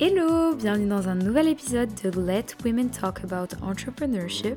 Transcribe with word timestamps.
Hello, 0.00 0.56
bienvenue 0.56 0.88
dans 0.88 1.08
un 1.08 1.14
nouvel 1.14 1.46
épisode 1.46 1.88
de 2.02 2.10
Let 2.20 2.46
Women 2.64 2.90
Talk 2.90 3.20
About 3.22 3.54
Entrepreneurship, 3.62 4.56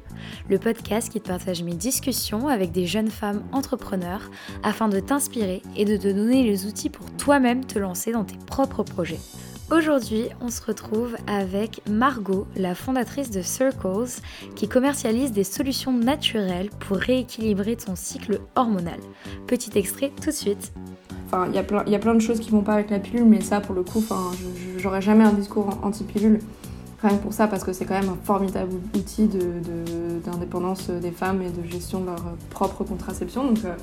le 0.50 0.58
podcast 0.58 1.12
qui 1.12 1.22
te 1.22 1.28
partage 1.28 1.62
mes 1.62 1.76
discussions 1.76 2.48
avec 2.48 2.72
des 2.72 2.88
jeunes 2.88 3.12
femmes 3.12 3.44
entrepreneurs 3.52 4.32
afin 4.64 4.90
de 4.90 5.00
t'inspirer 5.00 5.62
et 5.76 5.86
de 5.86 5.96
te 5.96 6.08
donner 6.08 6.44
les 6.44 6.66
outils 6.66 6.90
pour 6.90 7.06
toi-même 7.18 7.64
te 7.64 7.78
lancer 7.78 8.12
dans 8.12 8.24
tes 8.24 8.38
propres 8.48 8.82
projets. 8.82 9.20
Aujourd'hui, 9.70 10.30
on 10.40 10.48
se 10.48 10.62
retrouve 10.66 11.18
avec 11.28 11.82
Margot, 11.90 12.48
la 12.56 12.74
fondatrice 12.74 13.32
de 13.32 13.42
Circles, 13.42 14.22
qui 14.56 14.70
commercialise 14.70 15.34
des 15.34 15.44
solutions 15.44 15.92
naturelles 15.92 16.70
pour 16.80 16.96
rééquilibrer 16.96 17.76
ton 17.76 17.98
cycle 17.98 18.40
hormonal. 18.56 19.00
Petit 19.46 19.78
extrait 19.78 20.14
tout 20.22 20.30
de 20.30 20.36
suite. 20.36 20.72
Il 21.50 21.54
y, 21.54 21.58
a 21.58 21.64
plein, 22.00 22.16
de 22.16 22.22
choses 22.22 22.40
qui 22.40 22.50
vont 22.50 22.62
pas 22.62 22.76
avec 22.76 22.90
la 22.90 23.00
pilule, 23.00 23.26
mais 23.26 23.42
ça, 23.42 23.60
pour 23.60 23.76
le 23.76 23.84
coup, 23.84 24.00
enfin, 24.00 24.32
j'aurais 24.78 25.02
jamais 25.02 25.26
un 25.26 25.34
discours 25.34 25.78
anti-pilule. 25.84 26.40
Rien 27.02 27.18
que 27.18 27.22
pour 27.22 27.34
ça, 27.34 27.48
parce 27.48 27.66
que 27.66 27.74
c'est 27.74 27.84
quand 27.84 28.00
même 28.00 28.10
un 28.10 28.18
formidable 28.24 28.72
outil 28.96 29.28
d'indépendance 30.24 30.90
de, 30.90 31.00
des 31.00 31.12
femmes 31.12 31.42
et 31.42 31.50
de 31.50 31.70
gestion 31.70 32.00
de 32.00 32.06
leur 32.06 32.24
propre 32.50 32.86
contraception. 32.86 33.54
Euh, 33.66 33.76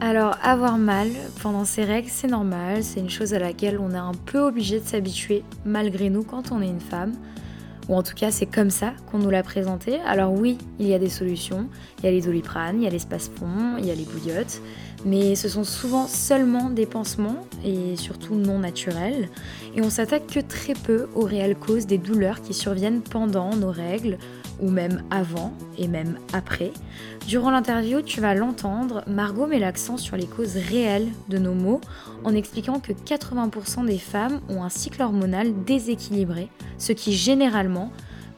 Alors, 0.00 0.36
avoir 0.42 0.76
mal 0.76 1.08
pendant 1.40 1.64
ces 1.64 1.84
règles, 1.84 2.08
c'est 2.10 2.26
normal, 2.26 2.82
c'est 2.82 2.98
une 2.98 3.10
chose 3.10 3.32
à 3.32 3.38
laquelle 3.38 3.78
on 3.78 3.92
est 3.92 3.96
un 3.96 4.12
peu 4.26 4.40
obligé 4.40 4.80
de 4.80 4.84
s'habituer 4.84 5.44
malgré 5.64 6.10
nous 6.10 6.24
quand 6.24 6.50
on 6.50 6.60
est 6.60 6.68
une 6.68 6.80
femme. 6.80 7.12
Ou 7.88 7.94
en 7.94 8.02
tout 8.02 8.14
cas 8.14 8.30
c'est 8.30 8.46
comme 8.46 8.70
ça 8.70 8.94
qu'on 9.10 9.18
nous 9.18 9.30
l'a 9.30 9.42
présenté. 9.42 10.00
Alors 10.06 10.32
oui, 10.32 10.58
il 10.78 10.86
y 10.86 10.94
a 10.94 10.98
des 10.98 11.10
solutions, 11.10 11.68
il 11.98 12.06
y 12.06 12.08
a 12.08 12.10
les 12.10 12.22
doliprane, 12.22 12.80
il 12.80 12.84
y 12.84 12.86
a 12.86 12.90
l'espace 12.90 13.28
pont, 13.28 13.76
il 13.78 13.86
y 13.86 13.90
a 13.90 13.94
les 13.94 14.04
bouillottes, 14.04 14.60
mais 15.04 15.34
ce 15.34 15.48
sont 15.48 15.64
souvent 15.64 16.06
seulement 16.06 16.70
des 16.70 16.86
pansements 16.86 17.46
et 17.64 17.96
surtout 17.96 18.34
non 18.34 18.58
naturels, 18.58 19.28
et 19.74 19.82
on 19.82 19.90
s'attaque 19.90 20.26
que 20.26 20.40
très 20.40 20.74
peu 20.74 21.08
aux 21.14 21.24
réelles 21.24 21.56
causes 21.56 21.86
des 21.86 21.98
douleurs 21.98 22.40
qui 22.40 22.54
surviennent 22.54 23.02
pendant 23.02 23.54
nos 23.54 23.70
règles, 23.70 24.18
ou 24.60 24.70
même 24.70 25.02
avant 25.10 25.52
et 25.78 25.88
même 25.88 26.18
après. 26.32 26.72
Durant 27.26 27.50
l'interview, 27.50 28.02
tu 28.02 28.20
vas 28.20 28.34
l'entendre, 28.34 29.02
Margot 29.06 29.46
met 29.46 29.58
l'accent 29.58 29.96
sur 29.96 30.16
les 30.16 30.26
causes 30.26 30.56
réelles 30.56 31.08
de 31.28 31.38
nos 31.38 31.54
maux 31.54 31.80
en 32.22 32.34
expliquant 32.34 32.80
que 32.80 32.92
80% 32.92 33.86
des 33.86 33.98
femmes 33.98 34.40
ont 34.48 34.62
un 34.62 34.68
cycle 34.68 35.02
hormonal 35.02 35.52
déséquilibré, 35.64 36.48
ce 36.78 36.92
qui 36.92 37.12
généralement 37.12 37.90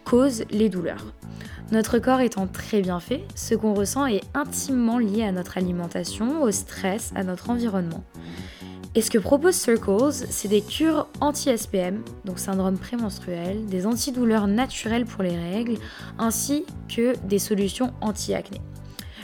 cause 0.05 0.45
les 0.51 0.69
douleurs. 0.69 1.05
Notre 1.73 1.99
corps 1.99 2.21
étant 2.21 2.47
très 2.47 2.81
bien 2.81 3.01
fait, 3.01 3.25
ce 3.35 3.57
qu'on 3.57 3.75
ressent 3.75 4.07
est 4.07 4.23
intimement 4.35 4.99
lié 4.99 5.25
à 5.25 5.33
notre 5.33 5.59
alimentation, 5.59 6.43
au 6.43 6.53
stress, 6.53 7.13
à 7.17 7.25
notre 7.25 7.51
environnement. 7.51 8.05
Et 8.95 9.03
ce 9.03 9.11
que 9.11 9.19
propose 9.19 9.57
Circles, 9.57 10.13
c'est 10.13 10.49
des 10.49 10.63
cures 10.63 11.09
anti-SPM, 11.21 12.03
donc 12.25 12.39
syndrome 12.39 12.79
prémenstruel, 12.79 13.67
des 13.67 13.85
antidouleurs 13.85 14.47
naturelles 14.47 15.05
pour 15.05 15.23
les 15.23 15.37
règles, 15.37 15.77
ainsi 16.19 16.65
que 16.89 17.15
des 17.27 17.41
solutions 17.41 17.93
anti-acné. 18.01 18.61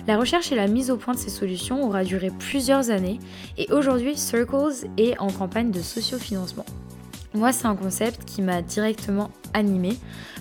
La 0.08 0.18
recherche 0.18 0.50
et 0.50 0.56
la 0.56 0.66
mise 0.66 0.90
au 0.90 0.96
point 0.96 1.14
de 1.14 1.18
ces 1.18 1.30
solutions 1.30 1.84
aura 1.86 2.02
duré 2.02 2.30
plusieurs 2.30 2.90
années 2.90 3.20
et 3.56 3.72
aujourd'hui 3.72 4.16
Circles 4.16 4.88
est 4.98 5.16
en 5.20 5.28
campagne 5.28 5.70
de 5.70 5.80
sociofinancement. 5.80 6.66
Moi, 7.34 7.52
c'est 7.52 7.66
un 7.66 7.76
concept 7.76 8.26
qui 8.26 8.42
m'a 8.42 8.60
directement 8.60 9.30
animée. 9.54 9.96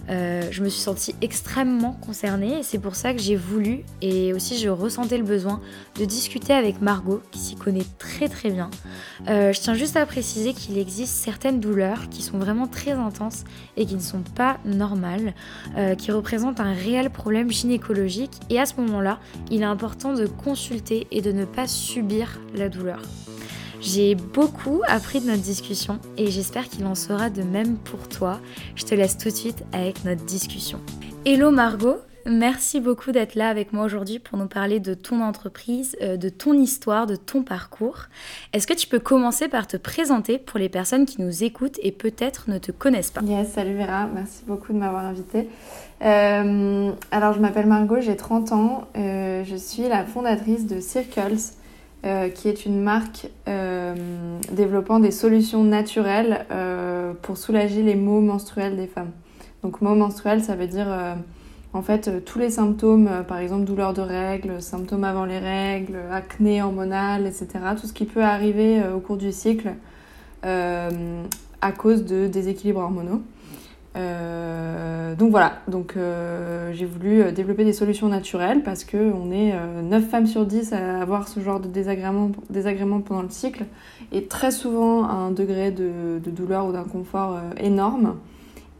Euh, 0.09 0.43
je 0.51 0.63
me 0.63 0.69
suis 0.69 0.81
sentie 0.81 1.15
extrêmement 1.21 1.93
concernée 1.93 2.59
et 2.59 2.63
c'est 2.63 2.79
pour 2.79 2.95
ça 2.95 3.13
que 3.13 3.19
j'ai 3.19 3.35
voulu 3.35 3.83
et 4.01 4.33
aussi 4.33 4.57
je 4.57 4.69
ressentais 4.69 5.17
le 5.17 5.23
besoin 5.23 5.61
de 5.99 6.05
discuter 6.05 6.53
avec 6.53 6.81
Margot 6.81 7.21
qui 7.31 7.39
s'y 7.39 7.55
connaît 7.55 7.85
très 7.99 8.27
très 8.27 8.49
bien. 8.49 8.69
Euh, 9.27 9.53
je 9.53 9.59
tiens 9.59 9.75
juste 9.75 9.95
à 9.97 10.05
préciser 10.05 10.53
qu'il 10.53 10.77
existe 10.77 11.15
certaines 11.15 11.59
douleurs 11.59 12.09
qui 12.09 12.23
sont 12.23 12.39
vraiment 12.39 12.67
très 12.67 12.91
intenses 12.91 13.43
et 13.77 13.85
qui 13.85 13.95
ne 13.95 14.01
sont 14.01 14.23
pas 14.35 14.57
normales, 14.65 15.33
euh, 15.77 15.95
qui 15.95 16.11
représentent 16.11 16.59
un 16.59 16.73
réel 16.73 17.09
problème 17.09 17.51
gynécologique 17.51 18.33
et 18.49 18.59
à 18.59 18.65
ce 18.65 18.75
moment-là, 18.81 19.19
il 19.49 19.61
est 19.61 19.65
important 19.65 20.13
de 20.13 20.25
consulter 20.25 21.07
et 21.11 21.21
de 21.21 21.31
ne 21.31 21.45
pas 21.45 21.67
subir 21.67 22.39
la 22.55 22.69
douleur. 22.69 23.01
J'ai 23.81 24.13
beaucoup 24.13 24.83
appris 24.87 25.21
de 25.21 25.25
notre 25.25 25.41
discussion 25.41 25.97
et 26.15 26.27
j'espère 26.29 26.69
qu'il 26.69 26.85
en 26.85 26.93
sera 26.93 27.31
de 27.31 27.41
même 27.41 27.77
pour 27.77 28.07
toi. 28.07 28.39
Je 28.75 28.85
te 28.85 28.93
laisse 28.93 29.17
tout 29.17 29.29
de 29.29 29.33
suite 29.33 29.63
avec 29.73 30.05
notre 30.05 30.23
discussion. 30.23 30.79
Hello 31.25 31.49
Margot, 31.49 31.97
merci 32.27 32.79
beaucoup 32.79 33.11
d'être 33.11 33.33
là 33.33 33.49
avec 33.49 33.73
moi 33.73 33.83
aujourd'hui 33.83 34.19
pour 34.19 34.37
nous 34.37 34.45
parler 34.45 34.79
de 34.79 34.93
ton 34.93 35.19
entreprise, 35.19 35.97
euh, 36.03 36.15
de 36.15 36.29
ton 36.29 36.53
histoire, 36.53 37.07
de 37.07 37.15
ton 37.15 37.41
parcours. 37.41 38.03
Est-ce 38.53 38.67
que 38.67 38.75
tu 38.75 38.87
peux 38.87 38.99
commencer 38.99 39.47
par 39.47 39.65
te 39.65 39.77
présenter 39.77 40.37
pour 40.37 40.59
les 40.59 40.69
personnes 40.69 41.07
qui 41.07 41.19
nous 41.19 41.43
écoutent 41.43 41.79
et 41.81 41.91
peut-être 41.91 42.51
ne 42.51 42.59
te 42.59 42.71
connaissent 42.71 43.09
pas? 43.09 43.21
Yes, 43.21 43.51
salut 43.51 43.75
Vera, 43.75 44.07
merci 44.13 44.43
beaucoup 44.45 44.73
de 44.73 44.77
m'avoir 44.77 45.05
invitée. 45.05 45.49
Euh, 46.03 46.91
alors 47.09 47.33
je 47.33 47.39
m'appelle 47.39 47.65
Margot, 47.65 47.99
j'ai 47.99 48.15
30 48.15 48.51
ans, 48.51 48.87
euh, 48.95 49.43
je 49.43 49.55
suis 49.55 49.87
la 49.89 50.05
fondatrice 50.05 50.67
de 50.67 50.79
Circles. 50.79 51.55
Euh, 52.03 52.29
qui 52.29 52.47
est 52.47 52.65
une 52.65 52.81
marque 52.81 53.29
euh, 53.47 53.93
développant 54.51 54.99
des 54.99 55.11
solutions 55.11 55.63
naturelles 55.63 56.47
euh, 56.49 57.13
pour 57.21 57.37
soulager 57.37 57.83
les 57.83 57.93
maux 57.93 58.21
menstruels 58.21 58.75
des 58.75 58.87
femmes. 58.87 59.11
Donc 59.61 59.81
maux 59.81 59.93
menstruels, 59.93 60.43
ça 60.43 60.55
veut 60.55 60.65
dire 60.65 60.87
en 61.73 61.83
fait 61.83 62.25
tous 62.25 62.39
les 62.39 62.49
symptômes, 62.49 63.23
par 63.27 63.37
exemple 63.37 63.65
douleur 63.65 63.93
de 63.93 64.01
règles, 64.01 64.63
symptômes 64.63 65.03
avant 65.03 65.25
les 65.25 65.37
règles, 65.37 65.97
acné 66.11 66.63
hormonal, 66.63 67.27
etc. 67.27 67.49
Tout 67.79 67.85
ce 67.85 67.93
qui 67.93 68.05
peut 68.05 68.23
arriver 68.23 68.81
au 68.95 68.99
cours 68.99 69.17
du 69.17 69.31
cycle 69.31 69.75
à 70.41 71.71
cause 71.77 72.03
de 72.03 72.25
déséquilibres 72.25 72.79
hormonaux. 72.79 73.21
Euh, 73.97 75.15
donc 75.15 75.31
voilà, 75.31 75.55
donc 75.67 75.95
euh, 75.97 76.71
j'ai 76.73 76.85
voulu 76.85 77.21
euh, 77.21 77.31
développer 77.31 77.65
des 77.65 77.73
solutions 77.73 78.07
naturelles 78.07 78.63
parce 78.63 78.85
qu'on 78.85 79.31
est 79.31 79.53
9 79.83 80.09
femmes 80.09 80.27
sur 80.27 80.45
10 80.45 80.73
à 80.73 81.01
avoir 81.01 81.27
ce 81.27 81.39
genre 81.41 81.59
de 81.59 81.67
désagrément 81.67 83.01
pendant 83.01 83.21
le 83.21 83.29
cycle 83.29 83.65
et 84.11 84.25
très 84.25 84.51
souvent 84.51 85.03
à 85.03 85.11
un 85.11 85.31
degré 85.31 85.71
de, 85.71 86.19
de 86.23 86.31
douleur 86.31 86.67
ou 86.67 86.71
d'inconfort 86.71 87.39
énorme. 87.57 88.15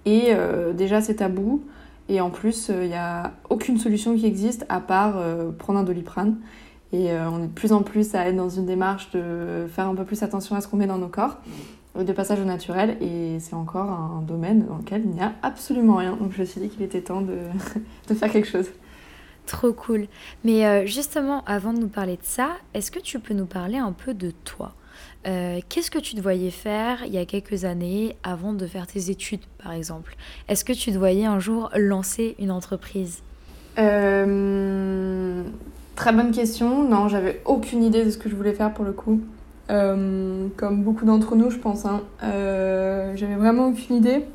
Et 0.06 0.32
déjà 0.74 1.02
c'est 1.02 1.16
tabou 1.16 1.62
et 2.10 2.22
en 2.22 2.30
plus 2.30 2.70
il 2.70 2.88
n'y 2.88 2.96
a 2.96 3.34
aucune 3.50 3.78
solution 3.78 4.16
qui 4.16 4.26
existe 4.26 4.66
à 4.70 4.80
part 4.80 5.22
prendre 5.60 5.80
un 5.80 5.84
doliprane. 5.84 6.38
Et 6.94 7.10
on 7.14 7.44
est 7.44 7.48
de 7.48 7.54
plus 7.54 7.72
en 7.72 7.84
plus 7.84 8.16
à 8.16 8.28
être 8.28 8.36
dans 8.36 8.50
une 8.50 8.66
démarche 8.66 9.12
de 9.12 9.68
faire 9.70 9.88
un 9.88 9.96
peu 9.96 10.06
plus 10.06 10.24
attention 10.24 10.56
à 10.56 10.62
ce 10.62 10.68
qu'on 10.68 10.78
met 10.78 10.88
dans 10.88 10.98
nos 10.98 11.08
corps 11.08 11.38
de 11.97 12.13
passage 12.13 12.40
au 12.40 12.46
naturel 12.46 12.97
et 13.02 13.40
c'est 13.40 13.53
encore 13.53 13.90
un 13.90 14.22
domaine 14.22 14.66
dans 14.66 14.78
lequel 14.78 15.02
il 15.03 15.12
n'y 15.12 15.22
a 15.22 15.34
absolument 15.44 15.97
rien. 15.97 16.16
Donc 16.16 16.31
je 16.31 16.41
me 16.41 16.46
suis 16.46 16.62
dit 16.62 16.69
qu'il 16.69 16.84
était 16.84 17.02
temps 17.02 17.22
de, 17.22 17.38
de, 18.07 18.13
faire 18.13 18.31
quelque 18.31 18.47
chose. 18.47 18.68
Trop 19.46 19.74
cool. 19.74 20.07
Mais 20.44 20.66
euh, 20.66 20.85
justement, 20.85 21.44
avant 21.46 21.74
de 21.74 21.79
nous 21.79 21.90
parler 21.90 22.16
de 22.16 22.24
ça, 22.24 22.52
est-ce 22.74 22.91
que 22.91 23.00
tu 23.00 23.19
peux 23.19 23.34
nous 23.34 23.46
parler 23.46 23.78
un 23.78 23.91
peu 23.91 24.13
de 24.13 24.31
toi? 24.46 24.74
Euh, 25.28 25.59
Qu'est-ce 25.68 25.91
que 25.91 26.00
tu 26.00 26.16
te 26.16 26.22
voyais 26.22 26.52
faire 26.52 27.03
il 27.06 27.13
y 27.13 27.18
a 27.18 27.25
quelques 27.25 27.66
années 27.66 28.16
avant 28.23 28.53
de 28.53 28.66
faire 28.66 28.88
tes 28.88 29.09
études, 29.09 29.41
par 29.62 29.73
exemple? 29.73 30.16
Est-ce 30.47 30.64
que 30.64 30.73
tu 30.73 30.91
te 30.91 30.97
voyais 30.97 31.26
un 31.26 31.40
jour 31.40 31.70
lancer 31.76 32.35
une 32.40 32.52
entreprise? 32.52 33.22
Euh, 33.78 35.44
Très 35.96 36.14
bonne 36.14 36.32
question. 36.32 36.87
Non, 36.87 37.09
j'avais 37.09 37.41
aucune 37.46 37.84
idée 37.84 38.05
de 38.05 38.09
ce 38.09 38.17
que 38.17 38.29
je 38.29 38.35
voulais 38.35 38.53
faire 38.53 38.73
pour 38.73 38.85
le 38.85 38.94
coup. 38.94 39.22
Euh, 39.72 40.47
comme 40.58 40.84
beaucoup 40.84 41.06
d'entre 41.06 41.35
nous, 41.35 41.50
je 41.50 41.58
pense. 41.58 41.85
Hein. 41.85 42.02
Euh, 42.23 43.14
j'avais 43.16 43.35
vraiment 43.35 43.68
aucune 43.68 43.96
idée. 43.96 44.26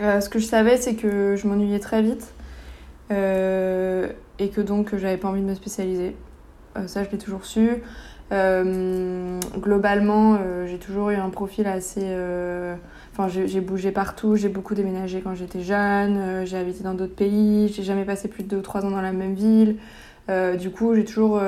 Euh, 0.00 0.20
ce 0.20 0.28
que 0.28 0.38
je 0.38 0.44
savais, 0.44 0.76
c'est 0.76 0.94
que 0.94 1.36
je 1.36 1.46
m'ennuyais 1.46 1.80
très 1.80 2.02
vite 2.02 2.34
et 3.10 4.48
que 4.48 4.60
donc 4.60 4.96
j'avais 4.96 5.18
pas 5.18 5.28
envie 5.28 5.40
de 5.40 5.46
me 5.46 5.54
spécialiser. 5.54 6.16
ça, 6.86 7.04
je 7.04 7.10
l'ai 7.10 7.18
toujours 7.18 7.44
su. 7.44 7.70
globalement, 8.32 10.38
j'ai 10.66 10.78
toujours 10.78 11.10
eu 11.10 11.14
un 11.14 11.30
profil 11.30 11.68
assez. 11.68 12.04
Enfin, 13.12 13.28
j'ai 13.28 13.60
bougé 13.60 13.92
partout, 13.92 14.34
j'ai 14.34 14.48
beaucoup 14.48 14.74
déménagé 14.74 15.20
quand 15.20 15.34
j'étais 15.34 15.60
jeune, 15.60 16.44
j'ai 16.44 16.56
habité 16.56 16.82
dans 16.82 16.94
d'autres 16.94 17.14
pays, 17.14 17.68
j'ai 17.68 17.84
jamais 17.84 18.04
passé 18.04 18.26
plus 18.26 18.42
de 18.42 18.48
2 18.48 18.56
ou 18.56 18.62
3 18.62 18.84
ans 18.84 18.90
dans 18.90 19.02
la 19.02 19.12
même 19.12 19.34
ville. 19.34 19.76
du 20.58 20.70
coup, 20.70 20.96
j'ai 20.96 21.04
toujours 21.04 21.40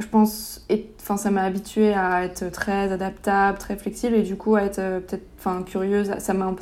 je 0.00 0.08
pense, 0.08 0.66
enfin, 1.00 1.16
ça 1.16 1.30
m'a 1.30 1.42
habituée 1.42 1.94
à 1.94 2.24
être 2.24 2.50
très 2.50 2.92
adaptable, 2.92 3.58
très 3.58 3.76
flexible 3.76 4.14
et 4.14 4.22
du 4.22 4.36
coup 4.36 4.56
à 4.56 4.62
être 4.62 4.76
peut-être 4.76 5.24
enfin, 5.38 5.62
curieuse. 5.62 6.12
Ça 6.18 6.34
m'a 6.34 6.54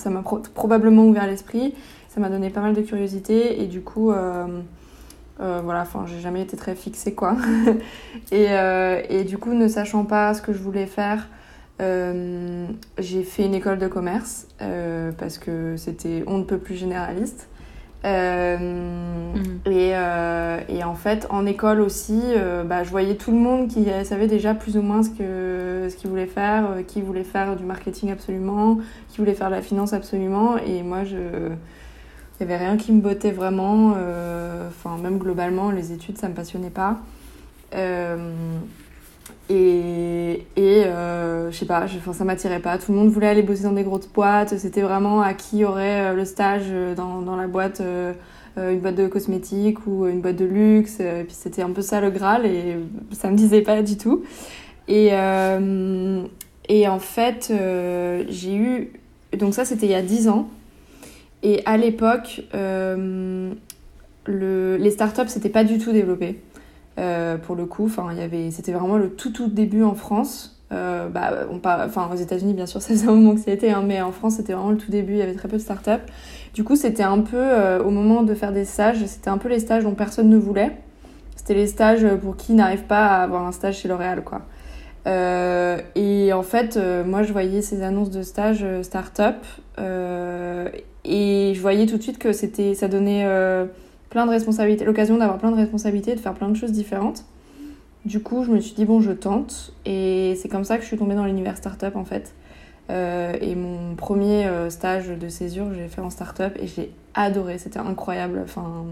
probablement 0.54 1.06
ouvert 1.06 1.26
l'esprit, 1.26 1.74
ça 2.08 2.20
m'a 2.20 2.28
donné 2.28 2.50
pas 2.50 2.60
mal 2.60 2.74
de 2.74 2.82
curiosité 2.82 3.62
et 3.62 3.66
du 3.66 3.80
coup, 3.80 4.12
voilà, 5.38 5.82
enfin, 5.82 6.04
j'ai 6.06 6.20
jamais 6.20 6.42
été 6.42 6.56
très 6.56 6.74
fixée 6.74 7.14
quoi. 7.14 7.36
et, 8.32 9.24
du 9.24 9.38
coup, 9.38 9.54
ne 9.54 9.68
sachant 9.68 10.04
pas 10.04 10.34
ce 10.34 10.42
que 10.42 10.52
je 10.52 10.58
voulais 10.58 10.86
faire, 10.86 11.28
euh, 11.80 12.66
j'ai 12.98 13.22
fait 13.22 13.44
une 13.44 13.54
école 13.54 13.78
de 13.78 13.86
commerce 13.86 14.48
euh, 14.60 15.12
parce 15.12 15.38
que 15.38 15.76
c'était 15.76 16.24
on 16.26 16.38
ne 16.38 16.44
peut 16.44 16.58
plus 16.58 16.74
généraliste. 16.74 17.48
Euh, 18.04 18.56
mhm. 19.34 19.60
et, 19.66 19.90
et, 20.72 20.84
en 20.84 20.94
fait, 20.94 21.26
en 21.30 21.46
école 21.46 21.80
aussi, 21.80 22.20
bah, 22.66 22.84
je 22.84 22.90
voyais 22.90 23.16
tout 23.16 23.32
le 23.32 23.38
monde 23.38 23.68
qui 23.68 23.86
savait 24.04 24.26
déjà 24.26 24.54
plus 24.54 24.76
ou 24.76 24.82
moins 24.82 25.02
ce 25.02 25.10
qu'il 25.10 25.90
ce 25.90 26.08
voulait 26.08 26.26
faire, 26.26 26.68
qui 26.86 27.02
voulait 27.02 27.24
faire 27.24 27.56
du 27.56 27.64
marketing 27.64 28.12
absolument, 28.12 28.78
qui 29.08 29.18
voulait 29.18 29.34
faire 29.34 29.50
de 29.50 29.54
la 29.54 29.62
finance 29.62 29.92
absolument. 29.92 30.56
Et 30.58 30.82
moi, 30.82 31.04
je... 31.04 31.16
il 31.16 32.46
n'y 32.46 32.52
avait 32.52 32.64
rien 32.64 32.76
qui 32.76 32.92
me 32.92 33.00
bottait 33.00 33.32
vraiment. 33.32 33.96
Enfin, 34.68 34.96
même 35.02 35.18
globalement, 35.18 35.70
les 35.70 35.92
études, 35.92 36.18
ça 36.18 36.28
ne 36.28 36.32
me 36.32 36.36
passionnait 36.36 36.70
pas. 36.70 36.98
Et, 39.50 40.44
et 40.56 40.84
euh, 40.84 41.50
je 41.50 41.56
sais 41.56 41.64
pas, 41.64 41.84
enfin, 41.84 42.12
ça 42.12 42.24
m'attirait 42.24 42.60
pas. 42.60 42.76
Tout 42.76 42.92
le 42.92 42.98
monde 42.98 43.08
voulait 43.08 43.28
aller 43.28 43.42
bosser 43.42 43.62
dans 43.62 43.72
des 43.72 43.82
grosses 43.82 44.08
boîtes. 44.08 44.58
C'était 44.58 44.82
vraiment 44.82 45.22
à 45.22 45.32
qui 45.32 45.64
aurait 45.64 46.10
euh, 46.10 46.14
le 46.14 46.24
stage 46.26 46.66
euh, 46.70 46.94
dans, 46.94 47.22
dans 47.22 47.36
la 47.36 47.46
boîte, 47.46 47.82
une 48.56 48.80
boîte 48.80 48.96
de 48.96 49.06
cosmétiques 49.06 49.86
ou 49.86 50.06
une 50.06 50.20
boîte 50.20 50.36
de 50.36 50.44
luxe. 50.44 51.00
Et 51.00 51.24
puis 51.24 51.34
c'était 51.34 51.62
un 51.62 51.70
peu 51.70 51.80
ça 51.80 52.00
le 52.00 52.10
Graal 52.10 52.44
et 52.44 52.76
ça 53.12 53.30
me 53.30 53.36
disait 53.36 53.62
pas 53.62 53.82
du 53.82 53.96
tout. 53.96 54.24
Et, 54.88 55.10
et 56.68 56.88
en 56.88 56.98
fait, 56.98 57.52
j'ai 58.28 58.54
eu. 58.56 58.92
Donc 59.36 59.54
ça, 59.54 59.64
c'était 59.64 59.86
il 59.86 59.92
y 59.92 59.94
a 59.94 60.02
10 60.02 60.28
ans. 60.28 60.48
Et 61.44 61.62
à 61.66 61.76
l'époque, 61.76 62.42
le... 62.52 63.56
les 64.26 64.90
startups, 64.90 65.28
c'était 65.28 65.50
pas 65.50 65.62
du 65.62 65.78
tout 65.78 65.92
développé. 65.92 66.40
Euh, 66.98 67.36
pour 67.36 67.54
le 67.54 67.66
coup. 67.66 67.84
Enfin, 67.84 68.08
il 68.12 68.18
y 68.18 68.22
avait, 68.22 68.50
c'était 68.50 68.72
vraiment 68.72 68.96
le 68.96 69.10
tout 69.10 69.30
tout 69.30 69.48
début 69.48 69.84
en 69.84 69.94
France. 69.94 70.60
Euh, 70.72 71.08
bah, 71.08 71.30
on 71.50 71.60
enfin, 71.64 72.10
aux 72.12 72.16
États-Unis, 72.16 72.54
bien 72.54 72.66
sûr, 72.66 72.82
ça 72.82 72.88
faisait 72.88 73.08
un 73.08 73.12
moment 73.12 73.34
que 73.34 73.40
c'était, 73.40 73.70
hein, 73.70 73.84
mais 73.86 74.02
en 74.02 74.10
France, 74.10 74.34
c'était 74.36 74.52
vraiment 74.52 74.70
le 74.70 74.78
tout 74.78 74.90
début. 74.90 75.12
Il 75.12 75.18
y 75.18 75.22
avait 75.22 75.34
très 75.34 75.48
peu 75.48 75.56
de 75.56 75.62
startups. 75.62 76.04
Du 76.54 76.64
coup, 76.64 76.74
c'était 76.74 77.04
un 77.04 77.20
peu 77.20 77.36
euh, 77.36 77.82
au 77.82 77.90
moment 77.90 78.22
de 78.22 78.34
faire 78.34 78.52
des 78.52 78.64
stages, 78.64 79.04
c'était 79.06 79.30
un 79.30 79.38
peu 79.38 79.48
les 79.48 79.60
stages 79.60 79.84
dont 79.84 79.94
personne 79.94 80.28
ne 80.28 80.36
voulait. 80.36 80.76
C'était 81.36 81.54
les 81.54 81.68
stages 81.68 82.04
pour 82.16 82.36
qui 82.36 82.54
n'arrive 82.54 82.82
pas 82.82 83.06
à 83.06 83.22
avoir 83.22 83.46
un 83.46 83.52
stage 83.52 83.78
chez 83.78 83.88
L'Oréal, 83.88 84.24
quoi. 84.24 84.42
et 85.06 86.32
en 86.32 86.42
fait, 86.42 86.78
moi, 87.06 87.22
je 87.22 87.32
voyais 87.32 87.62
ces 87.62 87.82
annonces 87.82 88.10
de 88.10 88.22
stage 88.22 88.66
start-up 88.82 89.36
et 91.04 91.52
je 91.54 91.60
voyais 91.60 91.86
tout 91.86 91.96
de 91.96 92.02
suite 92.02 92.18
que 92.18 92.32
c'était, 92.32 92.74
ça 92.74 92.88
donnait 92.88 93.24
plein 94.10 94.26
de 94.26 94.30
responsabilités, 94.30 94.84
l'occasion 94.84 95.18
d'avoir 95.18 95.38
plein 95.38 95.50
de 95.50 95.56
responsabilités, 95.56 96.14
de 96.14 96.20
faire 96.20 96.34
plein 96.34 96.48
de 96.48 96.56
choses 96.56 96.72
différentes. 96.72 97.24
Du 98.04 98.20
coup, 98.20 98.44
je 98.44 98.50
me 98.50 98.60
suis 98.60 98.74
dit, 98.74 98.84
bon, 98.84 99.00
je 99.00 99.12
tente. 99.12 99.72
Et 99.84 100.38
c'est 100.40 100.48
comme 100.48 100.64
ça 100.64 100.76
que 100.76 100.82
je 100.82 100.88
suis 100.88 100.96
tombée 100.96 101.14
dans 101.14 101.24
l'univers 101.24 101.56
startup 101.56 101.96
en 101.96 102.04
fait. 102.04 102.34
Euh, 102.90 103.34
et 103.40 103.54
mon 103.54 103.94
premier 103.96 104.46
euh, 104.46 104.70
stage 104.70 105.08
de 105.08 105.28
césure, 105.28 105.74
j'ai 105.74 105.88
fait 105.88 106.00
en 106.00 106.10
startup 106.10 106.56
et 106.58 106.66
j'ai 106.66 106.92
adoré. 107.14 107.58
C'était 107.58 107.78
incroyable. 107.78 108.40
Enfin, 108.44 108.86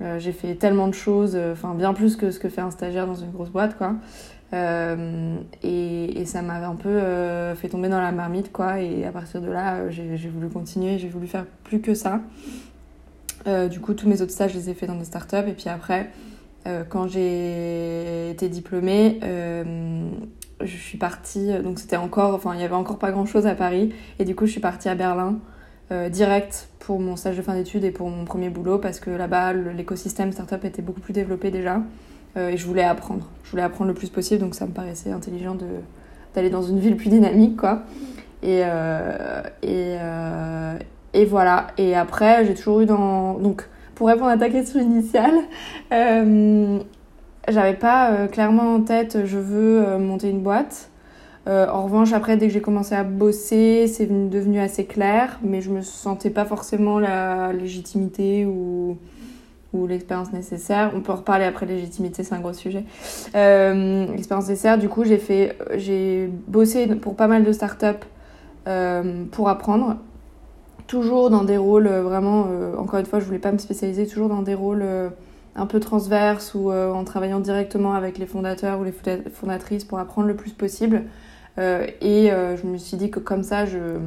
euh, 0.00 0.18
j'ai 0.18 0.32
fait 0.32 0.54
tellement 0.54 0.88
de 0.88 0.94
choses, 0.94 1.38
enfin, 1.52 1.74
bien 1.74 1.94
plus 1.94 2.16
que 2.16 2.30
ce 2.30 2.40
que 2.40 2.48
fait 2.48 2.60
un 2.60 2.70
stagiaire 2.70 3.06
dans 3.06 3.14
une 3.14 3.30
grosse 3.30 3.50
boîte, 3.50 3.76
quoi. 3.76 3.94
Et, 4.54 6.20
et, 6.20 6.26
ça 6.26 6.42
m'avait 6.42 6.66
un 6.66 6.74
peu 6.74 7.00
fait 7.54 7.70
tomber 7.70 7.88
dans 7.88 8.02
la 8.02 8.12
marmite, 8.12 8.52
quoi. 8.52 8.80
Et 8.80 9.06
à 9.06 9.10
partir 9.10 9.40
de 9.40 9.50
là, 9.50 9.88
j'ai 9.88 10.28
voulu 10.28 10.48
continuer, 10.50 10.98
j'ai 10.98 11.08
voulu 11.08 11.26
faire 11.26 11.46
plus 11.64 11.80
que 11.80 11.94
ça. 11.94 12.20
Euh, 13.46 13.68
du 13.68 13.80
coup, 13.80 13.94
tous 13.94 14.08
mes 14.08 14.22
autres 14.22 14.32
stages, 14.32 14.52
je 14.52 14.58
les 14.58 14.70
ai 14.70 14.74
fait 14.74 14.86
dans 14.86 14.96
des 14.96 15.04
startups. 15.04 15.48
Et 15.48 15.52
puis 15.52 15.68
après, 15.68 16.10
euh, 16.66 16.84
quand 16.88 17.08
j'ai 17.08 18.30
été 18.30 18.48
diplômée, 18.48 19.18
euh, 19.22 20.08
je 20.60 20.76
suis 20.76 20.98
partie. 20.98 21.52
Donc 21.62 21.78
c'était 21.78 21.96
encore, 21.96 22.34
enfin, 22.34 22.54
il 22.54 22.60
y 22.60 22.64
avait 22.64 22.74
encore 22.74 22.98
pas 22.98 23.10
grand 23.10 23.26
chose 23.26 23.46
à 23.46 23.54
Paris. 23.54 23.92
Et 24.18 24.24
du 24.24 24.34
coup, 24.34 24.46
je 24.46 24.52
suis 24.52 24.60
partie 24.60 24.88
à 24.88 24.94
Berlin 24.94 25.38
direct 26.10 26.70
pour 26.78 26.98
mon 27.00 27.16
stage 27.16 27.36
de 27.36 27.42
fin 27.42 27.54
d'études 27.54 27.84
et 27.84 27.90
pour 27.90 28.08
mon 28.08 28.24
premier 28.24 28.48
boulot 28.48 28.78
parce 28.78 28.98
que 28.98 29.10
là-bas, 29.10 29.52
l'écosystème 29.52 30.32
startup 30.32 30.64
était 30.64 30.80
beaucoup 30.80 31.00
plus 31.00 31.12
développé 31.12 31.50
déjà. 31.50 31.82
et 32.34 32.56
je 32.56 32.66
voulais 32.66 32.82
apprendre. 32.82 33.28
Je 33.44 33.50
voulais 33.50 33.62
apprendre 33.62 33.88
le 33.88 33.94
plus 33.94 34.08
possible, 34.08 34.40
donc 34.40 34.54
ça 34.54 34.64
me 34.64 34.72
paraissait 34.72 35.10
intelligent 35.10 35.54
d'aller 36.34 36.48
dans 36.48 36.62
une 36.62 36.78
ville 36.78 36.96
plus 36.96 37.10
dynamique, 37.10 37.58
quoi. 37.58 37.82
Et, 38.42 38.62
et, 39.62 39.98
et 41.14 41.24
voilà. 41.24 41.68
Et 41.78 41.94
après, 41.94 42.44
j'ai 42.44 42.54
toujours 42.54 42.80
eu 42.80 42.86
dans. 42.86 43.34
Donc, 43.34 43.68
pour 43.94 44.08
répondre 44.08 44.30
à 44.30 44.38
ta 44.38 44.48
question 44.48 44.80
initiale, 44.80 45.34
euh, 45.92 46.78
j'avais 47.48 47.74
pas 47.74 48.10
euh, 48.10 48.26
clairement 48.26 48.74
en 48.74 48.80
tête 48.80 49.18
je 49.24 49.38
veux 49.38 49.86
euh, 49.86 49.98
monter 49.98 50.30
une 50.30 50.40
boîte. 50.40 50.90
en 51.46 51.82
revanche, 51.84 52.12
après, 52.12 52.36
dès 52.36 52.46
que 52.48 52.52
j'ai 52.52 52.60
commencé 52.60 52.94
à 52.94 53.04
bosser, 53.04 53.86
c'est 53.88 54.06
devenu 54.06 54.60
assez 54.60 54.86
clair, 54.86 55.38
mais 55.42 55.60
je 55.60 55.70
me 55.70 55.82
sentais 55.82 56.30
pas 56.30 56.44
forcément 56.44 56.98
la 56.98 57.52
légitimité 57.52 58.46
ou, 58.46 58.96
ou 59.72 59.86
l'expérience 59.86 60.32
nécessaire. 60.32 60.92
On 60.94 61.00
peut 61.00 61.12
reparler 61.12 61.44
après 61.44 61.66
légitimité, 61.66 62.22
c'est 62.22 62.34
un 62.34 62.40
gros 62.40 62.52
sujet. 62.54 62.84
l'expérience 63.34 64.48
nécessaire, 64.48 64.78
du 64.78 64.88
coup, 64.88 65.04
j'ai 65.04 65.18
fait, 65.18 65.58
j'ai 65.74 66.30
bossé 66.46 66.86
pour 66.86 67.16
pas 67.16 67.26
mal 67.26 67.44
de 67.44 67.52
startups 67.52 68.06
pour 69.32 69.48
apprendre 69.48 69.96
toujours 70.86 71.30
dans 71.30 71.44
des 71.44 71.56
rôles 71.56 71.86
euh, 71.86 72.02
vraiment, 72.02 72.46
euh, 72.50 72.76
encore 72.76 73.00
une 73.00 73.06
fois, 73.06 73.20
je 73.20 73.24
voulais 73.24 73.38
pas 73.38 73.52
me 73.52 73.58
spécialiser, 73.58 74.06
toujours 74.06 74.28
dans 74.28 74.42
des 74.42 74.54
rôles 74.54 74.82
euh, 74.82 75.08
un 75.54 75.66
peu 75.66 75.80
transverses 75.80 76.54
ou 76.54 76.72
en 76.72 77.04
travaillant 77.04 77.38
directement 77.38 77.92
avec 77.92 78.16
les 78.16 78.24
fondateurs 78.24 78.80
ou 78.80 78.84
les 78.84 78.94
fondatrices 79.32 79.84
pour 79.84 79.98
apprendre 79.98 80.26
le 80.26 80.34
plus 80.34 80.52
possible. 80.52 81.02
et 81.58 82.30
je 82.30 82.66
me 82.66 82.78
suis 82.78 82.96
dit 82.96 83.10
que 83.10 83.20
comme 83.20 83.42
ça, 83.42 83.66
je, 83.66 83.98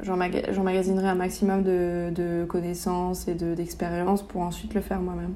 j'emmagasinerai 0.00 1.06
un 1.06 1.14
maximum 1.14 1.62
de, 1.62 2.44
connaissances 2.48 3.28
et 3.28 3.34
de, 3.34 3.54
d'expériences 3.54 4.22
pour 4.22 4.40
ensuite 4.40 4.74
le 4.74 4.80
faire 4.80 5.00
moi-même. 5.00 5.34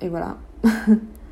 et 0.00 0.08
voilà. 0.08 0.36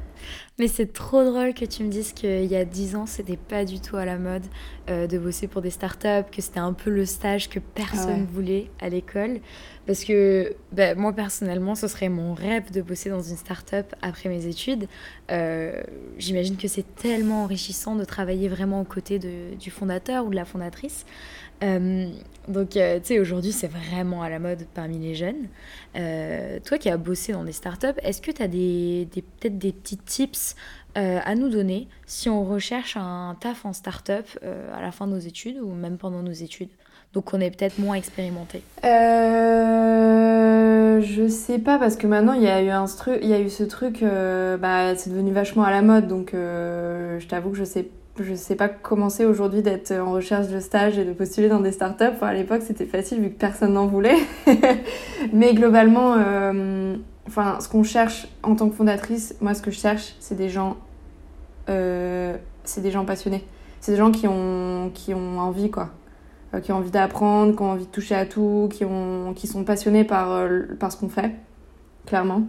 Mais 0.58 0.69
c'est 0.69 0.93
trop 0.93 1.25
drôle 1.25 1.54
que 1.54 1.64
tu 1.64 1.82
me 1.82 1.88
dises 1.88 2.12
qu'il 2.12 2.44
y 2.44 2.56
a 2.56 2.64
10 2.64 2.94
ans, 2.96 3.06
c'était 3.06 3.38
pas 3.38 3.64
du 3.64 3.81
tout 3.81 3.96
à 3.96 4.04
la 4.04 4.19
mode 4.19 4.44
euh, 4.90 5.06
de 5.06 5.19
bosser 5.19 5.49
pour 5.49 5.62
des 5.62 5.70
startups, 5.70 6.31
que 6.31 6.43
c'était 6.43 6.60
un 6.60 6.75
peu 6.75 6.90
le 6.90 7.06
stage 7.06 7.49
que 7.49 7.58
personne 7.58 8.26
ah 8.28 8.32
voulait 8.32 8.71
à 8.78 8.90
l'école. 8.90 9.40
Parce 9.87 10.04
que 10.04 10.54
bah, 10.71 10.94
moi, 10.94 11.14
personnellement, 11.14 11.75
ce 11.75 11.88
serait 11.88 12.11
mon 12.11 12.35
rêve 12.35 12.71
de 12.71 12.82
bosser 12.82 13.09
dans 13.09 13.23
une 13.23 13.37
startup 13.37 13.94
après 14.02 14.28
mes 14.28 14.47
études. 14.47 14.88
Euh, 15.30 15.82
j'imagine 16.18 16.59
que 16.59 16.68
c'est 16.68 16.94
tellement 16.97 17.44
enrichissant 17.44 17.97
de 17.97 18.04
travailler 18.04 18.49
vraiment 18.49 18.82
aux 18.82 18.87
côtés 18.87 19.18
de, 19.18 19.54
du 19.59 19.71
fondateur 19.71 20.26
ou 20.26 20.30
de 20.30 20.37
la 20.37 20.44
fondatrice. 20.44 21.06
Euh, 21.62 22.11
donc, 22.49 22.76
euh, 22.76 22.99
tu 22.99 23.06
sais, 23.06 23.20
aujourd'hui, 23.20 23.52
c'est 23.52 23.68
vraiment 23.68 24.22
à 24.22 24.28
la 24.28 24.38
mode 24.38 24.66
parmi 24.75 24.99
les 24.99 25.14
jeunes. 25.14 25.46
Euh, 25.96 26.58
toi 26.64 26.78
qui 26.78 26.88
as 26.90 26.96
bossé 26.96 27.32
dans 27.32 27.44
des 27.44 27.52
startups, 27.52 27.99
est-ce 28.02 28.20
que 28.20 28.30
tu 28.30 28.42
as 28.42 28.49
des, 28.49 29.08
des 29.12 29.22
peut-être 29.22 29.58
des 29.58 29.72
petits 29.72 29.99
tips 29.99 30.56
à 30.94 31.34
nous 31.34 31.49
donner 31.49 31.88
si 32.04 32.28
on 32.28 32.44
recherche 32.44 32.99
un 32.99 33.34
taf 33.40 33.64
en 33.64 33.72
startup 33.72 34.26
à 34.42 34.82
la 34.82 34.92
fin 34.92 35.06
de 35.06 35.12
nos 35.12 35.18
études 35.18 35.58
ou 35.58 35.72
même 35.72 35.96
pendant 35.96 36.22
nos 36.22 36.32
études? 36.32 36.68
Donc, 37.14 37.32
on 37.32 37.40
est 37.40 37.50
peut-être 37.50 37.78
moins 37.78 37.94
expérimenté. 37.94 38.62
je 41.00 41.28
sais 41.28 41.58
pas 41.58 41.78
parce 41.78 41.96
que 41.96 42.06
maintenant 42.06 42.34
il 42.34 42.42
y 42.42 42.49
a 42.49 42.62
eu 42.62 42.66
y 42.66 43.32
a 43.32 43.40
eu 43.40 43.49
ce 43.49 43.64
truc, 43.64 44.02
bah, 44.02 44.94
c'est 44.96 45.08
devenu 45.08 45.32
vachement 45.32 45.64
à 45.64 45.70
la 45.70 45.80
mode 45.80 46.08
donc 46.08 46.32
je 46.32 47.26
t'avoue 47.26 47.52
que 47.52 47.56
je 47.56 47.64
sais 47.64 47.88
je 48.21 48.35
sais 48.35 48.57
pas 48.57 48.69
comment 48.69 49.09
c'est 49.09 49.25
aujourd'hui 49.25 49.62
d'être 49.62 49.92
en 49.92 50.12
recherche 50.12 50.49
de 50.49 50.61
stage 50.61 50.99
et 50.99 51.04
de 51.04 51.12
postuler 51.12 51.49
dans 51.49 51.61
des 51.61 51.73
startups. 51.73 52.21
À 52.21 52.35
l'époque, 52.35 52.62
c'était 52.62 52.85
facile 52.85 53.21
vu 53.21 53.31
que 53.31 53.38
personne 53.38 53.73
n'en 53.73 53.87
voulait. 53.87 54.19
Mais 55.33 55.54
globalement, 55.54 56.14
euh, 56.19 56.95
enfin, 57.26 57.59
ce 57.61 57.69
qu'on 57.69 57.83
cherche 57.83 58.28
en 58.42 58.54
tant 58.54 58.69
que 58.69 58.76
fondatrice, 58.76 59.35
moi, 59.40 59.54
ce 59.54 59.62
que 59.62 59.71
je 59.71 59.78
cherche, 59.78 60.14
c'est 60.21 60.35
des 60.35 60.50
gens, 60.50 60.76
euh, 61.71 62.37
c'est 62.64 62.83
des 62.83 62.90
gens 62.90 63.07
passionnés. 63.07 63.45
C'est 63.81 63.92
des 63.92 63.99
gens 63.99 64.11
qui 64.11 64.28
ont, 64.28 64.90
qui 64.92 65.14
ont 65.14 65.40
envie, 65.40 65.71
quoi. 65.71 65.90
Euh, 66.54 66.61
qui 66.61 66.71
ont 66.71 66.76
envie 66.76 66.90
d'apprendre, 66.90 67.57
qui 67.57 67.62
ont 67.62 67.71
envie 67.71 67.87
de 67.87 67.90
toucher 67.90 68.14
à 68.14 68.26
tout, 68.26 68.69
qui, 68.71 68.85
ont, 68.85 69.33
qui 69.35 69.47
sont 69.47 69.64
passionnés 69.64 70.04
par, 70.04 70.47
par 70.78 70.92
ce 70.92 70.99
qu'on 70.99 71.09
fait, 71.09 71.33
clairement. 72.04 72.42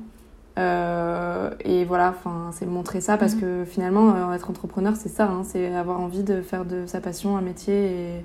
Euh, 0.60 1.50
et 1.66 1.84
voilà, 1.84 2.10
enfin, 2.10 2.52
c'est 2.54 2.66
montrer 2.66 3.02
ça 3.02 3.18
parce 3.18 3.34
mhm. 3.36 3.42
que 3.42 3.66
finalement, 3.66 4.14
euh, 4.16 4.34
être 4.34 4.50
entrepreneur, 4.50 4.96
c'est 4.96 5.10
ça, 5.10 5.26
hein, 5.26 5.44
c'est 5.44 5.74
avoir 5.74 6.00
envie 6.00 6.24
de 6.24 6.42
faire 6.42 6.66
de 6.66 6.86
sa 6.86 7.02
passion 7.02 7.38
un 7.38 7.42
métier 7.42 8.22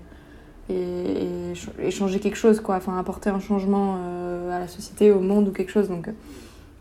et, 0.69 0.75
et, 0.75 1.91
changer 1.91 2.21
quelque 2.21 2.37
chose, 2.37 2.61
quoi, 2.61 2.77
enfin, 2.77 2.99
apporter 2.99 3.31
un 3.31 3.41
changement 3.41 3.97
euh, 3.99 4.55
à 4.55 4.59
la 4.59 4.69
société, 4.69 5.11
au 5.11 5.21
monde 5.21 5.49
ou 5.49 5.53
quelque 5.53 5.73
chose. 5.73 5.89
Donc, 5.89 6.11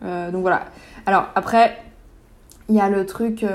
donc 0.02 0.42
voilà. 0.42 0.66
Alors 1.06 1.30
après, 1.34 1.78
il 2.70 2.76
y 2.76 2.82
a 2.82 2.90
le 2.90 3.06
truc 3.06 3.46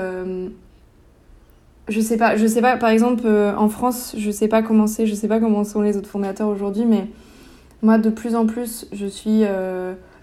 je 1.89 1.99
sais 1.99 2.17
pas, 2.17 2.35
je 2.37 2.47
sais 2.47 2.61
pas, 2.61 2.77
par 2.77 2.89
exemple, 2.89 3.27
en 3.27 3.69
France, 3.69 4.15
je 4.17 4.31
sais 4.31 4.47
pas 4.47 4.61
comment 4.61 4.87
c'est, 4.87 5.05
je 5.05 5.13
sais 5.15 5.27
pas 5.27 5.39
comment 5.39 5.63
sont 5.63 5.81
les 5.81 5.95
autres 5.95 6.09
fondateurs 6.09 6.47
aujourd'hui, 6.47 6.85
mais 6.85 7.07
moi, 7.81 7.97
de 7.97 8.09
plus 8.09 8.35
en 8.35 8.45
plus, 8.47 8.87
je 8.91 9.05
suis. 9.05 9.43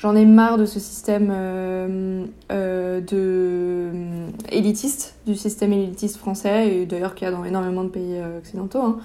Euh, 0.00 0.08
j'en 0.08 0.16
ai 0.16 0.24
marre 0.24 0.58
de 0.58 0.66
ce 0.66 0.80
système 0.80 1.30
euh, 1.30 2.26
de 3.00 3.90
élitiste, 4.50 5.14
du 5.26 5.34
système 5.34 5.72
élitiste 5.72 6.16
français, 6.16 6.74
et 6.74 6.86
d'ailleurs 6.86 7.14
qu'il 7.14 7.26
y 7.26 7.28
a 7.28 7.32
dans 7.32 7.44
énormément 7.44 7.84
de 7.84 7.90
pays 7.90 8.20
occidentaux. 8.38 8.98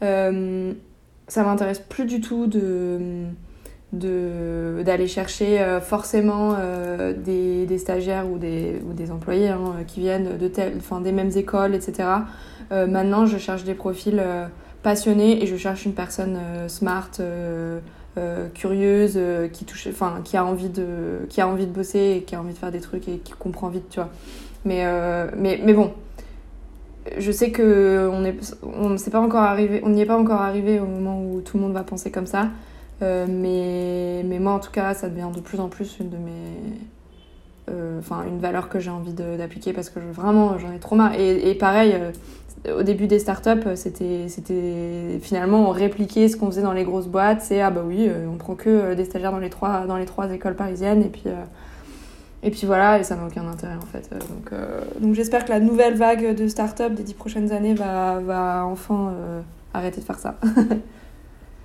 Hein. 0.00 0.74
ça 1.28 1.42
m'intéresse 1.42 1.80
plus 1.80 2.04
du 2.04 2.20
tout 2.20 2.46
de 2.46 3.26
d'aller 3.92 5.06
chercher 5.06 5.60
euh, 5.60 5.80
forcément 5.80 6.54
euh, 6.58 7.12
des, 7.12 7.66
des, 7.66 7.78
stagiaires 7.78 8.28
ou 8.28 8.38
des, 8.38 8.80
ou 8.88 8.92
des 8.92 9.10
employés 9.10 9.48
hein, 9.48 9.74
qui 9.86 10.00
viennent 10.00 10.36
de 10.36 10.48
des 10.48 11.12
mêmes 11.12 11.30
écoles, 11.34 11.74
etc. 11.74 12.08
Euh, 12.72 12.86
maintenant, 12.86 13.26
je 13.26 13.38
cherche 13.38 13.64
des 13.64 13.74
profils 13.74 14.22
passionnés 14.82 15.42
et 15.42 15.46
je 15.46 15.56
cherche 15.56 15.84
une 15.84 15.94
personne 15.94 16.38
smart, 16.68 17.10
curieuse, 18.54 19.18
qui, 19.52 19.64
touche, 19.64 19.88
enfin, 19.88 20.20
qui, 20.24 20.36
a 20.36 20.44
envie 20.44 20.68
de, 20.68 21.26
qui 21.28 21.40
a 21.40 21.48
envie 21.48 21.66
de 21.66 21.72
bosser 21.72 22.16
et 22.18 22.22
qui 22.22 22.34
a 22.34 22.40
envie 22.40 22.54
de 22.54 22.58
faire 22.58 22.72
des 22.72 22.80
trucs 22.80 23.08
et 23.08 23.18
qui 23.18 23.32
comprend 23.32 23.68
vite, 23.68 23.88
tu 23.90 24.00
vois. 24.00 24.10
Mais, 24.64 24.84
mais, 25.36 25.60
mais 25.62 25.74
bon, 25.74 25.92
je 27.18 27.30
sais 27.30 27.50
que 27.50 28.08
on 28.12 28.24
est, 28.24 28.34
on 28.62 28.96
pas 29.10 29.20
encore 29.20 29.42
arrivé, 29.42 29.80
on 29.84 29.90
n'y 29.90 30.00
est 30.00 30.06
pas 30.06 30.18
encore 30.18 30.40
arrivé 30.40 30.80
au 30.80 30.86
moment 30.86 31.22
où 31.22 31.40
tout 31.40 31.56
le 31.56 31.62
monde 31.62 31.72
va 31.72 31.82
penser 31.82 32.10
comme 32.10 32.26
ça. 32.26 32.48
Euh, 33.02 33.26
mais, 33.28 34.22
mais 34.24 34.38
moi, 34.38 34.52
en 34.52 34.58
tout 34.58 34.70
cas, 34.70 34.94
ça 34.94 35.08
devient 35.08 35.28
de 35.34 35.40
plus 35.40 35.60
en 35.60 35.68
plus 35.68 35.98
une 36.00 36.10
de 36.10 36.16
mes. 36.16 36.32
Euh, 37.68 37.98
enfin, 37.98 38.24
une 38.28 38.38
valeur 38.38 38.68
que 38.68 38.78
j'ai 38.78 38.90
envie 38.90 39.12
d'appliquer 39.12 39.72
parce 39.72 39.90
que 39.90 39.98
vraiment, 39.98 40.56
j'en 40.58 40.72
ai 40.72 40.78
trop 40.78 40.96
marre. 40.96 41.14
Et, 41.18 41.50
et 41.50 41.54
pareil, 41.54 41.92
euh, 41.94 42.12
au 42.74 42.82
début 42.82 43.06
des 43.06 43.18
startups, 43.18 43.76
c'était 43.76 44.26
finalement 45.20 45.70
répliquer 45.70 46.28
ce 46.28 46.36
qu'on 46.36 46.46
faisait 46.46 46.62
dans 46.62 46.72
les 46.72 46.84
grosses 46.84 47.06
boîtes. 47.06 47.42
C'est 47.42 47.60
ah 47.60 47.70
bah 47.70 47.82
oui, 47.86 48.10
on 48.32 48.36
prend 48.36 48.54
que 48.54 48.94
des 48.94 49.04
stagiaires 49.04 49.32
dans 49.32 49.38
les 49.38 49.50
trois, 49.50 49.86
dans 49.86 49.96
les 49.96 50.06
trois 50.06 50.32
écoles 50.32 50.56
parisiennes 50.56 51.02
et 51.02 51.08
puis. 51.08 51.24
Et 52.42 52.50
puis 52.50 52.66
voilà, 52.66 52.98
et 52.98 53.02
ça 53.02 53.16
n'a 53.16 53.26
aucun 53.26 53.46
intérêt 53.48 53.76
en 53.76 53.86
fait. 53.86 54.08
Donc, 54.10 54.52
donc 55.00 55.14
j'espère 55.14 55.44
que 55.44 55.50
la 55.50 55.58
nouvelle 55.58 55.94
vague 55.94 56.34
de 56.34 56.48
start-up 56.48 56.92
des 56.94 57.02
dix 57.02 57.14
prochaines 57.14 57.50
années 57.50 57.74
va, 57.74 58.20
va 58.20 58.64
enfin 58.66 59.12
arrêter 59.72 60.00
de 60.00 60.06
faire 60.06 60.18
ça. 60.18 60.36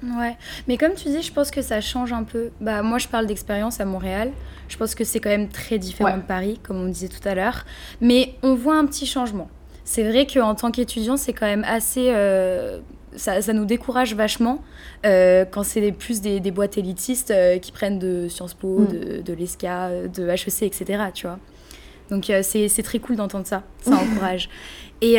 Ouais, 0.04 0.36
mais 0.68 0.78
comme 0.78 0.94
tu 0.96 1.10
dis, 1.10 1.22
je 1.22 1.32
pense 1.32 1.52
que 1.52 1.62
ça 1.62 1.80
change 1.80 2.12
un 2.12 2.24
peu. 2.24 2.50
Bah, 2.60 2.82
moi, 2.82 2.98
je 2.98 3.08
parle 3.08 3.28
d'expérience 3.28 3.80
à 3.80 3.86
Montréal. 3.86 4.32
Je 4.68 4.78
pense 4.78 4.96
que 4.96 5.04
c'est 5.04 5.20
quand 5.20 5.30
même 5.30 5.50
très 5.50 5.78
différent 5.78 6.18
de 6.18 6.24
Paris, 6.24 6.60
comme 6.64 6.78
on 6.78 6.88
disait 6.88 7.08
tout 7.08 7.28
à 7.28 7.36
l'heure. 7.36 7.66
Mais 8.00 8.34
on 8.42 8.56
voit 8.56 8.78
un 8.78 8.86
petit 8.86 9.06
changement. 9.06 9.50
C'est 9.84 10.04
vrai 10.04 10.28
qu'en 10.28 10.56
tant 10.56 10.72
qu'étudiant, 10.72 11.18
c'est 11.18 11.34
quand 11.34 11.46
même 11.46 11.66
assez. 11.68 12.10
Euh, 12.10 12.80
ça, 13.16 13.42
ça, 13.42 13.52
nous 13.54 13.66
décourage 13.66 14.16
vachement 14.16 14.64
euh, 15.06 15.44
quand 15.44 15.64
c'est 15.64 15.92
plus 15.92 16.22
des, 16.22 16.40
des, 16.40 16.52
boîtes 16.52 16.78
élitistes 16.78 17.32
euh, 17.32 17.58
qui 17.58 17.74
prennent 17.74 18.00
de 18.00 18.28
Sciences 18.30 18.54
Po, 18.54 18.80
mm. 18.80 18.88
de, 18.88 19.22
de 19.22 19.34
l'ESCA, 19.34 19.90
de 20.08 20.30
HEC, 20.30 20.64
etc. 20.64 21.04
Tu 21.14 21.28
vois. 21.28 21.40
Donc 22.10 22.30
c'est 22.42 22.84
très 22.84 23.00
cool 23.00 23.16
d'entendre 23.16 23.48
ça. 23.48 23.64
Ça 23.82 23.96
encourage. 23.96 24.50
Et 25.02 25.18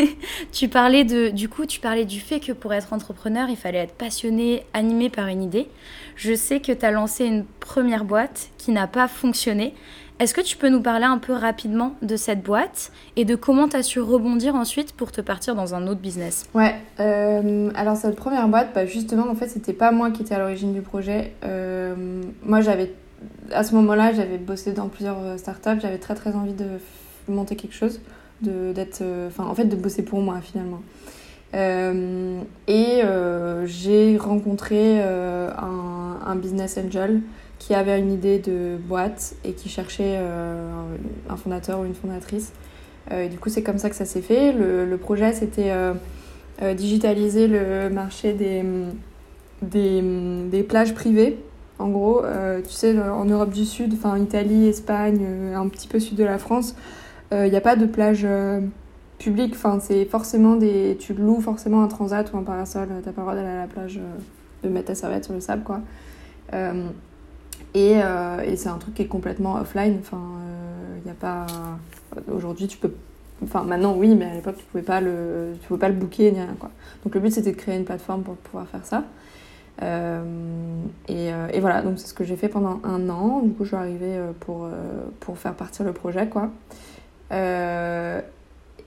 tu 0.52 0.68
parlais 0.68 1.04
de, 1.04 1.30
du 1.30 1.48
coup, 1.48 1.66
tu 1.66 1.80
parlais 1.80 2.04
du 2.04 2.20
fait 2.20 2.40
que 2.40 2.52
pour 2.52 2.72
être 2.74 2.92
entrepreneur, 2.92 3.48
il 3.48 3.56
fallait 3.56 3.78
être 3.78 3.94
passionné, 3.94 4.64
animé 4.72 5.08
par 5.08 5.28
une 5.28 5.42
idée. 5.42 5.66
Je 6.14 6.34
sais 6.34 6.60
que 6.60 6.72
tu 6.72 6.84
as 6.84 6.90
lancé 6.90 7.24
une 7.24 7.44
première 7.58 8.04
boîte 8.04 8.50
qui 8.58 8.70
n'a 8.70 8.86
pas 8.86 9.08
fonctionné. 9.08 9.74
Est-ce 10.18 10.32
que 10.32 10.40
tu 10.40 10.56
peux 10.56 10.68
nous 10.68 10.80
parler 10.80 11.04
un 11.04 11.18
peu 11.18 11.32
rapidement 11.32 11.94
de 12.02 12.16
cette 12.16 12.42
boîte 12.42 12.90
et 13.16 13.24
de 13.24 13.34
comment 13.34 13.68
tu 13.68 13.76
as 13.76 13.82
su 13.82 14.00
rebondir 14.00 14.54
ensuite 14.54 14.92
pour 14.92 15.12
te 15.12 15.20
partir 15.20 15.54
dans 15.54 15.74
un 15.74 15.86
autre 15.86 16.00
business? 16.00 16.46
Ouais, 16.54 16.74
euh, 17.00 17.70
alors 17.74 17.96
cette 17.96 18.16
première 18.16 18.48
boîte, 18.48 18.68
bah 18.74 18.86
justement, 18.86 19.28
en 19.28 19.34
fait, 19.34 19.48
c'était 19.48 19.74
pas 19.74 19.92
moi 19.92 20.10
qui 20.10 20.22
étais 20.22 20.34
à 20.34 20.38
l'origine 20.38 20.72
du 20.72 20.80
projet. 20.80 21.34
Euh, 21.44 21.94
moi, 22.42 22.62
j'avais, 22.62 22.94
à 23.52 23.62
ce 23.62 23.74
moment-là, 23.74 24.12
j'avais 24.14 24.38
bossé 24.38 24.72
dans 24.72 24.88
plusieurs 24.88 25.38
startups, 25.38 25.80
j'avais 25.80 25.98
très 25.98 26.14
très 26.14 26.34
envie 26.34 26.54
de 26.54 26.78
monter 27.28 27.56
quelque 27.56 27.74
chose 27.74 28.00
de 28.42 28.72
d'être 28.72 29.00
euh, 29.02 29.28
enfin 29.28 29.44
en 29.44 29.54
fait 29.54 29.64
de 29.64 29.76
bosser 29.76 30.04
pour 30.04 30.20
moi 30.20 30.40
finalement. 30.42 30.82
Euh, 31.54 32.40
et 32.66 33.02
euh, 33.04 33.66
j'ai 33.66 34.16
rencontré 34.18 35.00
un, 35.00 35.95
un, 36.26 36.36
business 36.36 36.78
angel 36.78 37.20
qui 37.58 37.74
avait 37.74 37.98
une 37.98 38.12
idée 38.12 38.38
de 38.38 38.76
boîte 38.76 39.34
et 39.44 39.52
qui 39.52 39.68
cherchait 39.68 40.18
un 41.30 41.36
fondateur 41.36 41.80
ou 41.80 41.84
une 41.86 41.94
fondatrice 41.94 42.52
et 43.10 43.28
du 43.28 43.38
coup 43.38 43.48
c'est 43.48 43.62
comme 43.62 43.78
ça 43.78 43.88
que 43.88 43.96
ça 43.96 44.04
s'est 44.04 44.20
fait 44.20 44.52
le, 44.52 44.94
projet 44.98 45.32
c'était 45.32 45.72
digitaliser 46.74 47.46
le 47.46 47.88
marché 47.88 48.34
des, 48.34 48.62
des, 49.62 50.02
des 50.50 50.62
plages 50.62 50.92
privées 50.92 51.38
en 51.78 51.88
gros, 51.88 52.22
tu 52.62 52.72
sais, 52.72 52.98
en 53.00 53.24
Europe 53.24 53.50
du 53.50 53.64
Sud, 53.64 53.94
enfin 53.94 54.18
Italie, 54.18 54.68
Espagne, 54.68 55.26
un 55.54 55.68
petit 55.68 55.88
peu 55.88 55.98
sud 55.98 56.16
de 56.16 56.24
la 56.24 56.36
France, 56.36 56.74
il 57.32 57.36
euh, 57.36 57.48
n'y 57.48 57.56
a 57.56 57.60
pas 57.60 57.76
de 57.76 57.86
plage 57.86 58.22
euh, 58.24 58.60
publique. 59.18 59.54
Enfin, 59.54 59.78
c'est 59.80 60.04
forcément 60.04 60.56
des. 60.56 60.96
Tu 60.98 61.12
loues 61.14 61.40
forcément 61.40 61.82
un 61.82 61.88
transat 61.88 62.32
ou 62.32 62.36
un 62.36 62.42
parasol. 62.42 62.88
T'as 63.04 63.12
pas 63.12 63.22
le 63.22 63.22
droit 63.22 63.34
d'aller 63.34 63.48
à 63.48 63.60
la 63.62 63.66
plage, 63.66 63.98
euh, 63.98 64.16
de 64.62 64.72
mettre 64.72 64.86
ta 64.86 64.94
serviette 64.94 65.24
sur 65.24 65.34
le 65.34 65.40
sable, 65.40 65.62
quoi. 65.64 65.80
Et, 66.52 67.92
et 67.92 68.56
c'est 68.56 68.68
un 68.68 68.78
truc 68.78 68.94
qui 68.94 69.02
est 69.02 69.06
complètement 69.06 69.56
offline. 69.56 69.98
Enfin, 70.00 70.22
il 70.98 71.04
n'y 71.04 71.10
a 71.10 71.14
pas. 71.14 71.46
Aujourd'hui, 72.32 72.66
tu 72.66 72.78
peux. 72.78 72.92
Enfin, 73.44 73.64
maintenant, 73.64 73.94
oui, 73.94 74.14
mais 74.14 74.24
à 74.24 74.34
l'époque, 74.34 74.56
tu 74.56 74.64
pouvais 74.64 74.82
pas 74.82 75.00
le, 75.00 75.52
tu 75.60 75.68
pouvais 75.68 75.80
pas 75.80 75.88
le 75.88 75.94
booker 75.94 76.32
ni 76.32 76.40
rien, 76.40 76.56
quoi. 76.58 76.70
Donc, 77.04 77.14
le 77.14 77.20
but, 77.20 77.30
c'était 77.30 77.52
de 77.52 77.56
créer 77.56 77.76
une 77.76 77.84
plateforme 77.84 78.22
pour 78.22 78.36
pouvoir 78.36 78.66
faire 78.66 78.84
ça. 78.84 79.04
et, 81.08 81.28
et, 81.28 81.60
voilà, 81.60 81.82
donc 81.82 81.98
c'est 81.98 82.06
ce 82.06 82.14
que 82.14 82.24
j'ai 82.24 82.36
fait 82.36 82.48
pendant 82.48 82.80
un 82.82 83.10
an. 83.10 83.40
Du 83.40 83.52
coup, 83.52 83.64
je 83.64 83.68
suis 83.68 83.76
arrivée 83.76 84.18
pour, 84.40 84.68
pour 85.20 85.36
faire 85.36 85.54
partir 85.54 85.84
le 85.84 85.92
projet, 85.92 86.28
quoi. 86.28 86.50
Euh, 87.32 88.20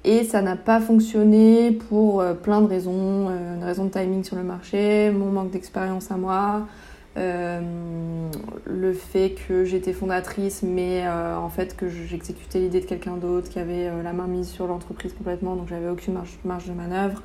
et 0.04 0.24
ça 0.24 0.42
n'a 0.42 0.56
pas 0.56 0.80
fonctionné 0.80 1.72
pour 1.72 2.22
euh, 2.22 2.34
plein 2.34 2.62
de 2.62 2.68
raisons. 2.68 3.28
Euh, 3.30 3.56
une 3.56 3.64
raison 3.64 3.86
de 3.86 3.90
timing 3.90 4.24
sur 4.24 4.36
le 4.36 4.44
marché, 4.44 5.12
mon 5.12 5.32
manque 5.32 5.52
d'expérience 5.52 6.12
à 6.12 6.16
moi, 6.16 6.68
le 7.16 8.94
fait 8.94 9.36
que 9.48 9.66
j'étais 9.66 9.94
fondatrice, 9.94 10.64
mais 10.64 11.04
en 11.08 11.50
fait 11.50 11.76
que 11.76 11.90
j'exécutais 11.90 12.60
l'idée 12.60 12.80
de 12.80 12.86
quelqu'un 12.86 13.18
d'autre 13.18 13.50
qui 13.50 13.60
avait 13.60 13.90
la 14.04 14.14
main 14.14 14.28
mise 14.28 14.48
sur 14.48 14.68
l'entreprise 14.68 15.14
complètement, 15.14 15.56
donc 15.56 15.68
j'avais 15.68 15.90
aucune 15.90 16.16
marge, 16.46 16.68
de 16.68 16.74
manœuvre. 16.74 17.22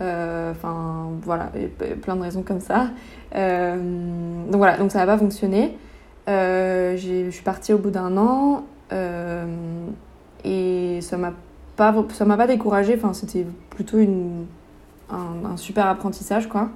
Enfin, 0.00 1.10
voilà, 1.22 1.50
plein 2.02 2.16
de 2.16 2.22
raisons 2.22 2.42
comme 2.42 2.60
ça. 2.60 2.90
donc 3.32 4.56
voilà, 4.56 4.76
donc 4.76 4.90
ça 4.90 4.98
n'a 4.98 5.06
pas 5.06 5.18
fonctionné. 5.18 5.76
je 6.26 7.28
suis 7.30 7.44
partie 7.44 7.72
au 7.72 7.78
bout 7.78 7.90
d'un 7.90 8.16
an. 8.16 8.64
Et 10.44 11.00
ça 11.02 11.16
m'a 11.16 11.32
pas, 11.76 11.94
ça 12.12 12.24
m'a 12.24 12.36
pas 12.36 12.46
découragée, 12.46 12.94
enfin, 12.96 13.12
c'était 13.12 13.46
plutôt 13.70 13.98
une, 13.98 14.46
un, 15.10 15.56
super 15.56 15.86
apprentissage, 15.86 16.48
quoi. 16.48 16.68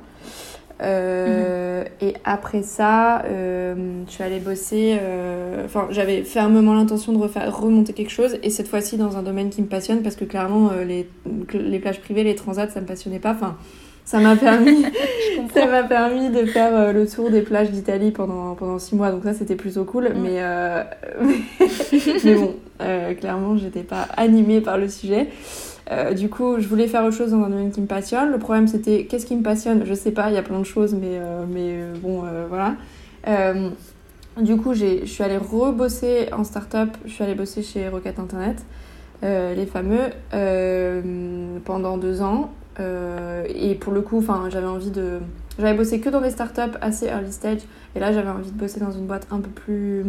Euh, 0.83 1.83
mhm. 1.83 1.89
Et 2.05 2.15
après 2.25 2.63
ça, 2.63 3.23
euh, 3.25 4.03
je 4.07 4.13
suis 4.13 4.23
allée 4.23 4.41
bosser. 4.41 4.99
Euh, 5.01 5.65
enfin, 5.65 5.87
j'avais 5.91 6.23
fermement 6.23 6.75
l'intention 6.75 7.13
de 7.13 7.19
refaire, 7.19 7.57
remonter 7.57 7.93
quelque 7.93 8.11
chose, 8.11 8.37
et 8.43 8.51
cette 8.51 8.69
fois-ci 8.69 8.97
dans 8.97 9.17
un 9.17 9.23
domaine 9.23 9.49
qui 9.49 9.63
me 9.63 9.69
passionne, 9.69 10.03
parce 10.03 10.17
que 10.17 10.25
clairement, 10.25 10.71
les, 10.87 11.09
les 11.55 11.79
plages 11.79 12.01
privées, 12.01 12.25
les 12.25 12.35
transats, 12.35 12.69
ça 12.69 12.81
me 12.81 12.87
passionnait 12.87 13.21
pas. 13.21 13.31
Enfin, 13.31 13.57
ça 14.05 14.21
m'a 14.21 14.37
permis, 14.37 14.85
ça 15.55 15.67
m'a 15.67 15.83
permis 15.83 16.31
de 16.31 16.45
faire 16.47 16.75
euh, 16.75 16.93
le 16.93 17.07
tour 17.07 17.31
des 17.31 17.43
plages 17.43 17.71
d'Italie 17.71 18.11
pendant, 18.11 18.55
pendant 18.55 18.79
six 18.79 18.95
mois. 18.95 19.11
Donc 19.11 19.25
ça, 19.25 19.35
c'était 19.35 19.57
plutôt 19.57 19.85
cool. 19.85 20.13
Mais, 20.15 20.43
euh, 20.43 20.83
mais, 22.25 22.35
bon, 22.35 22.55
euh, 22.81 23.15
clairement, 23.15 23.57
j'étais 23.57 23.83
pas 23.83 24.03
animée 24.17 24.61
par 24.61 24.79
le 24.79 24.89
sujet. 24.89 25.29
Du 26.17 26.29
coup, 26.29 26.59
je 26.59 26.67
voulais 26.67 26.87
faire 26.87 27.05
autre 27.05 27.17
chose 27.17 27.33
dans 27.33 27.43
un 27.43 27.49
domaine 27.49 27.71
qui 27.71 27.81
me 27.81 27.87
passionne. 27.87 28.31
Le 28.31 28.39
problème, 28.39 28.69
c'était 28.69 29.07
qu'est-ce 29.07 29.27
qui 29.27 29.37
me 29.37 29.43
passionne? 29.43 29.85
Je 29.85 29.95
sais 29.95 30.13
pas, 30.13 30.31
il 30.31 30.35
y 30.35 30.39
a 30.39 30.43
plein 30.43 30.59
de 30.59 30.65
choses, 30.65 30.95
mais, 30.95 31.21
mais 31.49 31.79
bon, 32.03 32.25
voilà. 32.49 32.77
du 34.41 34.57
coup, 34.57 34.75
je 34.75 35.05
suis 35.05 35.23
allée 35.23 35.37
rebosser 35.37 36.29
en 36.33 36.45
start-up. 36.45 36.91
Je 37.05 37.13
suis 37.13 37.25
allée 37.25 37.35
bosser 37.35 37.63
chez 37.63 37.89
Rocket 37.89 38.19
Internet. 38.19 38.65
les 39.23 39.67
fameux, 39.67 40.11
pendant 41.65 41.99
deux 41.99 42.23
ans. 42.23 42.51
Euh, 42.81 43.45
et 43.49 43.75
pour 43.75 43.93
le 43.93 44.01
coup, 44.01 44.25
j'avais 44.51 44.67
envie 44.67 44.91
de. 44.91 45.21
J'avais 45.59 45.75
bossé 45.77 46.01
que 46.01 46.09
dans 46.09 46.21
des 46.21 46.31
startups 46.31 46.77
assez 46.81 47.07
early 47.07 47.33
stage. 47.33 47.61
Et 47.95 48.01
là, 48.01 48.13
j'avais 48.13 48.31
envie 48.31 48.51
de 48.51 48.59
bosser 48.59 48.81
dans 48.81 48.91
une 48.91 49.07
boîte 49.07 49.27
un 49.31 49.41
peu 49.41 49.51
plus, 49.51 50.05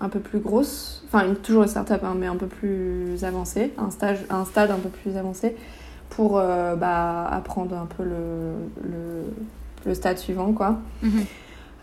un 0.00 0.08
peu 0.08 0.20
plus 0.20 0.40
grosse. 0.40 1.04
Enfin, 1.06 1.26
toujours 1.42 1.62
une 1.62 1.68
startup, 1.68 2.02
hein, 2.04 2.14
mais 2.18 2.26
un 2.26 2.36
peu 2.36 2.46
plus 2.46 3.22
avancée. 3.24 3.72
Un, 3.78 3.90
stage, 3.90 4.18
un 4.30 4.44
stade 4.44 4.70
un 4.70 4.78
peu 4.78 4.88
plus 4.88 5.16
avancé. 5.16 5.56
Pour 6.10 6.38
euh, 6.38 6.76
bah, 6.76 7.26
apprendre 7.30 7.76
un 7.76 7.86
peu 7.86 8.04
le, 8.04 8.54
le, 8.82 9.24
le 9.84 9.94
stade 9.94 10.18
suivant, 10.18 10.52
quoi. 10.52 10.76
Mhm. 11.02 11.24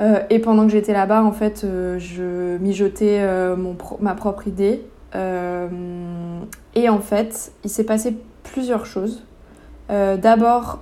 Euh, 0.01 0.19
et 0.29 0.39
pendant 0.39 0.65
que 0.65 0.71
j'étais 0.71 0.93
là-bas, 0.93 1.23
en 1.23 1.31
fait, 1.31 1.65
je 1.65 2.57
mijotais 2.57 3.25
mon 3.55 3.75
ma 3.99 4.15
propre 4.15 4.47
idée. 4.47 4.81
et 5.13 6.89
en 6.89 6.99
fait, 6.99 7.51
il 7.63 7.69
s'est 7.69 7.83
passé 7.83 8.17
plusieurs 8.43 8.85
choses. 8.85 9.23
D'abord, 9.89 10.79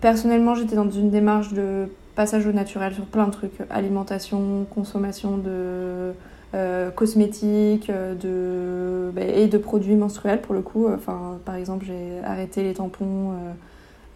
personnellement, 0.00 0.54
j'étais 0.54 0.76
dans 0.76 0.88
une 0.88 1.10
démarche 1.10 1.52
de 1.52 1.88
passage 2.14 2.46
au 2.46 2.52
naturel 2.52 2.94
sur 2.94 3.06
plein 3.06 3.26
de 3.26 3.32
trucs 3.32 3.52
alimentation, 3.70 4.66
consommation 4.72 5.36
de 5.36 6.12
euh, 6.54 6.90
cosmétiques 6.92 7.90
de, 7.90 9.10
bah, 9.12 9.22
et 9.22 9.48
de 9.48 9.58
produits 9.58 9.96
menstruels 9.96 10.40
pour 10.40 10.54
le 10.54 10.62
coup. 10.62 10.86
Enfin, 10.88 11.40
par 11.44 11.56
exemple, 11.56 11.84
j'ai 11.84 12.24
arrêté 12.24 12.62
les 12.62 12.74
tampons 12.74 13.32
euh, 13.32 13.52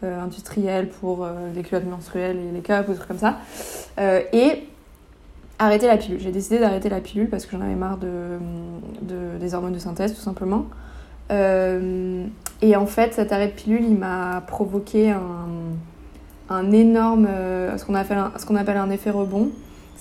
euh, 0.04 0.22
industriels 0.22 0.88
pour 0.88 1.26
les 1.54 1.62
culottes 1.62 1.86
menstruelles 1.86 2.36
et 2.36 2.52
les 2.52 2.60
cups 2.60 2.86
ou 2.86 2.92
des 2.92 2.96
trucs 2.96 3.08
comme 3.08 3.18
ça. 3.18 3.38
et 4.32 4.68
arrêter 5.58 5.88
la 5.88 5.96
pilule. 5.96 6.20
J'ai 6.20 6.30
décidé 6.30 6.60
d'arrêter 6.60 6.88
la 6.88 7.00
pilule 7.00 7.28
parce 7.28 7.44
que 7.44 7.56
j'en 7.56 7.60
avais 7.60 7.74
marre 7.74 7.98
de, 7.98 8.38
de, 9.02 9.38
des 9.40 9.54
hormones 9.54 9.72
de 9.72 9.80
synthèse 9.80 10.14
tout 10.14 10.20
simplement. 10.20 10.66
et 11.30 12.76
en 12.76 12.86
fait, 12.86 13.14
cet 13.14 13.32
arrêt 13.32 13.48
de 13.48 13.52
pilule, 13.52 13.82
il 13.82 13.96
m'a 13.96 14.44
provoqué 14.46 15.10
un, 15.10 15.48
un 16.50 16.70
énorme, 16.70 17.26
ce 17.76 17.84
qu'on 17.84 17.96
appelle, 17.96 18.22
qu'on 18.46 18.56
appelle 18.56 18.76
un 18.76 18.90
effet 18.90 19.10
rebond 19.10 19.50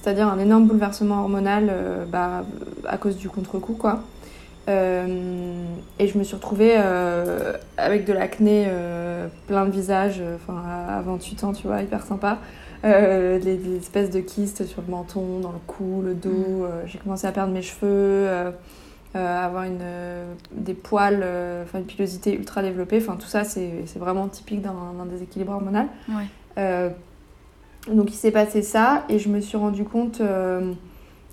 c'est-à-dire 0.01 0.27
un 0.27 0.39
énorme 0.39 0.67
bouleversement 0.67 1.21
hormonal 1.21 1.67
euh, 1.69 2.05
bah, 2.05 2.45
à 2.87 2.97
cause 2.97 3.17
du 3.17 3.29
contre-coup, 3.29 3.73
quoi. 3.73 4.03
Euh, 4.69 5.63
et 5.97 6.07
je 6.07 6.17
me 6.17 6.23
suis 6.23 6.35
retrouvée 6.35 6.75
euh, 6.77 7.53
avec 7.77 8.05
de 8.05 8.13
l'acné 8.13 8.67
plein 9.47 9.65
de 9.65 9.71
visage, 9.71 10.21
enfin 10.35 10.61
à 10.89 11.01
28 11.01 11.43
ans, 11.43 11.53
tu 11.53 11.67
vois, 11.67 11.81
hyper 11.81 12.03
sympa. 12.03 12.37
des, 12.83 13.77
espèces 13.77 14.09
de 14.11 14.19
kystes 14.19 14.65
sur 14.65 14.81
le 14.81 14.91
menton, 14.91 15.39
dans 15.39 15.51
le 15.51 15.59
cou, 15.65 16.01
le 16.05 16.13
dos. 16.13 16.29
Mm. 16.29 16.67
J'ai 16.85 16.99
commencé 16.99 17.25
à 17.27 17.31
perdre 17.31 17.53
mes 17.53 17.61
cheveux, 17.61 18.27
avoir 19.15 19.63
une, 19.63 19.83
des 20.51 20.73
poils, 20.73 21.25
enfin 21.63 21.79
une 21.79 21.85
pilosité 21.85 22.33
ultra 22.33 22.61
développée. 22.61 22.97
Enfin 23.01 23.15
tout 23.17 23.27
ça, 23.27 23.45
c'est 23.45 23.83
vraiment 23.95 24.27
typique 24.27 24.61
d'un 24.61 25.05
déséquilibre 25.09 25.53
hormonal. 25.53 25.87
Ouais. 26.09 26.91
Donc 27.91 28.11
il 28.11 28.15
s'est 28.15 28.31
passé 28.31 28.61
ça 28.61 29.03
et 29.09 29.19
je 29.19 29.29
me 29.29 29.39
suis 29.39 29.57
rendu 29.57 29.83
compte 29.83 30.19
euh, 30.21 30.71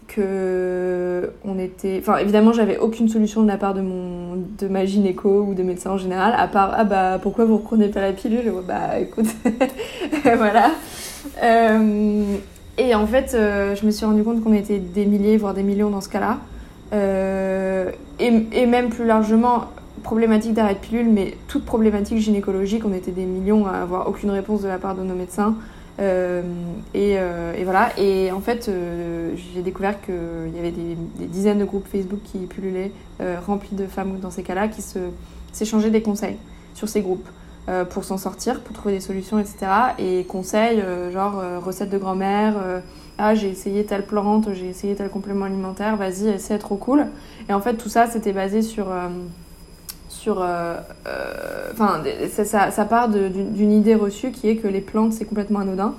que 0.06 1.32
on 1.44 1.58
était. 1.58 1.98
Enfin 2.00 2.18
évidemment 2.18 2.52
j'avais 2.52 2.78
aucune 2.78 3.08
solution 3.08 3.42
de 3.42 3.48
la 3.48 3.56
part 3.56 3.74
de 3.74 3.80
mon 3.80 4.36
de 4.58 4.68
ma 4.68 4.84
gynéco 4.84 5.42
ou 5.48 5.54
de 5.54 5.62
médecin 5.62 5.92
en 5.92 5.98
général 5.98 6.34
à 6.36 6.46
part 6.46 6.72
ah 6.76 6.84
bah 6.84 7.18
pourquoi 7.20 7.44
vous 7.44 7.56
reprenez 7.56 7.88
pas 7.88 8.00
la 8.00 8.12
pilule? 8.12 8.52
Bah 8.66 8.98
écoute 9.00 9.26
voilà. 10.22 10.70
Euh, 11.42 12.36
et 12.78 12.94
en 12.94 13.06
fait 13.06 13.34
euh, 13.34 13.74
je 13.74 13.84
me 13.84 13.90
suis 13.90 14.06
rendu 14.06 14.22
compte 14.22 14.42
qu'on 14.42 14.52
était 14.52 14.78
des 14.78 15.06
milliers 15.06 15.36
voire 15.36 15.54
des 15.54 15.62
millions 15.62 15.90
dans 15.90 16.00
ce 16.00 16.08
cas-là. 16.08 16.38
Et, 18.20 18.28
et, 18.52 18.66
même 18.66 18.88
plus 18.88 19.04
largement 19.04 19.64
problématique 20.04 20.54
d'arrêt 20.54 20.74
de 20.74 20.78
pilule 20.78 21.08
mais 21.08 21.36
toute 21.48 21.64
problématique 21.64 22.18
gynécologique 22.18 22.84
on 22.86 22.94
était 22.94 23.10
des 23.10 23.24
millions 23.24 23.66
à 23.66 23.72
avoir 23.72 24.08
aucune 24.08 24.30
réponse 24.30 24.62
de 24.62 24.68
la 24.68 24.78
part 24.78 24.94
de 24.94 25.02
nos 25.02 25.16
médecins. 25.16 25.56
Euh, 26.00 26.42
euh, 26.94 27.54
et, 27.54 27.64
voilà. 27.64 27.90
Et 27.98 28.32
en 28.32 28.40
fait, 28.40 28.68
euh, 28.68 29.34
j'ai 29.36 29.62
découvert 29.62 30.00
qu'il 30.00 30.14
y 30.54 30.58
avait 30.58 30.72
des, 30.72 30.96
dizaines 31.26 31.58
de 31.58 31.64
groupes 31.64 31.86
Facebook 31.90 32.20
qui 32.24 32.38
pullulaient, 32.38 32.92
remplis 33.46 33.76
de 33.76 33.86
femmes 33.86 34.18
dans 34.20 34.30
ces 34.30 34.42
cas-là, 34.42 34.68
qui 34.68 34.82
s'échangeaient 35.52 35.90
des 35.90 36.02
conseils 36.02 36.36
sur 36.74 36.88
ces 36.88 37.00
groupes. 37.00 37.28
pour 37.90 38.04
s'en 38.04 38.18
sortir, 38.18 38.60
pour 38.60 38.74
trouver 38.74 38.94
des 38.94 39.00
solutions, 39.00 39.38
etc. 39.38 39.56
Et 39.98 40.24
conseils, 40.24 40.82
genre 41.12 41.42
recette 41.64 41.88
de 41.88 41.96
grand-mère, 41.96 42.82
ah 43.16 43.34
j'ai 43.34 43.48
essayé 43.48 43.86
telle 43.86 44.04
plante, 44.04 44.52
j'ai 44.52 44.68
essayé 44.68 44.94
tel 44.94 45.08
complément 45.08 45.46
alimentaire, 45.46 45.96
vas-y, 45.96 46.38
c'est 46.38 46.58
trop 46.58 46.76
cool. 46.76 47.06
Et 47.48 47.54
en 47.54 47.60
fait, 47.62 47.76
tout 47.76 47.88
ça, 47.88 48.06
c'était 48.06 48.32
basé 48.32 48.60
sur 48.60 48.88
Euh, 50.28 50.80
euh, 51.06 51.70
enfin, 51.72 52.02
ça, 52.44 52.84
part 52.84 53.08
d'une 53.08 53.72
idée 53.72 53.94
reçue 53.94 54.30
qui 54.30 54.48
est 54.48 54.56
que 54.56 54.68
les 54.68 54.80
plantes 54.80 55.12
c'est 55.12 55.24
complètement 55.24 55.60
anodin. 55.60 55.94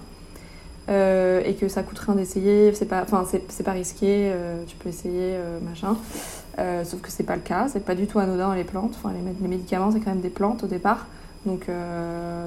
Euh, 0.87 1.41
et 1.43 1.55
que 1.55 1.67
ça 1.67 1.81
coûte 1.81 1.97
rien 1.97 2.13
d'essayer, 2.13 2.71
c'est 2.75 2.85
pas, 2.85 3.05
pas 3.05 3.71
risqué, 3.71 4.31
tu 4.67 4.75
peux 4.75 4.89
essayer, 4.89 5.35
machin. 5.67 5.97
sauf 6.83 7.01
que 7.01 7.09
c'est 7.09 7.23
pas 7.23 7.35
le 7.35 7.41
cas, 7.41 7.67
c'est 7.69 7.83
pas 7.83 7.95
du 7.95 8.05
tout 8.07 8.19
anodin 8.19 8.53
les 8.55 8.63
plantes. 8.63 8.93
Enfin 8.95 9.11
les, 9.13 9.33
les 9.41 9.47
médicaments 9.47 9.91
c'est 9.91 9.99
quand 9.99 10.11
même 10.11 10.21
des 10.21 10.29
plantes 10.29 10.63
au 10.63 10.67
départ. 10.67 11.07
Donc, 11.45 11.67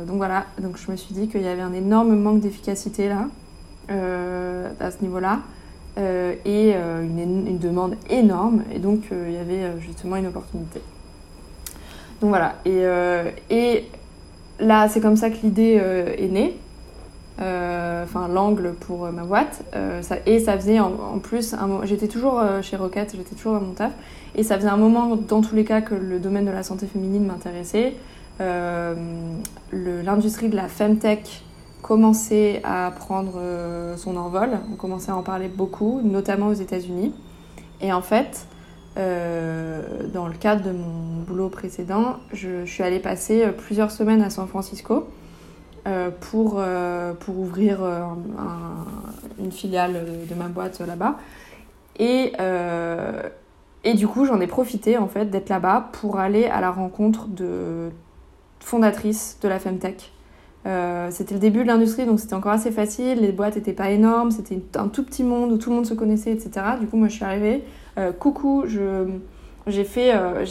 donc 0.07 0.17
voilà, 0.17 0.47
donc 0.61 0.77
je 0.77 0.91
me 0.91 0.97
suis 0.97 1.15
dit 1.15 1.29
qu'il 1.29 1.43
y 1.43 1.49
avait 1.49 1.63
un 1.63 1.73
énorme 1.73 2.15
manque 2.17 2.41
d'efficacité 2.41 3.09
là, 3.09 3.27
à 3.89 4.91
ce 4.93 5.03
niveau-là. 5.03 5.41
et 5.97 6.75
une, 6.75 7.45
une, 7.49 7.59
demande 7.59 7.97
énorme, 8.09 8.63
et 8.73 8.79
donc 8.79 9.09
il 9.11 9.33
y 9.33 9.39
avait 9.39 9.81
justement 9.81 10.15
une 10.15 10.29
opportunité. 10.29 10.81
Donc 12.21 12.31
voilà. 12.31 12.57
Et, 12.65 12.85
euh, 12.85 13.31
et 13.51 13.85
là, 14.59 14.89
c'est 14.89 15.01
comme 15.01 15.17
ça 15.17 15.31
que 15.31 15.37
l'idée 15.43 15.79
euh, 15.81 16.15
est 16.17 16.29
née. 16.29 16.57
Euh, 17.41 18.03
enfin, 18.03 18.27
l'angle 18.27 18.75
pour 18.75 19.11
ma 19.13 19.23
boîte. 19.23 19.63
Et 20.27 20.41
ça 20.41 20.57
faisait 20.57 20.81
en, 20.81 21.21
plus, 21.23 21.55
j'étais 21.85 22.09
toujours 22.09 22.43
chez 22.63 22.77
Rocket, 22.77 23.15
j'étais 23.17 23.37
toujours 23.37 23.55
à 23.55 23.61
mon 23.61 23.73
taf. 23.73 23.93
Et 24.35 24.43
ça 24.43 24.57
faisait 24.57 24.69
un 24.69 24.77
moment, 24.77 25.15
dans 25.15 25.41
tous 25.41 25.55
les 25.55 25.65
cas, 25.65 25.81
que 25.81 25.95
le 25.95 26.19
domaine 26.19 26.47
de 26.47 26.51
la 26.51 26.65
santé 26.65 26.89
féminine 26.89 27.25
m'intéressait. 27.25 27.95
L'industrie 29.73 30.49
de 30.49 30.57
la 30.57 30.67
femtech 30.67 31.45
commençait 31.81 32.61
à 32.65 32.91
prendre 32.91 33.41
son 33.97 34.17
envol. 34.17 34.59
On 34.73 34.75
commençait 34.75 35.13
à 35.13 35.17
en 35.17 35.23
parler 35.23 35.47
beaucoup, 35.47 36.01
notamment 36.03 36.49
aux 36.49 36.55
États-Unis. 36.55 37.15
Et 37.81 37.93
en 37.93 38.03
fait, 38.03 38.49
euh, 38.99 39.83
dans 40.13 40.27
le 40.27 40.35
cadre 40.35 40.65
de 40.65 40.73
mon 40.73 41.23
boulot 41.27 41.49
précédent, 41.49 42.17
je, 42.33 42.65
suis 42.65 42.83
allée 42.83 42.99
passer 42.99 43.45
euh, 43.45 43.53
plusieurs 43.53 43.93
semaines 43.93 44.23
à 44.23 44.31
San 44.31 44.49
Francisco 44.49 45.07
euh, 45.87 46.11
pour, 46.11 46.61
pour 47.21 47.39
ouvrir 47.39 47.79
une 49.39 49.53
filiale 49.53 50.05
de 50.29 50.35
ma 50.35 50.49
boîte 50.49 50.81
là-bas. 50.81 51.17
Et, 52.01 52.33
et 53.85 53.95
du 53.95 54.09
coup, 54.09 54.25
j'en 54.25 54.41
ai 54.41 54.47
profité 54.47 54.99
en 54.99 55.09
fait 55.09 55.27
d'être 55.27 55.49
là-bas 55.49 55.91
pour 55.93 56.19
aller 56.19 56.47
à 56.47 56.61
la 56.61 56.71
rencontre 56.71 57.29
de 57.29 57.91
fondatrices 58.61 59.39
de 59.41 59.49
la 59.49 59.59
Femtech. 59.59 60.13
c'était 61.11 61.35
le 61.35 61.41
début 61.41 61.63
de 61.63 61.69
l'industrie, 61.69 62.05
donc 62.05 62.21
c'était 62.21 62.35
encore 62.35 62.53
assez 62.53 62.73
facile. 62.73 63.21
Les 63.21 63.33
boîtes 63.33 63.57
n'étaient 63.57 63.73
pas 63.73 63.91
énormes, 63.91 64.31
c'était 64.31 64.61
un 64.77 64.89
tout 64.89 65.05
petit 65.05 65.23
monde 65.23 65.53
où 65.53 65.59
tout 65.59 65.71
le 65.71 65.77
monde 65.77 65.87
se 65.87 65.95
connaissait, 65.95 66.33
etc. 66.33 66.51
Du 66.81 66.87
coup, 66.87 66.97
moi, 66.97 67.09
je 67.09 67.15
suis 67.15 67.25
arrivée 67.25 67.65
euh, 67.99 68.13
coucou, 68.13 68.65
j'ai 69.67 69.85
fait, 69.85 70.15
euh, 70.15 70.45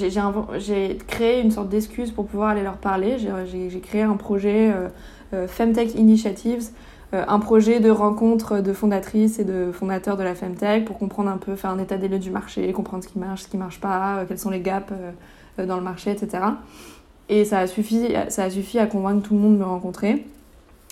créé 1.08 1.42
une 1.42 1.52
sorte 1.52 1.70
d'excuse 1.70 2.12
pour 2.12 2.28
pouvoir 2.28 2.50
aller 2.50 2.64
leur 2.64 2.78
parler. 2.78 3.18
J'ai 3.18 3.80
créé 3.80 4.02
un 4.02 4.16
projet 4.16 4.74
euh, 5.34 5.48
Femtech 5.48 5.96
Initiatives, 5.96 6.70
un 7.14 7.40
projet 7.40 7.80
de 7.80 7.90
rencontre 7.90 8.60
de 8.60 8.74
fondatrices 8.74 9.40
et 9.40 9.46
de 9.46 9.72
fondateurs 9.72 10.18
de 10.18 10.24
la 10.24 10.36
Femtech 10.36 10.84
pour 10.84 10.98
comprendre 10.98 11.30
un 11.30 11.38
peu, 11.38 11.56
faire 11.56 11.70
un 11.70 11.80
état 11.80 11.96
des 11.96 12.10
lieux 12.10 12.20
du 12.20 12.32
marché, 12.32 12.70
comprendre 12.74 13.04
ce 13.06 13.10
qui 13.10 13.18
marche, 13.18 13.44
ce 13.44 13.48
qui 13.48 13.58
marche 13.58 13.80
pas, 13.80 14.26
quels 14.28 14.40
sont 14.40 14.50
les 14.50 14.60
gaps 14.60 14.92
dans 15.58 15.78
le 15.78 15.84
marché, 15.84 16.12
etc. 16.12 16.44
Et 17.30 17.46
ça 17.46 17.60
a 17.60 17.68
suffi 17.68 18.80
à 18.80 18.88
convaincre 18.88 19.26
tout 19.26 19.36
le 19.36 19.40
monde 19.40 19.54
de 19.54 19.60
me 19.60 19.66
rencontrer. 19.66 20.26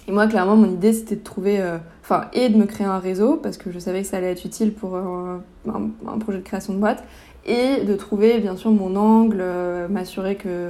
Et 0.08 0.12
moi, 0.12 0.28
clairement, 0.28 0.56
mon 0.56 0.72
idée, 0.72 0.94
c'était 0.94 1.16
de 1.16 1.24
trouver, 1.24 1.60
euh, 1.60 1.78
enfin, 2.04 2.26
et 2.34 2.50
de 2.50 2.58
me 2.58 2.66
créer 2.66 2.86
un 2.86 3.00
réseau, 3.00 3.38
parce 3.38 3.58
que 3.58 3.72
je 3.72 3.80
savais 3.80 4.02
que 4.02 4.08
ça 4.08 4.18
allait 4.18 4.32
être 4.32 4.46
utile 4.46 4.72
pour 4.72 4.96
euh, 4.96 5.38
un, 5.68 6.20
projet 6.20 6.38
de 6.38 6.44
création 6.44 6.74
de 6.74 6.80
boîte, 6.80 7.04
et 7.46 7.82
de 7.84 7.96
trouver, 7.96 8.40
bien 8.40 8.56
sûr, 8.56 8.72
mon 8.72 8.96
angle, 8.96 9.40
euh, 9.40 9.88
m'assurer 9.88 10.36
que, 10.36 10.70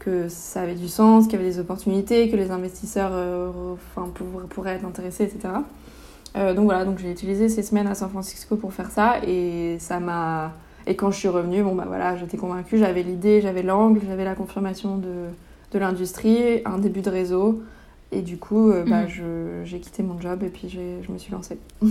que 0.00 0.28
ça 0.28 0.62
avait 0.62 0.74
du 0.74 0.88
sens, 0.88 1.26
qu'il 1.26 1.38
y 1.38 1.42
avait 1.42 1.50
des 1.50 1.60
opportunités, 1.60 2.28
que 2.28 2.36
les 2.36 2.50
investisseurs 2.50 3.12
pourraient 4.50 4.74
être 4.74 4.84
intéressés, 4.84 5.24
etc. 5.24 5.54
donc 6.34 6.64
voilà, 6.64 6.84
donc 6.84 6.98
j'ai 6.98 7.10
utilisé 7.10 7.48
ces 7.48 7.62
semaines 7.62 7.86
à 7.86 7.94
San 7.94 8.08
Francisco 8.08 8.56
pour 8.56 8.72
faire 8.72 8.90
ça, 8.90 9.16
et 9.24 9.76
ça 9.78 10.00
m'a... 10.00 10.52
Et 10.88 10.96
quand 10.96 11.12
je 11.12 11.18
suis 11.18 11.28
revenue, 11.28 11.62
bon 11.62 11.76
bah 11.76 11.84
voilà, 11.86 12.16
j'étais 12.16 12.36
convaincue, 12.36 12.78
j'avais 12.78 13.04
l'idée, 13.04 13.40
j'avais 13.40 13.62
l'angle, 13.62 14.00
j'avais 14.04 14.24
la 14.24 14.34
confirmation 14.34 14.96
de, 14.96 15.28
de 15.70 15.78
l'industrie, 15.78 16.62
un 16.64 16.78
début 16.78 17.02
de 17.02 17.10
réseau, 17.10 17.62
et 18.12 18.22
du 18.22 18.36
coup, 18.36 18.70
euh, 18.70 18.84
bah, 18.86 19.02
mhm. 19.02 19.64
j'ai 19.64 19.80
quitté 19.80 20.02
mon 20.02 20.20
job 20.20 20.42
et 20.42 20.48
puis 20.48 20.68
je 20.68 21.10
me 21.10 21.18
suis 21.18 21.32
lancée. 21.32 21.58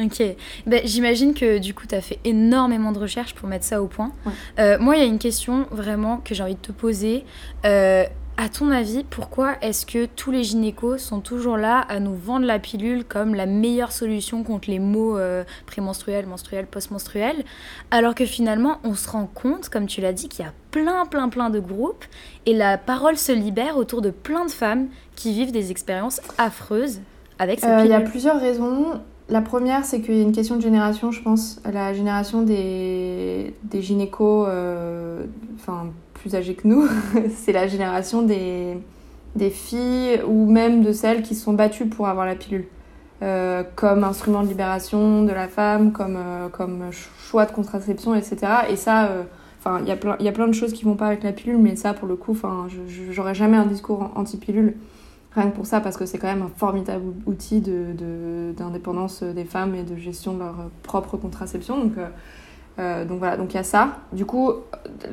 Ok. 0.00 0.22
Bah, 0.66 0.78
J'imagine 0.84 1.34
que 1.34 1.58
du 1.58 1.74
coup, 1.74 1.86
tu 1.86 1.94
as 1.94 2.00
fait 2.00 2.18
énormément 2.24 2.92
de 2.92 2.98
recherches 2.98 3.34
pour 3.34 3.48
mettre 3.48 3.64
ça 3.64 3.82
au 3.82 3.86
point. 3.86 4.12
Euh, 4.58 4.78
moi, 4.78 4.96
il 4.96 5.00
y 5.00 5.02
a 5.02 5.06
une 5.06 5.18
question 5.18 5.66
vraiment 5.70 6.18
que 6.18 6.34
j'ai 6.34 6.42
envie 6.42 6.54
de 6.54 6.60
te 6.60 6.72
poser. 6.72 7.24
Euh, 7.64 8.04
à 8.42 8.48
ton 8.48 8.72
avis, 8.72 9.04
pourquoi 9.08 9.54
est-ce 9.60 9.86
que 9.86 10.06
tous 10.06 10.32
les 10.32 10.42
gynécos 10.42 11.00
sont 11.00 11.20
toujours 11.20 11.56
là 11.56 11.78
à 11.78 12.00
nous 12.00 12.16
vendre 12.16 12.44
la 12.44 12.58
pilule 12.58 13.04
comme 13.04 13.36
la 13.36 13.46
meilleure 13.46 13.92
solution 13.92 14.42
contre 14.42 14.68
les 14.68 14.80
maux 14.80 15.16
euh, 15.16 15.44
prémenstruels, 15.64 16.26
menstruels, 16.26 16.66
post-menstruels, 16.66 17.44
alors 17.92 18.16
que 18.16 18.26
finalement 18.26 18.80
on 18.82 18.96
se 18.96 19.08
rend 19.08 19.26
compte, 19.32 19.68
comme 19.68 19.86
tu 19.86 20.00
l'as 20.00 20.12
dit, 20.12 20.28
qu'il 20.28 20.44
y 20.44 20.48
a 20.48 20.52
plein, 20.72 21.06
plein, 21.06 21.28
plein 21.28 21.50
de 21.50 21.60
groupes 21.60 22.04
et 22.44 22.52
la 22.52 22.78
parole 22.78 23.16
se 23.16 23.30
libère 23.30 23.76
autour 23.76 24.02
de 24.02 24.10
plein 24.10 24.44
de 24.44 24.50
femmes 24.50 24.88
qui 25.14 25.32
vivent 25.32 25.52
des 25.52 25.70
expériences 25.70 26.20
affreuses 26.36 26.98
avec 27.38 27.60
cette 27.60 27.70
pilule 27.70 27.86
Il 27.86 27.90
y 27.92 27.94
a 27.94 28.00
plusieurs 28.00 28.40
raisons. 28.40 29.00
La 29.32 29.40
première, 29.40 29.86
c'est 29.86 30.02
qu'il 30.02 30.14
y 30.14 30.18
a 30.18 30.22
une 30.22 30.32
question 30.32 30.56
de 30.56 30.60
génération, 30.60 31.10
je 31.10 31.22
pense. 31.22 31.58
La 31.64 31.94
génération 31.94 32.42
des, 32.42 33.54
des 33.62 33.80
gynécos, 33.80 34.46
euh, 34.46 35.24
enfin, 35.54 35.86
plus 36.12 36.34
âgés 36.34 36.52
que 36.52 36.68
nous, 36.68 36.86
c'est 37.34 37.52
la 37.52 37.66
génération 37.66 38.20
des, 38.20 38.76
des 39.34 39.48
filles 39.48 40.20
ou 40.28 40.50
même 40.50 40.82
de 40.84 40.92
celles 40.92 41.22
qui 41.22 41.34
sont 41.34 41.54
battues 41.54 41.86
pour 41.86 42.08
avoir 42.08 42.26
la 42.26 42.34
pilule. 42.34 42.66
Euh, 43.22 43.62
comme 43.74 44.04
instrument 44.04 44.42
de 44.42 44.48
libération 44.48 45.22
de 45.22 45.32
la 45.32 45.48
femme, 45.48 45.92
comme, 45.92 46.18
euh, 46.18 46.48
comme 46.50 46.90
choix 47.18 47.46
de 47.46 47.52
contraception, 47.52 48.14
etc. 48.14 48.36
Et 48.68 48.76
ça, 48.76 49.08
il 49.80 49.88
y, 49.88 49.92
a 49.92 49.96
plein, 50.32 50.48
de 50.48 50.52
choses 50.52 50.74
qui 50.74 50.84
vont 50.84 50.96
pas 50.96 51.06
avec 51.06 51.22
la 51.22 51.32
pilule, 51.32 51.56
mais 51.56 51.74
ça, 51.76 51.94
pour 51.94 52.06
le 52.06 52.16
coup, 52.16 52.36
j'aurais 53.10 53.34
jamais 53.34 53.56
un 53.56 53.64
discours 53.64 54.10
anti-pilule. 54.14 54.74
Rien 55.34 55.50
que 55.50 55.56
pour 55.56 55.66
ça, 55.66 55.80
parce 55.80 55.96
que 55.96 56.04
c'est 56.04 56.18
quand 56.18 56.28
même 56.28 56.42
un 56.42 56.50
formidable 56.56 57.04
outil 57.26 57.60
d'indépendance 57.60 59.22
de, 59.22 59.32
des 59.32 59.44
femmes 59.44 59.74
et 59.74 59.82
de 59.82 59.96
gestion 59.96 60.34
de 60.34 60.40
leur 60.40 60.54
propre 60.82 61.16
contraception. 61.16 61.78
Donc, 61.78 61.94
donc 63.08 63.18
voilà, 63.18 63.38
donc 63.38 63.54
il 63.54 63.56
y 63.56 63.60
a 63.60 63.64
ça. 63.64 64.00
Du 64.12 64.26
coup, 64.26 64.50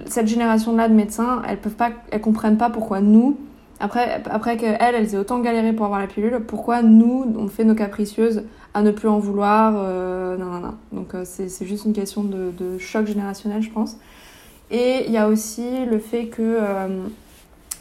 cette 0.06 0.28
génération-là 0.28 0.90
de 0.90 0.94
médecins, 0.94 1.42
elles 1.48 1.60
peuvent 1.60 1.76
pas, 1.76 1.92
elles 2.12 2.20
comprennent 2.20 2.58
pas 2.58 2.70
pourquoi 2.70 3.00
nous, 3.00 3.38
après, 3.80 4.22
après 4.30 4.58
qu'elles, 4.58 4.78
elles 4.80 5.14
aient 5.14 5.18
autant 5.18 5.40
galéré 5.40 5.72
pour 5.72 5.86
avoir 5.86 6.02
la 6.02 6.08
pilule, 6.08 6.42
pourquoi 6.46 6.82
nous, 6.82 7.26
on 7.38 7.48
fait 7.48 7.64
nos 7.64 7.76
capricieuses 7.76 8.44
à 8.74 8.82
ne 8.82 8.92
plus 8.92 9.08
en 9.08 9.20
vouloir 9.20 9.74
euh, 9.78 10.38
non, 10.38 10.46
non, 10.46 10.60
non. 10.60 10.74
Donc 10.92 11.16
euh, 11.16 11.24
c'est, 11.26 11.66
juste 11.66 11.86
une 11.86 11.94
question 11.94 12.24
de, 12.24 12.52
de, 12.58 12.78
choc 12.78 13.08
générationnel, 13.08 13.62
je 13.62 13.72
pense. 13.72 13.98
Et 14.70 15.06
il 15.08 15.12
y 15.12 15.18
a 15.18 15.28
aussi 15.28 15.86
le 15.86 15.98
fait 15.98 16.26
que 16.26 16.42
euh, 16.42 16.88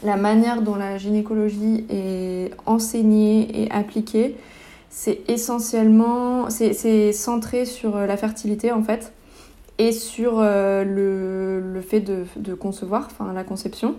la 0.05 0.17
manière 0.17 0.63
dont 0.63 0.77
la 0.77 0.99
gynécologie 0.99 1.85
est 1.91 2.51
enseignée 2.67 3.63
et 3.63 3.71
appliquée, 3.71 4.37
c'est 4.91 5.21
essentiellement, 5.29 6.51
c'est, 6.51 7.13
centré 7.13 7.65
sur 7.65 7.97
la 7.97 8.17
fertilité 8.17 8.73
en 8.73 8.83
fait, 8.83 9.13
et 9.79 9.93
sur 9.93 10.41
le, 10.41 11.61
le, 11.61 11.81
fait 11.81 12.01
de, 12.01 12.55
concevoir, 12.55 13.09
enfin 13.11 13.33
la 13.33 13.45
conception. 13.45 13.97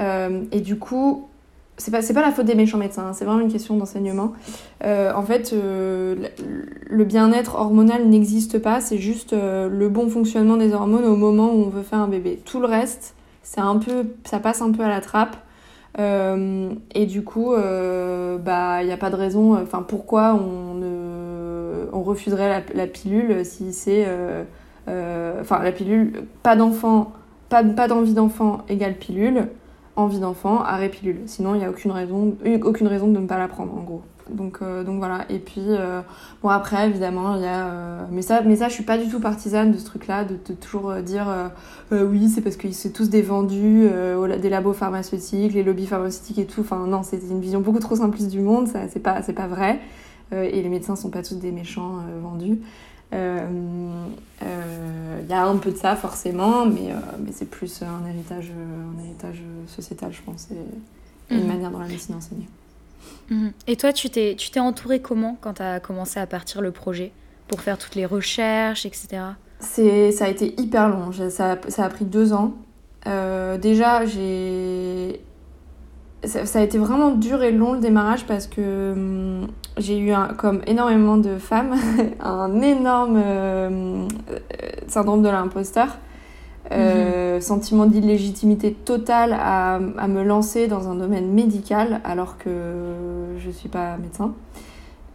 Euh, 0.00 0.42
et 0.52 0.60
du 0.60 0.78
coup, 0.78 1.28
c'est 1.76 1.90
pas, 1.90 2.00
pas 2.00 2.22
la 2.22 2.32
faute 2.32 2.46
des 2.46 2.54
méchants 2.54 2.78
médecins, 2.78 3.08
hein, 3.08 3.12
c'est 3.12 3.24
vraiment 3.24 3.40
une 3.40 3.52
question 3.52 3.76
d'enseignement. 3.76 4.32
Euh, 4.84 5.12
en 5.14 5.22
fait, 5.22 5.52
euh, 5.52 6.28
le 6.88 7.04
bien-être 7.04 7.56
hormonal 7.56 8.06
n'existe 8.06 8.58
pas, 8.58 8.80
c'est 8.80 8.98
juste 8.98 9.32
le 9.32 9.88
bon 9.88 10.08
fonctionnement 10.08 10.56
des 10.56 10.72
hormones 10.72 11.04
au 11.04 11.16
moment 11.16 11.52
où 11.52 11.64
on 11.64 11.68
veut 11.68 11.82
faire 11.82 11.98
un 11.98 12.08
bébé. 12.08 12.40
Tout 12.44 12.60
le 12.60 12.66
reste, 12.66 13.14
c'est 13.46 13.60
un 13.60 13.78
peu, 13.78 14.06
ça 14.24 14.40
passe 14.40 14.60
un 14.60 14.72
peu 14.72 14.82
à 14.82 14.88
la 14.88 15.00
trappe. 15.00 15.36
et 15.98 17.06
du 17.06 17.22
coup, 17.22 17.52
bah, 17.54 18.82
il 18.82 18.86
n'y 18.86 18.92
a 18.92 18.96
pas 18.96 19.10
de 19.10 19.16
raison. 19.16 19.54
Enfin, 19.60 19.82
pourquoi 19.82 20.34
on, 20.34 20.74
ne, 20.74 21.86
on 21.92 22.02
refuserait 22.02 22.48
la, 22.48 22.62
la 22.74 22.86
pilule 22.86 23.44
si 23.44 23.72
c'est, 23.72 24.06
enfin, 24.86 25.62
la 25.62 25.72
pilule, 25.72 26.24
pas 26.42 26.56
d'enfant, 26.56 27.12
pas, 27.48 27.62
pas 27.64 27.88
d'envie 27.88 28.14
d'enfant 28.14 28.58
égale 28.68 28.94
pilule 28.94 29.48
envie 29.96 30.20
d'enfant, 30.20 30.62
arrêt 30.62 30.88
pilule. 30.88 31.22
Sinon, 31.26 31.54
il 31.54 31.58
n'y 31.58 31.64
a 31.64 31.70
aucune 31.70 31.90
raison, 31.90 32.36
aucune 32.62 32.86
raison 32.86 33.08
de 33.08 33.18
ne 33.18 33.26
pas 33.26 33.38
la 33.38 33.48
prendre, 33.48 33.74
en 33.74 33.82
gros. 33.82 34.02
Donc, 34.30 34.58
euh, 34.60 34.84
donc 34.84 34.98
voilà. 34.98 35.24
Et 35.28 35.38
puis, 35.38 35.62
euh, 35.66 36.00
bon, 36.42 36.48
après, 36.48 36.88
évidemment, 36.88 37.36
il 37.36 37.42
y 37.42 37.46
a. 37.46 37.66
Euh, 37.66 38.04
mais, 38.10 38.22
ça, 38.22 38.42
mais 38.42 38.56
ça, 38.56 38.68
je 38.68 38.74
suis 38.74 38.84
pas 38.84 38.98
du 38.98 39.08
tout 39.08 39.20
partisane 39.20 39.72
de 39.72 39.78
ce 39.78 39.84
truc-là, 39.84 40.24
de, 40.24 40.36
toujours 40.54 40.94
dire 40.96 41.26
oui, 41.92 42.28
c'est 42.28 42.40
parce 42.40 42.56
qu'ils 42.56 42.74
sont 42.74 42.90
tous 42.90 43.08
des 43.08 43.22
vendus, 43.22 43.88
des 44.40 44.48
labos 44.48 44.72
pharmaceutiques, 44.72 45.54
les 45.54 45.62
lobbies 45.62 45.86
pharmaceutiques 45.86 46.38
et 46.38 46.46
tout. 46.46 46.60
Enfin, 46.60 46.86
non, 46.86 47.02
c'est 47.02 47.18
une 47.18 47.40
vision 47.40 47.60
beaucoup 47.60 47.78
trop 47.78 47.96
simpliste 47.96 48.30
du 48.30 48.40
monde, 48.40 48.68
ça, 48.68 48.80
c'est 48.88 49.00
pas, 49.00 49.22
pas 49.22 49.46
vrai. 49.46 49.80
et 50.32 50.62
les 50.62 50.68
médecins 50.68 50.96
sont 50.96 51.10
pas 51.10 51.22
tous 51.22 51.36
des 51.36 51.52
méchants 51.52 52.00
vendus. 52.22 52.58
Il 53.12 53.18
euh, 53.18 53.38
euh, 54.42 55.22
y 55.28 55.32
a 55.32 55.46
un 55.46 55.56
peu 55.58 55.70
de 55.70 55.76
ça 55.76 55.94
forcément, 55.94 56.66
mais, 56.66 56.90
euh, 56.90 56.96
mais 57.24 57.30
c'est 57.32 57.48
plus 57.48 57.82
un 57.82 58.04
héritage, 58.06 58.50
un 58.50 59.04
héritage 59.04 59.42
sociétal, 59.68 60.12
je 60.12 60.22
pense, 60.22 60.48
et, 60.50 61.34
une 61.34 61.42
mhm. 61.42 61.46
manière 61.46 61.70
dont 61.70 61.78
la 61.78 61.86
médecine 61.86 62.16
enseignée. 62.16 62.48
Mhm. 63.30 63.52
Et 63.66 63.76
toi, 63.76 63.92
tu 63.92 64.10
t'es, 64.10 64.36
entouré 64.58 65.00
comment 65.00 65.36
quand 65.40 65.54
tu 65.54 65.62
as 65.62 65.80
commencé 65.80 66.20
à 66.20 66.26
partir 66.26 66.60
le 66.60 66.70
projet 66.70 67.12
Pour 67.48 67.60
faire 67.60 67.78
toutes 67.78 67.94
les 67.94 68.06
recherches, 68.06 68.86
etc. 68.86 69.22
Ça 69.60 70.24
a 70.24 70.28
été 70.28 70.60
hyper 70.60 70.88
long, 70.88 71.12
ça, 71.12 71.56
ça 71.68 71.84
a 71.84 71.88
pris 71.88 72.04
deux 72.04 72.32
ans. 72.32 72.54
déjà, 73.60 74.04
j'ai 74.04 75.20
ça, 76.26 76.58
a 76.58 76.62
été 76.62 76.78
vraiment 76.78 77.10
dur 77.12 77.42
et 77.42 77.52
long 77.52 77.74
le 77.74 77.80
démarrage 77.80 78.26
parce 78.26 78.46
que 78.46 78.92
hum, 78.92 79.48
j'ai 79.76 79.98
eu, 79.98 80.12
comme 80.38 80.62
énormément 80.66 81.16
de 81.16 81.36
femmes, 81.36 81.74
un 82.20 82.60
énorme 82.60 83.20
euh, 83.22 84.08
syndrome 84.88 85.22
de 85.22 85.28
l'imposteur. 85.28 85.98
Euh. 86.72 87.40
Sentiment 87.40 87.86
d'illégitimité 87.86 88.72
totale 88.72 89.32
à, 89.38 89.74
à, 89.74 90.08
me 90.08 90.22
lancer 90.22 90.68
dans 90.68 90.88
un 90.88 90.94
domaine 90.94 91.30
médical 91.32 92.00
alors 92.02 92.38
que 92.38 92.50
je 93.38 93.48
ne 93.48 93.52
suis 93.52 93.68
pas 93.68 93.96
médecin. 93.98 94.32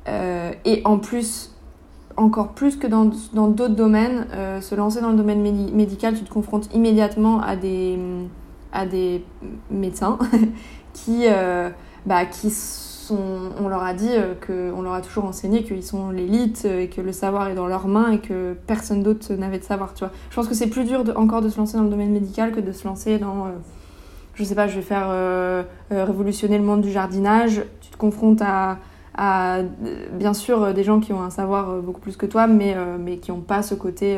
Euh, 0.07 0.51
et 0.65 0.81
en 0.85 0.97
plus, 0.97 1.55
encore 2.15 2.49
plus 2.49 2.77
que 2.77 2.87
dans 2.87 3.05
d'autres 3.05 3.75
domaines, 3.75 4.27
se 4.61 4.75
lancer 4.75 5.01
dans 5.01 5.09
le 5.09 5.17
domaine 5.17 5.41
médical, 5.41 6.13
tu 6.13 6.23
te 6.23 6.31
confrontes 6.31 6.69
immédiatement 6.73 7.41
à 7.41 7.55
des, 7.55 7.97
à 8.71 8.85
des 8.85 9.23
médecins 9.69 10.17
qui, 10.93 11.25
euh, 11.27 11.69
bah, 12.05 12.25
qui 12.25 12.49
sont, 12.49 12.90
on 13.11 13.67
leur 13.67 13.83
a 13.83 13.93
dit 13.93 14.09
euh, 14.09 14.33
que, 14.39 14.71
on 14.71 14.81
leur 14.81 14.93
a 14.93 15.01
toujours 15.01 15.25
enseigné 15.25 15.63
qu'ils 15.63 15.83
sont 15.83 16.09
l'élite 16.09 16.63
euh, 16.65 16.81
et 16.81 16.87
que 16.87 17.01
le 17.01 17.11
savoir 17.11 17.49
est 17.49 17.55
dans 17.55 17.67
leurs 17.67 17.87
mains 17.87 18.11
et 18.11 18.19
que 18.19 18.53
personne 18.67 19.03
d'autre 19.03 19.33
n'avait 19.33 19.59
de 19.59 19.63
savoir, 19.63 19.93
tu. 19.93 20.03
Je 20.29 20.35
pense 20.35 20.47
que 20.47 20.55
c'est 20.55 20.67
plus 20.67 20.85
dur 20.85 21.03
encore 21.15 21.41
de 21.41 21.49
se 21.49 21.57
lancer 21.57 21.77
dans 21.77 21.83
le 21.83 21.89
domaine 21.89 22.11
médical 22.11 22.51
que 22.51 22.59
de 22.59 22.71
se 22.71 22.87
lancer 22.87 23.17
dans, 23.17 23.47
je 24.35 24.43
sais 24.43 24.55
pas, 24.55 24.67
je 24.67 24.75
vais 24.75 24.81
faire 24.81 25.65
révolutionner 25.89 26.57
le 26.57 26.63
monde 26.63 26.81
du 26.81 26.91
jardinage. 26.91 27.63
Tu 27.81 27.91
te 27.91 27.97
confrontes 27.97 28.41
à, 28.41 28.77
bien 30.13 30.33
sûr 30.33 30.73
des 30.73 30.83
gens 30.83 30.99
qui 30.99 31.13
ont 31.13 31.21
un 31.21 31.29
savoir 31.29 31.81
beaucoup 31.81 32.01
plus 32.01 32.17
que 32.17 32.25
toi, 32.25 32.47
mais, 32.47 32.75
mais 32.99 33.17
qui 33.17 33.31
n'ont 33.31 33.41
pas 33.41 33.61
ce 33.61 33.75
côté 33.75 34.17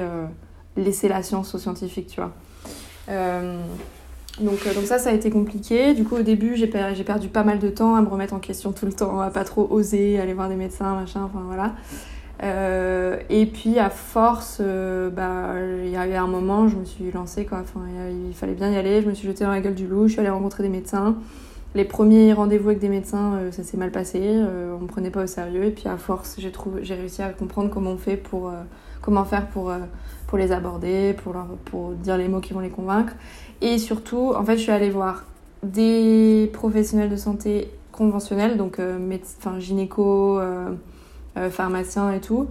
laisser 0.78 1.08
la 1.08 1.24
science 1.24 1.54
aux 1.56 1.60
scientifiques, 1.60 2.08
tu 2.08 2.22
vois. 2.22 2.32
Donc, 4.42 4.66
euh, 4.66 4.74
donc 4.74 4.86
ça, 4.86 4.98
ça 4.98 5.10
a 5.10 5.14
été 5.14 5.30
compliqué. 5.30 5.94
Du 5.94 6.04
coup, 6.04 6.16
au 6.16 6.24
début, 6.24 6.56
j'ai 6.56 6.68
perdu 6.68 7.28
pas 7.28 7.44
mal 7.44 7.60
de 7.60 7.70
temps 7.70 7.96
à 7.96 8.02
me 8.02 8.08
remettre 8.08 8.34
en 8.34 8.40
question 8.40 8.72
tout 8.72 8.86
le 8.86 8.94
temps, 8.94 9.20
à 9.20 9.30
pas 9.30 9.44
trop 9.44 9.68
oser 9.70 10.20
aller 10.20 10.34
voir 10.34 10.50
des 10.50 10.56
médecins, 10.56 10.96
machin, 10.96 11.24
enfin 11.24 11.44
voilà. 11.46 11.74
Euh, 12.42 13.20
et 13.30 13.46
puis 13.46 13.78
à 13.80 13.90
force, 13.90 14.58
euh, 14.60 15.10
bah, 15.10 15.54
il 15.84 15.92
y 15.92 15.96
avait 15.96 16.16
un 16.16 16.28
moment, 16.28 16.68
je 16.68 16.76
me 16.76 16.84
suis 16.84 17.12
lancée 17.12 17.46
quoi. 17.46 17.60
Enfin, 17.62 17.82
il 18.28 18.34
fallait 18.34 18.56
bien 18.56 18.72
y 18.72 18.76
aller. 18.76 19.02
Je 19.02 19.08
me 19.08 19.14
suis 19.14 19.28
jetée 19.28 19.44
dans 19.44 19.52
la 19.52 19.62
gueule 19.62 19.76
du 19.76 19.88
loup. 19.88 20.08
Je 20.08 20.14
suis 20.14 20.20
allée 20.20 20.30
rencontrer 20.30 20.64
des 20.64 20.70
médecins. 20.70 21.16
Les 21.76 21.86
premiers 21.86 22.34
rendez-vous 22.34 22.70
avec 22.70 22.80
des 22.80 22.90
médecins, 22.90 23.40
ça 23.52 23.64
s'est 23.64 23.78
mal 23.78 23.92
passé. 23.92 24.20
on 24.22 24.80
me 24.80 24.88
prenait 24.88 25.10
pas 25.10 25.24
au 25.24 25.28
sérieux. 25.28 25.66
Et 25.66 25.72
puis 25.72 25.88
à 25.88 25.98
force, 25.98 26.38
j'ai 26.38 26.96
réussi 26.96 27.22
à 27.24 27.30
comprendre 27.30 27.72
comment 27.72 27.92
on 27.92 27.98
fait 27.98 28.18
pour 28.18 28.52
comment 29.02 29.26
faire 29.26 29.48
pour 29.48 29.72
pour 30.28 30.40
les 30.40 30.52
aborder, 30.52 31.14
pour 31.14 31.34
leur, 31.34 31.46
pour 31.66 31.92
dire 31.92 32.18
les 32.18 32.28
mots 32.28 32.40
qui 32.40 32.54
vont 32.54 32.60
les 32.60 32.72
convaincre. 32.72 33.14
Et 33.64 33.78
surtout, 33.78 34.34
en 34.36 34.44
fait, 34.44 34.58
je 34.58 34.64
suis 34.64 34.72
allée 34.72 34.90
voir 34.90 35.24
des 35.64 36.50
professionnels 36.52 37.10
de 37.10 37.16
santé 37.16 37.70
conventionnels, 37.94 38.58
donc 38.58 38.78
euh, 38.78 39.00
gynéco, 39.58 40.38
euh, 40.38 40.72
euh, 41.38 41.50
pharmacien 41.50 42.12
et 42.12 42.20
tout. 42.20 42.48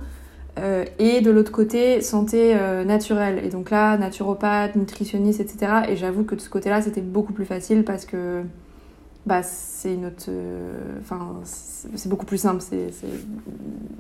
et 0.99 1.21
de 1.21 1.31
l'autre 1.31 1.53
côté, 1.53 2.01
santé 2.01 2.55
naturelle. 2.87 3.43
Et 3.45 3.49
donc 3.49 3.71
là, 3.71 3.99
naturopathe, 3.99 4.77
nutritionniste, 4.77 5.41
etc. 5.41 5.83
Et 5.89 5.97
j'avoue 5.97 6.25
que 6.25 6.35
de 6.35 6.41
ce 6.41 6.49
côté-là, 6.49 6.81
c'était 6.81 7.01
beaucoup 7.03 7.33
plus 7.35 7.47
facile 7.47 7.85
parce 7.85 8.07
que 8.07 8.43
bah, 9.25 9.43
c'est 9.45 9.97
notre. 9.97 10.25
Euh, 10.29 10.99
enfin, 11.01 11.41
c'est 11.45 12.09
beaucoup 12.09 12.27
plus 12.27 12.39
simple. 12.39 12.61
C'est 12.61 12.91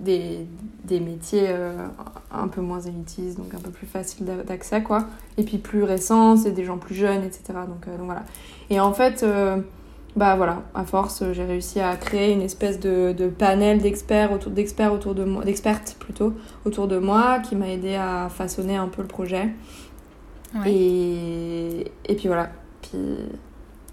des, 0.00 0.46
des, 0.85 0.98
métiers 0.98 1.46
euh, 1.48 1.87
un 2.32 2.48
peu 2.48 2.61
moins 2.61 2.80
élitistes, 2.80 3.38
donc 3.38 3.54
un 3.54 3.61
peu 3.61 3.70
plus 3.70 3.87
facile 3.87 4.26
d'accès, 4.44 4.82
quoi. 4.82 5.06
Et 5.37 5.44
puis 5.44 5.58
plus 5.58 5.85
récents, 5.85 6.37
c'est 6.37 6.50
des 6.50 6.64
gens 6.64 6.76
plus 6.76 6.96
jeunes, 6.96 7.22
etc. 7.22 7.42
Donc, 7.68 7.87
euh, 7.87 7.96
donc 7.96 8.06
voilà. 8.06 8.24
Et 8.68 8.80
en 8.80 8.92
fait, 8.92 9.24
bah 10.16 10.35
voilà, 10.35 10.62
à 10.74 10.85
force, 10.85 11.22
j'ai 11.32 11.44
réussi 11.44 11.78
à 11.78 11.96
créer 11.96 12.32
une 12.32 12.42
espèce 12.42 12.80
de, 12.80 13.12
de 13.16 13.28
panel 13.28 13.80
d'experts 13.80 14.32
autour 14.32 14.50
d'experts 14.50 14.92
autour 14.92 15.14
de 15.14 15.24
moi, 15.24 15.44
d'expertes 15.44 15.96
plutôt 16.00 16.35
autour 16.64 16.88
de 16.88 16.98
moi, 16.98 17.38
qui 17.38 17.54
m'a 17.54 17.68
aidé 17.68 17.94
à 17.94 18.28
façonner 18.28 18.76
un 18.76 18.88
peu 18.88 19.02
le 19.02 19.08
projet. 19.08 19.50
Et, 20.66 21.92
et 22.06 22.14
puis 22.16 22.26
voilà. 22.26 22.50
Puis 22.82 22.98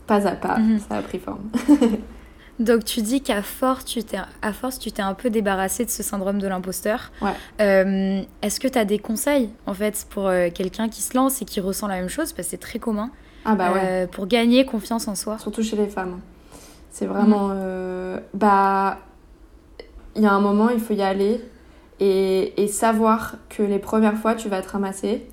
pas 0.10 0.28
à 0.28 0.32
pas, 0.32 0.58
mhm. 0.58 0.80
ça 0.80 0.98
a 0.98 1.02
pris 1.02 1.20
forme. 1.20 1.50
Donc 2.60 2.84
tu 2.84 3.02
dis 3.02 3.22
qu'à 3.22 3.42
force, 3.42 3.86
tu 3.86 4.04
t'es, 4.04 4.18
à 4.42 4.52
force, 4.52 4.80
tu 4.80 4.92
t'es 4.92 5.04
un 5.04 5.14
peu 5.14 5.30
débarrassé 5.30 5.86
de 5.86 5.90
ce 5.90 6.04
syndrome 6.04 6.40
de 6.40 6.48
l'imposteur. 6.48 7.12
Ouais. 7.22 7.32
Euh, 7.62 8.22
est-ce 8.42 8.60
que 8.60 8.68
tu 8.68 8.78
as 8.78 8.84
des 8.84 9.00
conseils 9.00 9.50
en 9.66 9.74
fait 9.74 10.06
pour 10.10 10.28
euh, 10.28 10.50
quelqu'un 10.54 10.90
qui 10.90 11.02
se 11.02 11.16
lance 11.16 11.42
et 11.42 11.46
qui 11.46 11.62
ressent 11.62 11.88
la 11.88 11.96
même 11.96 12.10
chose? 12.10 12.34
Parce 12.34 12.48
que 12.48 12.52
c'est 12.52 12.58
très 12.58 12.80
commun. 12.80 13.12
Ah 13.46 13.56
bah 13.56 13.72
ouais. 13.72 13.82
Euh, 13.84 14.08
pour 14.08 14.28
gagner 14.28 14.66
confiance 14.66 15.08
en 15.08 15.16
soi. 15.16 15.38
Surtout 15.38 15.64
chez 15.64 15.78
les 15.78 15.88
femmes. 15.88 16.20
C'est 16.92 17.06
vraiment... 17.06 17.50
Mhm. 17.50 18.22
Bah... 18.34 18.98
Il 20.16 20.24
y 20.24 20.26
a 20.26 20.34
un 20.34 20.42
moment, 20.42 20.70
il 20.70 20.80
faut 20.80 20.96
y 20.96 21.04
aller. 21.04 21.40
et, 22.02 22.62
et 22.62 22.68
savoir 22.68 23.36
que 23.48 23.64
les 23.64 23.80
premières 23.80 24.18
fois, 24.18 24.36
tu 24.36 24.50
vas 24.50 24.62
te 24.62 24.70
ramasser. 24.70 25.26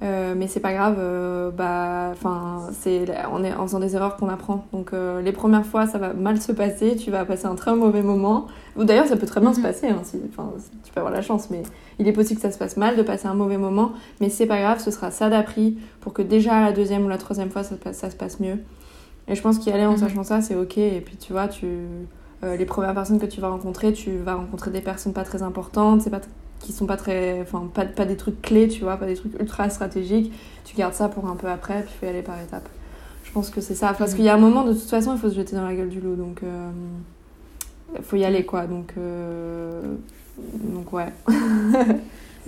Euh, 0.00 0.34
mais 0.36 0.46
c'est 0.46 0.60
pas 0.60 0.72
grave, 0.72 0.94
euh, 1.00 1.50
bah, 1.50 2.10
enfin, 2.12 2.68
c'est 2.72 3.04
on 3.32 3.42
est 3.42 3.52
en 3.52 3.62
faisant 3.66 3.80
des 3.80 3.96
erreurs 3.96 4.16
qu'on 4.16 4.28
apprend. 4.28 4.64
Donc 4.72 4.92
euh, 4.92 5.20
les 5.20 5.32
premières 5.32 5.66
fois, 5.66 5.88
ça 5.88 5.98
va 5.98 6.12
mal 6.12 6.40
se 6.40 6.52
passer, 6.52 6.94
tu 6.94 7.10
vas 7.10 7.24
passer 7.24 7.46
un 7.46 7.56
très 7.56 7.74
mauvais 7.74 8.02
moment. 8.02 8.46
Ou 8.76 8.84
d'ailleurs, 8.84 9.06
ça 9.06 9.16
peut 9.16 9.26
très 9.26 9.40
bien 9.40 9.52
se 9.52 9.58
Mhm. 9.58 9.64
passer, 9.66 9.88
hein, 9.88 9.98
si, 10.04 10.20
tu 10.20 10.92
peux 10.92 11.00
avoir 11.00 11.12
la 11.12 11.20
chance, 11.20 11.50
mais 11.50 11.64
il 11.98 12.06
est 12.06 12.12
possible 12.12 12.36
que 12.40 12.46
ça 12.46 12.52
se 12.52 12.58
passe 12.58 12.76
mal, 12.76 12.96
de 12.96 13.02
passer 13.02 13.26
un 13.26 13.34
mauvais 13.34 13.58
moment. 13.58 13.90
Mais 14.20 14.28
c'est 14.30 14.46
pas 14.46 14.60
grave, 14.60 14.78
ce 14.78 14.92
sera 14.92 15.10
ça 15.10 15.30
d'appris 15.30 15.76
pour 16.00 16.12
que 16.12 16.22
déjà 16.22 16.60
la 16.60 16.70
deuxième 16.72 17.04
ou 17.04 17.08
la 17.08 17.18
troisième 17.18 17.50
fois, 17.50 17.64
ça, 17.64 17.70
se 17.74 17.80
passe- 17.80 17.96
ça 17.98 18.08
se 18.10 18.16
passe 18.16 18.38
mieux. 18.38 18.58
Et 19.26 19.34
je 19.34 19.42
pense 19.42 19.58
qu'y 19.58 19.72
aller 19.72 19.84
en 19.84 19.92
Mhm. 19.92 19.98
sachant 19.98 20.22
ça, 20.22 20.40
c'est 20.42 20.54
ok. 20.54 20.78
Et 20.78 21.00
puis 21.04 21.16
tu 21.16 21.32
vois, 21.32 21.48
tu, 21.48 21.66
euh, 22.44 22.56
les 22.56 22.64
premières 22.66 22.94
personnes 22.94 23.18
que 23.18 23.26
tu 23.26 23.40
vas 23.40 23.48
rencontrer, 23.48 23.92
tu 23.92 24.16
vas 24.18 24.34
rencontrer 24.36 24.70
des 24.70 24.80
personnes 24.80 25.12
pas 25.12 25.24
très 25.24 25.42
importantes, 25.42 26.02
c'est 26.02 26.10
pas 26.10 26.20
qui 26.60 26.72
sont 26.72 26.86
pas 26.86 26.96
très 26.96 27.40
enfin 27.42 27.70
pas, 27.72 27.84
pas 27.84 28.04
des 28.04 28.16
trucs 28.16 28.42
clés 28.42 28.68
tu 28.68 28.82
vois 28.82 28.96
pas 28.96 29.06
des 29.06 29.14
trucs 29.14 29.38
ultra 29.40 29.70
stratégiques 29.70 30.32
tu 30.64 30.76
gardes 30.76 30.94
ça 30.94 31.08
pour 31.08 31.26
un 31.26 31.36
peu 31.36 31.48
après 31.48 31.82
puis 31.82 31.92
il 31.94 31.98
faut 31.98 32.06
y 32.06 32.08
aller 32.08 32.22
par 32.22 32.40
étapes. 32.40 32.68
Je 33.24 33.32
pense 33.32 33.50
que 33.50 33.60
c'est 33.60 33.74
ça. 33.74 33.92
Parce 33.92 34.14
qu'il 34.14 34.24
y 34.24 34.30
a 34.30 34.34
un 34.34 34.38
moment 34.38 34.64
de 34.64 34.72
toute 34.72 34.88
façon 34.88 35.14
il 35.14 35.18
faut 35.18 35.28
se 35.28 35.36
jeter 35.36 35.54
dans 35.54 35.66
la 35.66 35.74
gueule 35.74 35.90
du 35.90 36.00
loup 36.00 36.16
donc 36.16 36.40
il 37.96 38.02
faut 38.02 38.16
y 38.16 38.24
aller 38.24 38.44
quoi. 38.44 38.66
Donc 38.66 38.94
euh, 38.98 39.82
donc 40.54 40.92
ouais. 40.92 41.12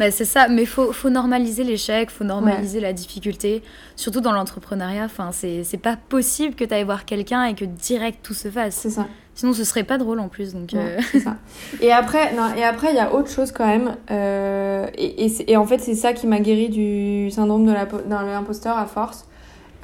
Bah, 0.00 0.10
c'est 0.10 0.24
ça, 0.24 0.48
mais 0.48 0.64
faut, 0.64 0.94
faut 0.94 1.10
normaliser 1.10 1.62
l'échec, 1.62 2.08
faut 2.08 2.24
normaliser 2.24 2.80
la 2.80 2.94
difficulté, 2.94 3.62
surtout 3.96 4.22
dans 4.22 4.32
l'entrepreneuriat. 4.32 5.04
Enfin, 5.04 5.30
c'est 5.30 5.82
pas 5.82 5.96
possible 5.96 6.54
que 6.54 6.64
tu 6.64 6.72
ailles 6.72 6.84
voir 6.84 7.04
quelqu'un 7.04 7.44
et 7.44 7.54
que 7.54 7.66
direct 7.66 8.20
tout 8.22 8.32
se 8.32 8.48
fasse. 8.48 8.76
c'est 8.76 8.88
ça 8.88 9.06
Sinon, 9.40 9.54
ce 9.54 9.64
serait 9.64 9.84
pas 9.84 9.96
drôle 9.96 10.20
en 10.20 10.28
plus. 10.28 10.52
Donc, 10.52 10.74
euh, 10.74 10.98
ça. 11.24 11.36
Et 11.80 11.90
après, 11.92 12.34
non, 12.34 12.52
et 12.54 12.62
après, 12.62 12.90
il 12.90 12.96
y 12.96 12.98
a 12.98 13.14
autre 13.14 13.30
chose 13.30 13.52
quand 13.52 13.66
même. 13.66 13.96
euh, 14.10 14.86
et, 14.98 15.32
et, 15.50 15.56
en 15.56 15.64
fait, 15.64 15.78
c'est 15.78 15.94
ça 15.94 16.12
qui 16.12 16.26
m'a 16.26 16.40
guéri 16.40 16.68
du 16.68 17.30
syndrome 17.30 17.64
de 17.64 17.72
l'impo- 17.72 18.02
de 18.04 18.10
l'imposteur 18.10 18.76
à 18.76 18.84
force. 18.84 19.26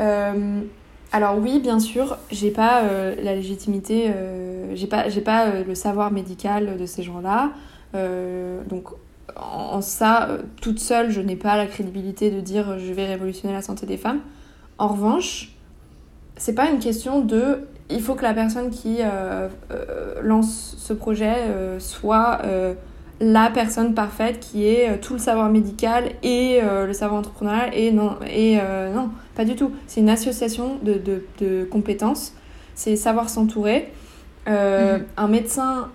Euh, 0.02 0.60
alors 1.10 1.38
oui, 1.38 1.58
bien 1.58 1.78
sûr, 1.80 2.18
j'ai 2.30 2.50
pas 2.50 2.82
la 3.22 3.34
légitimité, 3.34 4.10
j'ai 4.74 4.86
pas, 4.86 5.08
j'ai 5.08 5.22
pas 5.22 5.46
le 5.66 5.74
savoir 5.74 6.10
médical 6.10 6.76
de 6.78 6.84
ces 6.84 7.02
gens-là. 7.02 7.52
Donc 8.68 8.88
en, 9.36 9.76
en 9.76 9.80
ça, 9.80 10.28
toute 10.60 10.80
seule, 10.80 11.10
je 11.10 11.22
n'ai 11.22 11.36
pas 11.36 11.56
la 11.56 11.66
crédibilité 11.66 12.30
de 12.30 12.40
dire 12.42 12.78
je 12.78 12.92
vais 12.92 13.06
révolutionner 13.06 13.54
la 13.54 13.62
santé 13.62 13.86
des 13.86 13.96
femmes. 13.96 14.20
En 14.76 14.88
revanche, 14.88 15.52
c'est 16.36 16.54
pas 16.54 16.68
une 16.68 16.80
question 16.80 17.20
de 17.20 17.66
il 17.90 18.02
faut 18.02 18.14
que 18.14 18.22
la 18.22 18.34
personne 18.34 18.70
qui 18.70 18.98
euh, 19.00 19.48
euh, 19.70 20.20
lance 20.22 20.74
ce 20.78 20.92
projet 20.92 21.34
euh, 21.36 21.78
soit 21.78 22.40
la 23.18 23.48
personne 23.48 23.94
parfaite 23.94 24.40
qui 24.40 24.66
ait 24.66 24.90
euh, 24.90 24.96
tout 25.00 25.14
le 25.14 25.18
savoir 25.18 25.48
médical 25.48 26.10
et 26.22 26.60
le 26.62 26.92
savoir 26.92 27.20
entrepreneurial 27.20 27.70
et 27.72 27.90
non 27.92 28.16
et 28.30 28.58
non 28.94 29.10
pas 29.34 29.44
du 29.44 29.56
tout. 29.56 29.72
C'est 29.86 30.00
une 30.00 30.10
association 30.10 30.78
de, 30.82 30.94
de, 30.94 31.24
de 31.40 31.64
compétences. 31.64 32.32
C'est 32.74 32.96
savoir 32.96 33.28
s'entourer. 33.28 33.92
Mhm. 34.46 35.04
un 35.16 35.26
médecin 35.28 35.88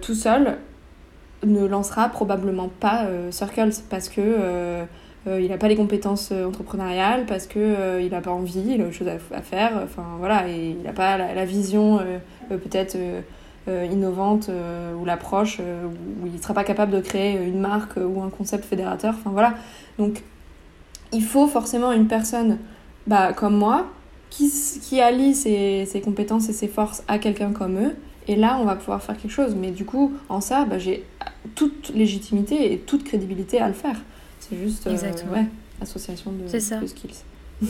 tout 0.00 0.14
seul 0.14 0.58
ne 1.44 1.66
lancera 1.66 2.08
probablement 2.08 2.68
pas 2.68 3.04
euh, 3.04 3.30
Circles 3.30 3.70
parce 3.88 4.08
que 4.08 4.20
euh, 4.20 4.84
il 5.26 5.48
n'a 5.48 5.58
pas 5.58 5.68
les 5.68 5.76
compétences 5.76 6.30
euh, 6.32 6.46
entrepreneuriales, 6.46 7.26
parce 7.26 7.46
que 7.46 7.58
euh, 7.58 8.00
il 8.00 8.10
n'a 8.10 8.20
pas 8.20 8.30
envie, 8.30 8.64
il 8.74 8.80
a 8.80 8.86
autre 8.86 8.94
chose 8.94 9.08
à, 9.08 9.42
faire, 9.42 9.72
enfin 9.84 10.04
voilà, 10.18 10.48
et 10.48 10.70
il 10.70 10.82
n'a 10.82 10.92
pas 10.92 11.18
la, 11.18 11.44
vision 11.44 11.98
euh, 11.98 12.18
euh, 12.50 12.56
peut-être 12.56 12.96
euh, 12.96 13.20
euh, 13.68 13.86
innovante 13.90 14.48
euh, 14.48 14.94
ou 14.94 15.04
l'approche 15.04 15.58
euh, 15.60 15.84
où 16.22 16.26
il 16.26 16.32
ne 16.32 16.38
sera 16.38 16.54
pas 16.54 16.64
capable 16.64 16.92
de 16.92 17.00
créer 17.00 17.36
une 17.36 17.60
marque 17.60 17.98
euh, 17.98 18.06
ou 18.06 18.22
un 18.22 18.30
concept 18.30 18.64
fédérateur, 18.64 19.14
enfin 19.18 19.30
voilà. 19.30 19.54
Donc 19.98 20.22
il 21.12 21.22
faut 21.22 21.46
forcément 21.46 21.92
une 21.92 22.06
personne 22.06 22.58
bah, 23.06 23.34
comme 23.34 23.56
moi 23.56 23.86
qui, 24.30 24.50
qui 24.80 25.00
allie 25.00 25.34
ses, 25.34 25.84
ses 25.84 26.00
compétences 26.00 26.48
et 26.48 26.54
ses 26.54 26.68
forces 26.68 27.02
à 27.08 27.18
quelqu'un 27.18 27.52
comme 27.52 27.78
eux. 27.78 27.96
Et 28.28 28.36
là, 28.36 28.58
on 28.60 28.64
va 28.64 28.76
pouvoir 28.76 29.02
faire 29.02 29.16
quelque 29.16 29.32
chose. 29.32 29.56
Mais 29.56 29.72
du 29.72 29.84
coup, 29.84 30.12
en 30.28 30.40
ça, 30.40 30.64
bah, 30.64 30.78
j'ai 30.78 31.04
toute 31.54 31.90
légitimité 31.94 32.72
et 32.72 32.78
toute 32.78 33.02
crédibilité 33.04 33.60
à 33.60 33.66
le 33.66 33.74
faire. 33.74 33.96
C'est 34.50 34.56
juste 34.58 34.86
euh, 34.86 34.90
ouais, 35.32 35.46
association 35.80 36.32
de, 36.32 36.46
C'est 36.48 36.60
ça. 36.60 36.76
de 36.76 36.86
skills. 36.86 37.10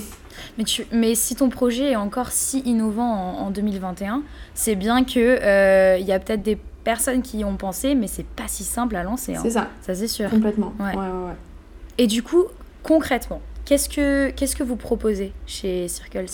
Mais, 0.56 0.64
tu, 0.64 0.86
mais 0.92 1.14
si 1.16 1.34
ton 1.34 1.48
projet 1.48 1.90
est 1.92 1.96
encore 1.96 2.30
si 2.30 2.60
innovant 2.60 3.10
en, 3.40 3.46
en 3.46 3.50
2021, 3.50 4.22
c'est 4.54 4.76
bien 4.76 5.02
que 5.04 5.18
euh, 5.18 5.98
y 5.98 6.12
a 6.12 6.18
peut-être 6.20 6.42
des 6.42 6.56
personnes 6.84 7.22
qui 7.22 7.38
y 7.38 7.44
ont 7.44 7.56
pensé, 7.56 7.94
mais 7.96 8.06
c'est 8.06 8.24
pas 8.24 8.46
si 8.46 8.62
simple 8.64 8.94
à 8.96 9.02
lancer. 9.02 9.34
hein. 9.34 9.40
C'est 9.42 9.50
ça, 9.50 9.68
Ça, 9.82 9.94
c'est 9.94 10.06
sûr. 10.08 10.30
complètement. 10.30 10.72
Ouais. 10.78 10.94
Ouais, 10.96 11.06
ouais. 11.06 11.34
Et 11.98 12.06
du 12.06 12.22
coup, 12.22 12.44
concrètement, 12.84 13.42
qu'est-ce 13.64 13.88
que, 13.88 14.30
qu'est-ce 14.30 14.54
que 14.56 14.62
vous 14.62 14.76
proposez 14.76 15.32
chez 15.46 15.88
Circles? 15.88 16.26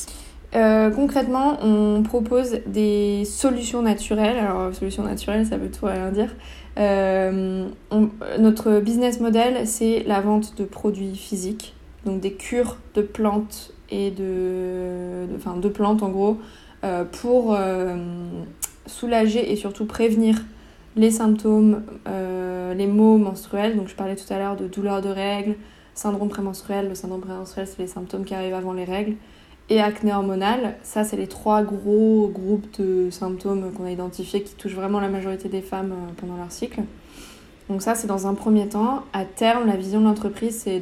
Euh, 0.55 0.91
concrètement, 0.91 1.59
on 1.65 2.03
propose 2.03 2.59
des 2.67 3.25
solutions 3.25 3.81
naturelles. 3.83 4.39
Alors, 4.39 4.75
solutions 4.75 5.03
naturelles, 5.03 5.47
ça 5.47 5.57
veut 5.57 5.71
tout 5.71 5.87
rien 5.87 6.11
dire. 6.11 6.35
Euh, 6.79 7.69
notre 8.39 8.81
business 8.81 9.21
model, 9.21 9.67
c'est 9.67 10.03
la 10.07 10.21
vente 10.21 10.57
de 10.59 10.65
produits 10.65 11.17
physiques, 11.17 11.75
donc 12.05 12.21
des 12.21 12.33
cures 12.33 12.77
de 12.95 13.03
plantes 13.03 13.73
et 13.91 14.11
de, 14.11 15.27
enfin, 15.37 15.57
de 15.57 15.69
plantes 15.69 16.03
en 16.03 16.11
gros, 16.11 16.39
euh, 16.85 17.05
pour 17.05 17.55
euh, 17.55 17.97
soulager 18.87 19.53
et 19.53 19.57
surtout 19.57 19.87
prévenir 19.87 20.37
les 20.97 21.11
symptômes, 21.11 21.83
les 22.07 22.87
maux 22.87 23.19
menstruels. 23.19 23.77
Donc, 23.77 23.89
je 23.89 23.95
parlais 23.95 24.17
tout 24.17 24.33
à 24.33 24.39
l'heure 24.39 24.57
de 24.57 24.67
douleurs 24.67 25.03
de 25.03 25.11
règles, 25.11 25.57
syndrome 25.95 26.31
prémenstruel. 26.31 26.89
Le 26.89 26.95
syndrome 26.95 27.21
prémenstruel, 27.21 27.67
c'est 27.67 27.81
les 27.81 27.87
symptômes 27.87 28.25
qui 28.25 28.35
arrivent 28.35 28.55
avant 28.55 28.73
les 28.73 28.85
règles 28.85 29.17
et 29.69 29.81
acné 29.81 30.13
hormonal. 30.13 30.77
Ça, 30.83 31.05
c'est 31.05 31.17
les 31.17 31.27
trois 31.27 31.63
gros 31.63 32.29
groupes 32.33 32.67
de 32.81 33.11
symptômes 33.11 33.73
qu'on 33.73 33.85
a 33.85 33.91
identifiés 33.91 34.43
qui 34.43 34.55
touchent 34.55 34.75
vraiment 34.75 35.01
la 35.01 35.09
majorité 35.09 35.49
des 35.49 35.63
femmes 35.63 35.93
euh, 35.93 36.13
pendant 36.17 36.37
leur 36.37 36.53
cycle. 36.53 36.83
Donc 37.69 37.83
ça, 37.83 37.95
c'est 37.95 38.07
dans 38.07 38.27
un 38.27 38.35
premier 38.35 38.69
temps. 38.69 39.03
À 39.13 39.25
terme, 39.25 39.67
la 39.67 39.77
vision 39.77 40.01
de 40.01 40.05
l'entreprise, 40.05 40.61
c'est 40.65 40.81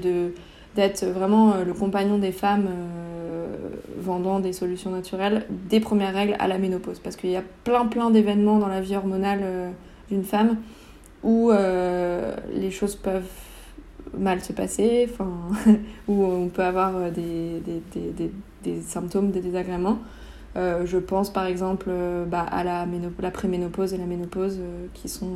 d'être 0.76 1.04
vraiment 1.06 1.52
euh, 1.52 1.64
le 1.64 1.72
compagnon 1.72 2.18
des 2.18 2.32
femmes 2.32 2.66
euh, 2.68 3.56
vendant 3.98 4.38
des 4.38 4.52
solutions 4.52 4.90
naturelles 4.90 5.46
des 5.50 5.80
premières 5.80 6.12
règles 6.12 6.36
à 6.38 6.46
la 6.46 6.58
ménopause. 6.58 6.98
Parce 6.98 7.16
qu'il 7.16 7.30
y 7.30 7.36
a 7.36 7.42
plein 7.64 7.86
plein 7.86 8.10
d'événements 8.10 8.58
dans 8.58 8.68
la 8.68 8.82
vie 8.82 8.96
hormonale 8.96 9.72
d'une 10.10 10.24
femme 10.24 10.58
où 11.22 11.50
les 11.50 12.70
choses 12.70 12.96
peuvent 12.96 13.22
mal 14.18 14.42
se 14.42 14.52
passer, 14.52 15.08
où 16.08 16.22
on 16.22 16.48
peut 16.48 16.62
avoir 16.62 17.10
des, 17.10 17.62
des, 17.64 18.30
des 18.64 18.80
symptômes, 18.80 19.30
des 19.30 19.40
désagréments. 19.40 19.98
Euh, 20.56 20.86
je 20.86 20.98
pense 20.98 21.32
par 21.32 21.46
exemple 21.46 21.86
euh, 21.88 22.24
bah, 22.24 22.42
à 22.42 22.62
la, 22.62 22.86
la 23.20 23.30
préménopause 23.32 23.92
et 23.92 23.98
la 23.98 24.06
ménopause 24.06 24.58
euh, 24.60 24.86
qui 24.94 25.08
sont 25.08 25.34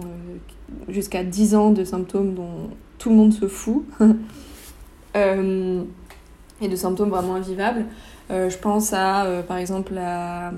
jusqu'à 0.89 1.25
10 1.25 1.57
ans 1.57 1.71
de 1.73 1.83
symptômes 1.83 2.35
dont 2.35 2.71
tout 2.99 3.11
le 3.11 3.17
monde 3.17 3.33
se 3.33 3.49
fout 3.49 3.85
et 5.15 6.69
de 6.69 6.77
symptômes 6.77 7.11
vraiment 7.11 7.35
invivables. 7.35 7.87
Euh, 8.31 8.51
je 8.51 8.59
pense 8.59 8.93
à 8.93 9.25
euh, 9.25 9.43
par 9.43 9.57
exemple 9.57 9.95
la- 9.95 10.53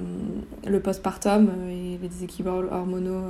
le 0.66 0.80
postpartum 0.80 1.48
euh, 1.48 1.70
et 1.70 1.98
les 2.02 2.08
déséquilibres 2.08 2.64
hormonaux 2.72 3.22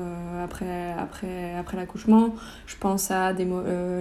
après, 0.42 0.92
après, 0.98 1.54
après 1.58 1.76
l'accouchement. 1.76 2.34
Je 2.66 2.76
pense 2.78 3.10
à 3.10 3.34
des, 3.34 3.46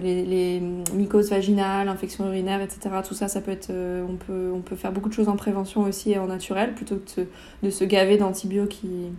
les, 0.01 0.23
les 0.25 0.61
mycoses 0.93 1.29
vaginales, 1.29 1.89
infections 1.89 2.25
urinaires, 2.27 2.61
etc. 2.61 2.79
Tout 3.05 3.13
ça, 3.15 3.27
ça 3.27 3.41
peut 3.41 3.51
être, 3.51 3.69
on, 3.71 4.15
peut, 4.15 4.51
on 4.55 4.61
peut 4.61 4.77
faire 4.77 4.93
beaucoup 4.93 5.09
de 5.09 5.13
choses 5.13 5.27
en 5.27 5.35
prévention 5.35 5.81
aussi 5.81 6.11
et 6.11 6.17
en 6.19 6.27
naturel 6.27 6.73
plutôt 6.73 6.95
que 6.95 7.03
de 7.05 7.09
se, 7.09 7.21
de 7.63 7.69
se 7.69 7.83
gaver 7.83 8.17
d'antibiotiques 8.17 8.79
qui, 8.81 9.11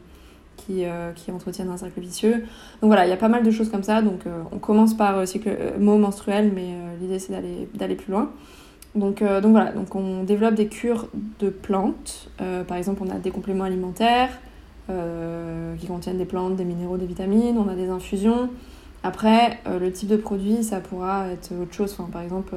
qui, 0.57 0.85
qui 1.17 1.31
entretiennent 1.31 1.69
un 1.71 1.77
cercle 1.77 2.01
vicieux. 2.01 2.45
Donc 2.81 2.89
voilà, 2.89 3.07
il 3.07 3.11
y 3.11 3.13
a 3.13 3.17
pas 3.19 3.29
mal 3.29 3.43
de 3.43 3.51
choses 3.51 3.71
comme 3.71 3.83
ça. 3.83 4.01
Donc 4.01 4.21
on 4.53 4.59
commence 4.59 4.95
par 4.97 5.19
euh, 5.19 5.27
cycle, 5.27 5.55
mot 5.79 5.99
menstruel, 5.99 6.51
mais 6.55 6.69
l'idée 7.01 7.19
c'est 7.19 7.35
d'aller 7.75 7.95
plus 7.97 8.13
loin. 8.13 8.31
Donc, 8.95 9.23
euh, 9.23 9.41
donc 9.41 9.53
voilà, 9.53 9.73
donc 9.73 9.95
on 9.95 10.25
développe 10.25 10.55
des 10.55 10.67
cures 10.67 11.09
de 11.39 11.49
plantes. 11.49 12.29
Euh, 12.41 12.65
par 12.65 12.77
exemple, 12.77 13.03
on 13.07 13.11
a 13.11 13.19
des 13.19 13.31
compléments 13.31 13.65
alimentaires 13.65 14.31
euh, 14.89 15.77
qui 15.77 15.87
contiennent 15.87 16.19
des 16.19 16.25
plantes, 16.25 16.57
des 16.57 16.65
minéraux, 16.65 16.97
des 16.97 17.07
vitamines. 17.07 17.57
On 17.57 17.69
a 17.69 17.75
des 17.75 17.89
infusions. 17.89 18.51
Après, 19.03 19.61
le 19.67 19.91
type 19.91 20.09
de 20.09 20.17
produit, 20.17 20.63
ça 20.63 20.81
pourra 20.81 21.29
être 21.29 21.53
autre 21.53 21.73
chose. 21.73 21.97
Par 22.13 22.21
exemple, 22.21 22.53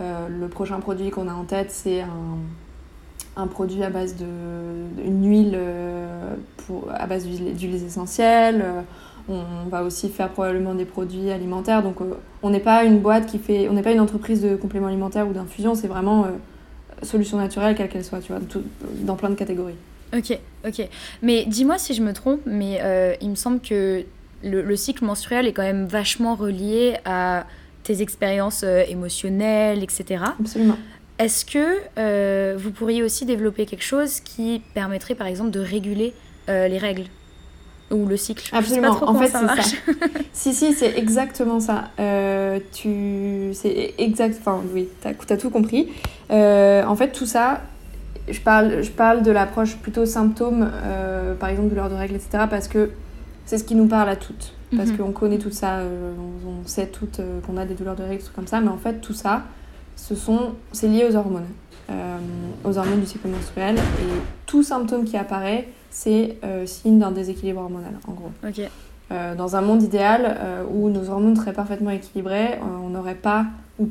le 0.00 0.48
prochain 0.48 0.78
produit 0.80 1.08
qu'on 1.08 1.28
a 1.28 1.32
en 1.32 1.44
tête, 1.44 1.70
c'est 1.70 2.04
un, 3.36 3.46
produit 3.46 3.82
à 3.82 3.88
base 3.88 4.16
de 4.16 4.26
une 5.02 5.26
huile 5.26 5.58
pour, 6.58 6.90
à 6.92 7.06
base 7.06 7.24
d'huile- 7.26 7.54
d'huiles 7.54 7.82
essentielles. 7.82 8.62
On 9.28 9.68
va 9.68 9.82
aussi 9.82 10.08
faire 10.08 10.30
probablement 10.30 10.74
des 10.74 10.84
produits 10.84 11.30
alimentaires. 11.30 11.82
Donc, 11.82 12.00
euh, 12.00 12.14
on 12.42 12.50
n'est 12.50 12.60
pas 12.60 12.84
une 12.84 12.98
boîte 12.98 13.26
qui 13.26 13.38
fait, 13.38 13.68
on 13.68 13.72
n'est 13.72 13.82
pas 13.82 13.92
une 13.92 14.00
entreprise 14.00 14.42
de 14.42 14.56
compléments 14.56 14.88
alimentaires 14.88 15.28
ou 15.28 15.32
d'infusion. 15.32 15.74
C'est 15.74 15.86
vraiment 15.86 16.24
euh, 16.24 16.28
solution 17.02 17.38
naturelle, 17.38 17.74
quelle 17.74 17.88
qu'elle 17.88 18.04
soit, 18.04 18.20
tu 18.20 18.32
vois, 18.32 18.40
tout- 18.40 18.64
dans 19.00 19.16
plein 19.16 19.30
de 19.30 19.34
catégories. 19.34 19.76
Ok, 20.16 20.38
ok. 20.66 20.88
Mais 21.22 21.44
dis-moi 21.46 21.78
si 21.78 21.94
je 21.94 22.02
me 22.02 22.12
trompe, 22.12 22.40
mais 22.44 22.80
euh, 22.82 23.14
il 23.20 23.30
me 23.30 23.34
semble 23.34 23.60
que 23.60 24.04
le, 24.44 24.76
cycle 24.76 25.04
menstruel 25.04 25.46
est 25.46 25.52
quand 25.52 25.62
même 25.62 25.86
vachement 25.86 26.34
relié 26.34 26.96
à 27.04 27.46
tes 27.82 28.02
expériences 28.02 28.62
euh, 28.64 28.82
émotionnelles, 28.88 29.82
etc. 29.82 30.24
Absolument. 30.38 30.76
Est-ce 31.18 31.44
que 31.44 31.78
euh, 31.98 32.56
vous 32.58 32.72
pourriez 32.72 33.02
aussi 33.02 33.24
développer 33.24 33.64
quelque 33.64 33.84
chose 33.84 34.20
qui 34.20 34.60
permettrait 34.74 35.14
par 35.14 35.26
exemple 35.26 35.50
de 35.50 35.60
réguler 35.60 36.12
les 36.48 36.76
règles? 36.78 37.04
Ou 37.92 38.06
le 38.06 38.16
cycle 38.16 38.48
Absolument. 38.54 38.98
en 39.02 39.14
fait, 39.14 39.26
c'est 39.28 39.62
ça. 39.62 39.76
si, 40.32 40.54
si, 40.54 40.72
c'est 40.72 40.98
exactement 40.98 41.60
ça. 41.60 41.90
tu, 42.72 43.50
c'est 43.52 43.94
exact. 43.98 44.36
Enfin, 44.40 44.60
oui, 44.74 44.88
t'as 45.00 45.10
as 45.10 45.36
tout 45.36 45.50
compris. 45.50 45.88
en 46.30 46.96
fait, 46.96 47.12
tout 47.12 47.26
ça, 47.26 47.60
je 48.28 48.40
parle, 48.40 48.82
je 48.82 48.90
parle 48.90 49.22
de 49.22 49.30
l'approche 49.30 49.76
plutôt 49.76 50.06
symptômes, 50.06 50.70
par 51.38 51.48
exemple 51.48 51.70
de 51.70 51.74
l'heure 51.74 51.90
de 51.90 51.94
règles, 51.94 52.16
etc. 52.16 52.44
Parce 52.48 52.68
que 52.68 52.90
c'est 53.46 53.58
ce 53.58 53.64
qui 53.64 53.74
nous 53.74 53.86
parle 53.86 54.08
à 54.08 54.16
toutes. 54.16 54.54
Parce 54.76 54.90
mhm. 54.90 54.96
qu'on 54.96 55.12
connaît 55.12 55.38
tout 55.38 55.50
ça, 55.50 55.78
euh, 55.78 56.14
on, 56.46 56.66
sait 56.66 56.86
toutes 56.86 57.20
euh, 57.20 57.40
qu'on 57.40 57.56
a 57.56 57.66
des 57.66 57.74
douleurs 57.74 57.96
de 57.96 58.02
règles, 58.02 58.22
comme 58.34 58.46
ça, 58.46 58.60
mais 58.60 58.68
en 58.68 58.78
fait, 58.78 59.00
tout 59.00 59.12
ça, 59.12 59.42
ce 59.96 60.14
sont, 60.14 60.54
c'est 60.72 60.88
lié 60.88 61.06
aux 61.10 61.14
hormones, 61.14 61.48
euh, 61.90 62.18
aux 62.64 62.78
hormones 62.78 63.00
du 63.00 63.06
cycle 63.06 63.28
menstruel. 63.28 63.76
Et 63.76 64.20
tout 64.46 64.62
symptôme 64.62 65.04
qui 65.04 65.16
apparaît, 65.16 65.68
c'est 65.94 66.38
signe 66.66 66.98
d'un 66.98 67.12
déséquilibre 67.12 67.60
hormonal, 67.60 67.92
en 68.08 68.12
gros. 68.12 68.30
dans 69.10 69.56
un 69.56 69.60
monde 69.60 69.82
idéal 69.82 70.38
où 70.72 70.88
nos 70.88 71.10
hormones 71.10 71.36
seraient 71.36 71.52
parfaitement 71.52 71.90
équilibrées, 71.90 72.58
on 72.84 72.88
n'aurait 72.88 73.14
pas, 73.14 73.46
ou, 73.78 73.90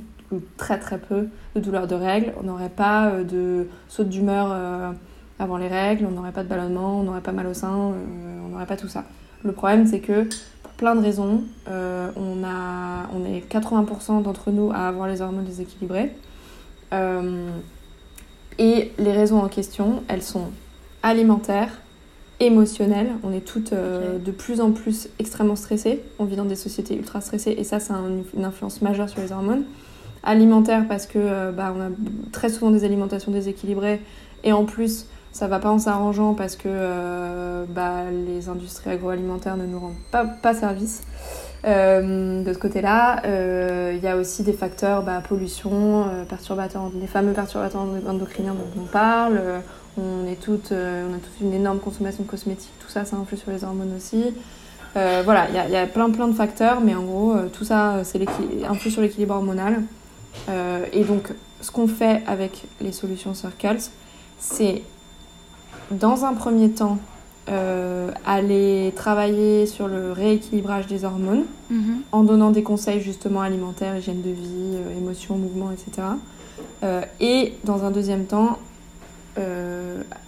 très 0.58 0.80
très 0.80 0.98
peu, 0.98 1.28
de 1.56 1.62
douleurs 1.62 1.88
de 1.88 1.96
règles, 1.96 2.34
on 2.40 2.44
n'aurait 2.44 2.70
pas 2.70 3.12
de 3.24 3.68
saut 3.88 4.04
d'humeur 4.04 4.96
avant 5.40 5.58
les 5.58 5.68
règles, 5.68 6.06
on 6.06 6.12
n'aurait 6.12 6.32
pas 6.32 6.44
de 6.44 6.50
ballonnement, 6.50 7.00
on 7.00 7.04
n'aurait 7.04 7.22
pas 7.22 7.32
mal 7.32 7.48
au 7.48 7.54
sein, 7.54 7.72
on 7.72 8.50
n'aurait 8.50 8.66
pas 8.66 8.78
tout 8.78 8.88
ça. 8.88 9.04
Le 9.44 9.52
problème, 9.54 9.88
c'est 9.88 10.00
que 10.00 10.28
pour 10.62 10.74
plein 10.74 10.96
de 10.96 11.02
raisons, 11.02 11.44
euh, 11.68 12.12
on, 12.16 12.44
a, 12.44 13.08
on 13.14 13.26
est 13.26 13.52
80% 13.52 14.22
d'entre 14.22 14.52
nous 14.52 14.72
à 14.72 14.88
avoir 14.88 15.08
les 15.08 15.22
hormones 15.22 15.46
déséquilibrées. 15.46 16.12
Euh, 16.94 17.50
et 18.60 18.92
les 19.00 19.12
raisons 19.12 19.40
en 19.40 19.48
question, 19.48 20.04
elles 20.08 20.22
sont 20.22 20.52
alimentaires, 21.02 21.81
émotionnelles. 22.42 23.12
On 23.24 23.32
est 23.32 23.46
toutes 23.46 23.74
euh, 23.74 24.18
de 24.18 24.32
plus 24.32 24.60
en 24.60 24.72
plus 24.72 25.08
extrêmement 25.20 25.56
stressées. 25.56 26.02
On 26.20 26.26
vit 26.26 26.36
dans 26.36 26.46
des 26.46 26.56
sociétés 26.56 26.96
ultra 26.96 27.22
stressées 27.22 27.56
et 27.58 27.64
ça, 27.64 27.80
ça 27.80 27.96
a 27.96 28.00
une 28.36 28.46
influence 28.46 28.82
majeure 28.82 29.10
sur 29.10 29.22
les 29.22 29.32
hormones. 29.32 29.64
Alimentaire 30.24 30.86
parce 30.88 31.08
que 31.08 31.52
bah, 31.52 31.74
on 31.76 31.82
a 31.82 31.90
très 32.32 32.50
souvent 32.50 32.70
des 32.70 32.84
alimentations 32.84 33.32
déséquilibrées 33.32 34.00
et 34.44 34.54
en 34.54 34.66
plus 34.66 35.08
ça 35.32 35.48
va 35.48 35.60
pas 35.60 35.70
en 35.70 35.80
s'arrangeant 35.80 36.34
parce 36.34 36.56
que 36.56 36.64
euh, 36.68 37.66
bah, 37.70 38.04
les 38.12 38.50
industries 38.50 38.92
agroalimentaires 38.92 39.58
ne 39.58 39.66
nous 39.66 39.80
rendent 39.80 39.94
pas, 40.12 40.26
pas 40.26 40.54
service. 40.54 41.04
Euh, 41.64 42.44
de 42.44 42.54
ce 42.54 42.58
côté-là, 42.58 43.22
euh, 43.26 43.94
il 43.96 44.04
y 44.04 44.08
a 44.08 44.18
aussi 44.18 44.44
des 44.44 44.52
facteurs, 44.52 45.04
bah, 45.04 45.22
pollution, 45.28 46.06
perturbateurs, 46.28 46.92
les 47.00 47.08
fameux 47.08 47.34
perturbateurs 47.34 47.86
endocriniens 48.08 48.54
dont 48.54 48.82
on 48.82 48.86
parle. 48.86 49.40
On, 49.98 50.28
est 50.28 50.42
toutes, 50.42 50.72
on 50.72 51.14
a 51.14 51.18
toute 51.18 51.42
une 51.42 51.54
énorme 51.54 51.80
consommation 51.80 52.24
de 52.24 52.30
cosmétiques, 52.30 52.74
tout 52.80 52.90
ça, 52.90 53.06
ça 53.06 53.18
influe 53.18 53.38
sur 53.38 53.52
les 53.52 53.64
hormones 53.64 53.94
aussi. 53.96 54.34
voilà, 54.94 55.48
il 55.50 55.70
y, 55.70 55.74
y, 55.74 55.78
a 55.78 55.88
plein 55.88 56.10
plein 56.10 56.28
de 56.28 56.34
facteurs, 56.34 56.82
mais 56.82 56.96
en 56.96 57.04
gros, 57.04 57.36
tout 57.54 57.64
ça 57.64 58.02
influe 58.70 58.92
sur 58.92 59.02
l'équilibre 59.02 59.36
hormonal. 59.36 59.84
et 60.94 61.04
donc, 61.04 61.30
ce 61.62 61.72
qu'on 61.72 61.88
fait 61.88 62.24
avec 62.28 62.64
les 62.82 62.92
solutions 62.92 63.34
Circles, 63.34 63.90
c'est 64.40 64.82
dans 65.92 66.26
un 66.26 66.34
premier 66.34 66.72
temps, 66.72 66.98
euh, 67.50 68.12
aller 68.26 68.94
travailler 68.96 69.66
sur 69.66 69.88
le 69.88 70.12
rééquilibrage 70.12 70.88
des 70.88 71.06
hormones 71.06 71.46
mhm. 71.70 72.02
en 72.12 72.24
donnant 72.24 72.52
des 72.52 72.64
conseils 72.64 73.02
justement 73.02 73.42
alimentaires, 73.42 73.98
hygiène 73.98 74.22
de 74.22 74.30
vie, 74.30 74.76
euh, 74.76 74.98
émotions, 74.98 75.38
mouvements, 75.38 75.72
etc. 75.72 76.08
Euh, 76.84 77.02
et 77.20 77.54
dans 77.64 77.84
un 77.84 77.92
deuxième 77.92 78.26
temps, 78.26 78.60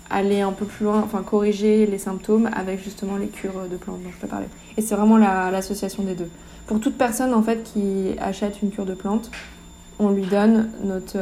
aller 0.09 0.41
un 0.41 0.51
peu 0.51 0.65
plus 0.65 0.85
loin, 0.85 1.01
enfin 1.03 1.23
corriger 1.23 1.85
les 1.85 1.97
symptômes 1.97 2.49
avec 2.55 2.83
justement 2.83 3.17
les 3.17 3.27
cures 3.27 3.67
de 3.69 3.75
plantes 3.75 4.01
dont 4.03 4.11
je 4.11 4.17
peux 4.17 4.27
parler. 4.27 4.47
Et 4.77 4.81
c'est 4.81 4.95
vraiment 4.95 5.17
l'association 5.17 6.03
des 6.03 6.15
deux. 6.15 6.29
Pour 6.67 6.79
toute 6.79 6.97
personne 6.97 7.33
en 7.33 7.43
fait 7.43 7.63
qui 7.63 8.15
achète 8.19 8.61
une 8.61 8.71
cure 8.71 8.85
de 8.85 8.93
plantes, 8.93 9.29
on 9.99 10.09
lui 10.09 10.25
donne 10.25 10.69
notre 10.83 11.17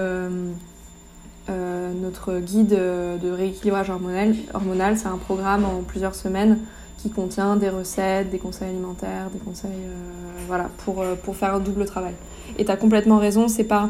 euh, 1.49 1.91
notre 1.93 2.39
guide 2.39 2.69
de 2.69 3.31
rééquilibrage 3.31 3.89
hormonal, 3.89 4.35
hormonal 4.53 4.97
c'est 4.97 5.07
un 5.07 5.17
programme 5.17 5.65
en 5.65 5.81
plusieurs 5.81 6.15
semaines 6.15 6.59
qui 7.01 7.09
contient 7.09 7.55
des 7.55 7.69
recettes, 7.69 8.29
des 8.29 8.37
conseils 8.37 8.69
alimentaires, 8.69 9.29
des 9.33 9.39
conseils 9.39 9.71
euh, 9.71 10.43
voilà, 10.47 10.69
pour, 10.85 11.01
euh, 11.01 11.15
pour 11.15 11.35
faire 11.35 11.55
un 11.55 11.59
double 11.59 11.85
travail. 11.85 12.13
Et 12.59 12.65
tu 12.65 12.71
as 12.71 12.77
complètement 12.77 13.17
raison, 13.17 13.47
c'est 13.47 13.63
pas. 13.63 13.89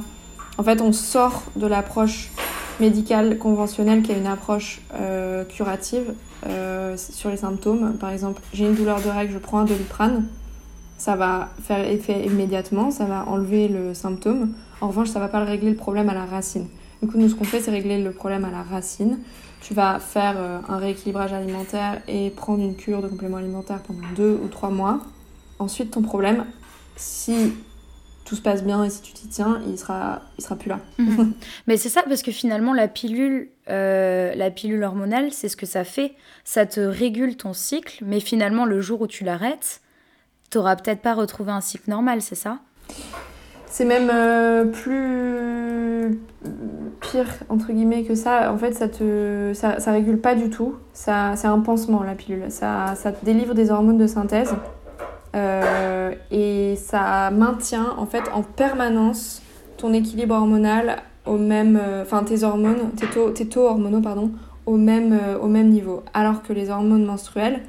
En 0.58 0.64
fait, 0.64 0.82
on 0.82 0.94
sort 0.94 1.44
de 1.56 1.68
l'approche 1.68 2.32
médicale 2.82 3.38
conventionnelle 3.38 4.02
qui 4.02 4.12
est 4.12 4.18
une 4.18 4.28
approche 4.28 4.82
curative 5.50 6.14
sur 6.98 7.30
les 7.30 7.38
symptômes. 7.38 7.94
Par 7.98 8.10
exemple, 8.10 8.42
j'ai 8.54 8.66
une 8.66 8.76
douleur 8.76 9.02
de 9.02 9.08
règle, 9.08 9.32
je 9.32 9.38
prends 9.38 9.60
un 9.60 9.66
doliprane, 9.66 10.26
ça 10.98 11.16
va 11.16 11.50
faire 11.64 11.88
effet 11.88 12.26
immédiatement, 12.26 12.92
ça 12.92 13.06
va 13.06 13.26
enlever 13.28 13.68
le 13.68 13.94
symptôme. 13.94 14.54
En 14.82 14.88
revanche, 14.90 15.10
ça 15.10 15.20
va 15.20 15.28
pas 15.30 15.44
régler 15.44 15.70
le 15.70 15.76
problème 15.76 16.10
à 16.10 16.14
la 16.14 16.26
racine. 16.26 16.68
Du 17.02 17.08
coup, 17.08 17.18
nous, 17.18 17.30
ce 17.30 17.36
qu'on 17.36 17.44
fait, 17.44 17.60
c'est 17.62 17.72
régler 17.72 18.04
le 18.04 18.12
problème 18.12 18.46
à 18.46 18.52
la 18.52 18.62
racine. 18.62 19.18
Tu 19.62 19.74
vas 19.74 20.00
faire 20.00 20.36
euh, 20.38 20.60
un 20.68 20.78
rééquilibrage 20.78 21.34
alimentaire 21.34 22.02
et 22.08 22.30
prendre 22.30 22.64
une 22.64 22.76
cure 22.76 23.02
de 23.02 23.08
complément 23.08 23.38
alimentaire 23.38 23.80
pendant 23.80 24.08
deux 24.16 24.40
ou 24.44 24.48
trois 24.48 24.70
mois. 24.70 25.00
Ensuite, 25.60 25.92
ton 25.92 26.02
problème, 26.02 26.46
si 26.96 27.54
tout 28.32 28.38
se 28.38 28.42
passe 28.42 28.64
bien 28.64 28.82
et 28.86 28.90
si 28.90 29.02
tu 29.02 29.12
t'y 29.12 29.28
tiens, 29.28 29.60
il 29.68 29.78
sera, 29.78 30.22
il 30.38 30.42
sera 30.42 30.56
plus 30.56 30.70
là. 30.70 30.80
Mhm. 30.98 31.34
Mais 31.68 31.76
c'est 31.76 31.90
ça, 31.90 32.02
parce 32.08 32.22
que 32.22 32.32
finalement, 32.32 32.72
la 32.72 32.88
pilule, 32.88 33.50
euh, 33.70 34.34
la 34.36 34.50
pilule 34.52 34.82
hormonale, 34.86 35.34
c'est 35.34 35.50
ce 35.50 35.58
que 35.58 35.66
ça 35.66 35.84
fait. 35.84 36.14
Ça 36.46 36.66
te 36.66 36.80
régule 36.80 37.36
ton 37.36 37.52
cycle, 37.52 38.06
mais 38.06 38.22
finalement, 38.22 38.64
le 38.64 38.80
jour 38.80 39.02
où 39.02 39.08
tu 39.08 39.26
l'arrêtes, 39.26 39.82
tu 40.50 40.58
n'auras 40.58 40.78
peut-être 40.78 41.02
pas 41.02 41.14
retrouvé 41.14 41.52
un 41.52 41.60
cycle 41.60 41.90
normal, 41.90 42.22
c'est 42.22 42.36
ça? 42.36 42.60
C'est 43.66 43.84
même 43.84 44.10
euh, 44.14 44.64
plus 44.64 46.22
pire 47.02 47.28
entre 47.50 47.74
guillemets 47.74 48.04
que 48.04 48.16
ça. 48.16 48.54
En 48.54 48.58
fait, 48.58 48.72
ça 48.72 48.88
te 48.88 49.52
ça, 49.54 49.82
ça 49.82 49.92
régule 49.92 50.20
pas 50.20 50.36
du 50.36 50.50
tout. 50.50 50.76
Ça 50.94 51.34
c'est 51.36 51.48
un 51.48 51.60
pansement 51.60 52.04
la 52.04 52.16
pilule. 52.16 52.46
Ça, 52.50 52.96
ça 52.96 53.12
te 53.12 53.24
délivre 53.26 53.54
des 53.54 53.72
hormones 53.72 53.98
de 53.98 54.08
synthèse 54.08 54.54
euh, 55.36 56.14
et 56.32 56.76
ça 56.76 57.32
maintient 57.32 57.96
en 57.98 58.06
fait 58.06 58.24
en 58.34 58.44
permanence 58.44 59.42
ton 59.78 59.94
équilibre 59.94 60.36
hormonal 60.36 60.98
au 61.26 61.38
même 61.38 61.80
euh, 61.82 62.04
enfin 62.04 62.24
tes 62.24 62.44
hormones 62.44 62.92
tes 62.98 63.08
taux, 63.08 63.30
tes 63.32 63.48
taux 63.48 63.66
hormonaux 63.68 64.02
pardon 64.02 64.32
au 64.66 64.78
même 64.78 65.18
au 65.42 65.48
même 65.48 65.70
niveau. 65.70 66.04
Alors 66.14 66.44
que 66.44 66.54
les 66.54 66.70
hormones 66.70 67.06
menstruelles 67.06 67.62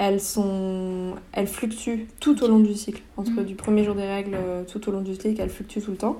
elles, 0.00 0.20
sont, 0.20 1.14
elles 1.32 1.46
fluctuent 1.46 2.08
tout 2.20 2.42
au 2.42 2.48
long 2.48 2.58
du 2.58 2.74
cycle. 2.74 3.02
Entre 3.18 3.42
mm. 3.42 3.44
du 3.44 3.54
premier 3.54 3.84
jour 3.84 3.94
des 3.94 4.06
règles 4.06 4.34
euh, 4.34 4.64
tout 4.64 4.88
au 4.88 4.92
long 4.92 5.02
du 5.02 5.14
cycle, 5.14 5.38
elles 5.38 5.50
fluctuent 5.50 5.82
tout 5.82 5.90
le 5.90 5.98
temps. 5.98 6.16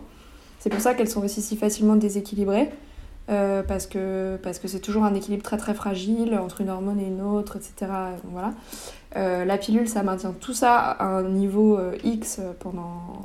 C'est 0.59 0.69
pour 0.69 0.81
ça 0.81 0.93
qu'elles 0.93 1.09
sont 1.09 1.25
aussi 1.25 1.41
si 1.41 1.57
facilement 1.57 1.97
déséquilibrées. 1.97 2.69
Euh, 3.31 3.63
parce 3.63 3.87
que 3.87 4.39
parce 4.43 4.59
que 4.59 4.67
c'est 4.67 4.81
toujours 4.81 5.05
un 5.05 5.15
équilibre 5.15 5.43
très 5.43 5.57
très 5.57 5.75
fragile 5.75 6.37
entre 6.37 6.63
une 6.63 6.71
hormone 6.71 6.99
et 6.99 7.07
une 7.07 7.21
autre, 7.21 7.57
etc. 7.57 7.93
voilà. 8.25 8.53
Euh, 9.17 9.45
la 9.45 9.59
pilule, 9.59 9.89
ça 9.89 10.03
maintient 10.03 10.33
tout 10.33 10.53
ça 10.53 10.77
à 10.79 11.05
un 11.05 11.23
niveau 11.23 11.79
X 12.05 12.41
pendant 12.59 13.23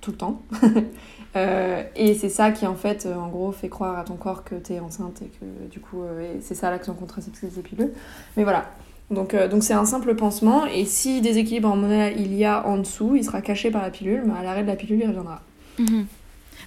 tout 0.00 0.12
le 0.12 0.16
temps. 0.16 0.42
et 1.34 2.14
c'est 2.14 2.28
ça 2.28 2.52
qui 2.52 2.66
en 2.66 2.76
fait, 2.76 3.06
en 3.06 3.28
gros, 3.28 3.52
fait 3.52 3.68
croire 3.68 3.98
à 3.98 4.04
ton 4.04 4.14
corps 4.14 4.44
que 4.44 4.54
tu 4.54 4.74
es 4.74 4.80
enceinte 4.80 5.22
et 5.22 5.26
que 5.26 5.70
du 5.70 5.80
coup, 5.80 6.02
c'est 6.40 6.54
ça 6.54 6.70
l'action 6.70 6.94
contraceptive 6.94 7.52
des 7.52 7.62
pilules. 7.62 7.92
Mais 8.36 8.44
voilà, 8.44 8.66
donc 9.10 9.34
euh, 9.34 9.48
donc 9.48 9.64
c'est 9.64 9.74
un 9.74 9.84
simple 9.84 10.14
pansement 10.14 10.66
et 10.66 10.84
si 10.84 11.20
déséquilibre 11.20 11.68
hormonal 11.68 12.12
il 12.18 12.32
y 12.34 12.44
a 12.44 12.66
en 12.66 12.78
dessous, 12.78 13.16
il 13.16 13.24
sera 13.24 13.42
caché 13.42 13.70
par 13.70 13.82
la 13.82 13.90
pilule, 13.90 14.22
mais 14.24 14.38
à 14.38 14.42
l'arrêt 14.42 14.62
de 14.62 14.68
la 14.68 14.76
pilule 14.76 15.00
il 15.02 15.08
reviendra. 15.08 15.40
Mhm. 15.78 16.06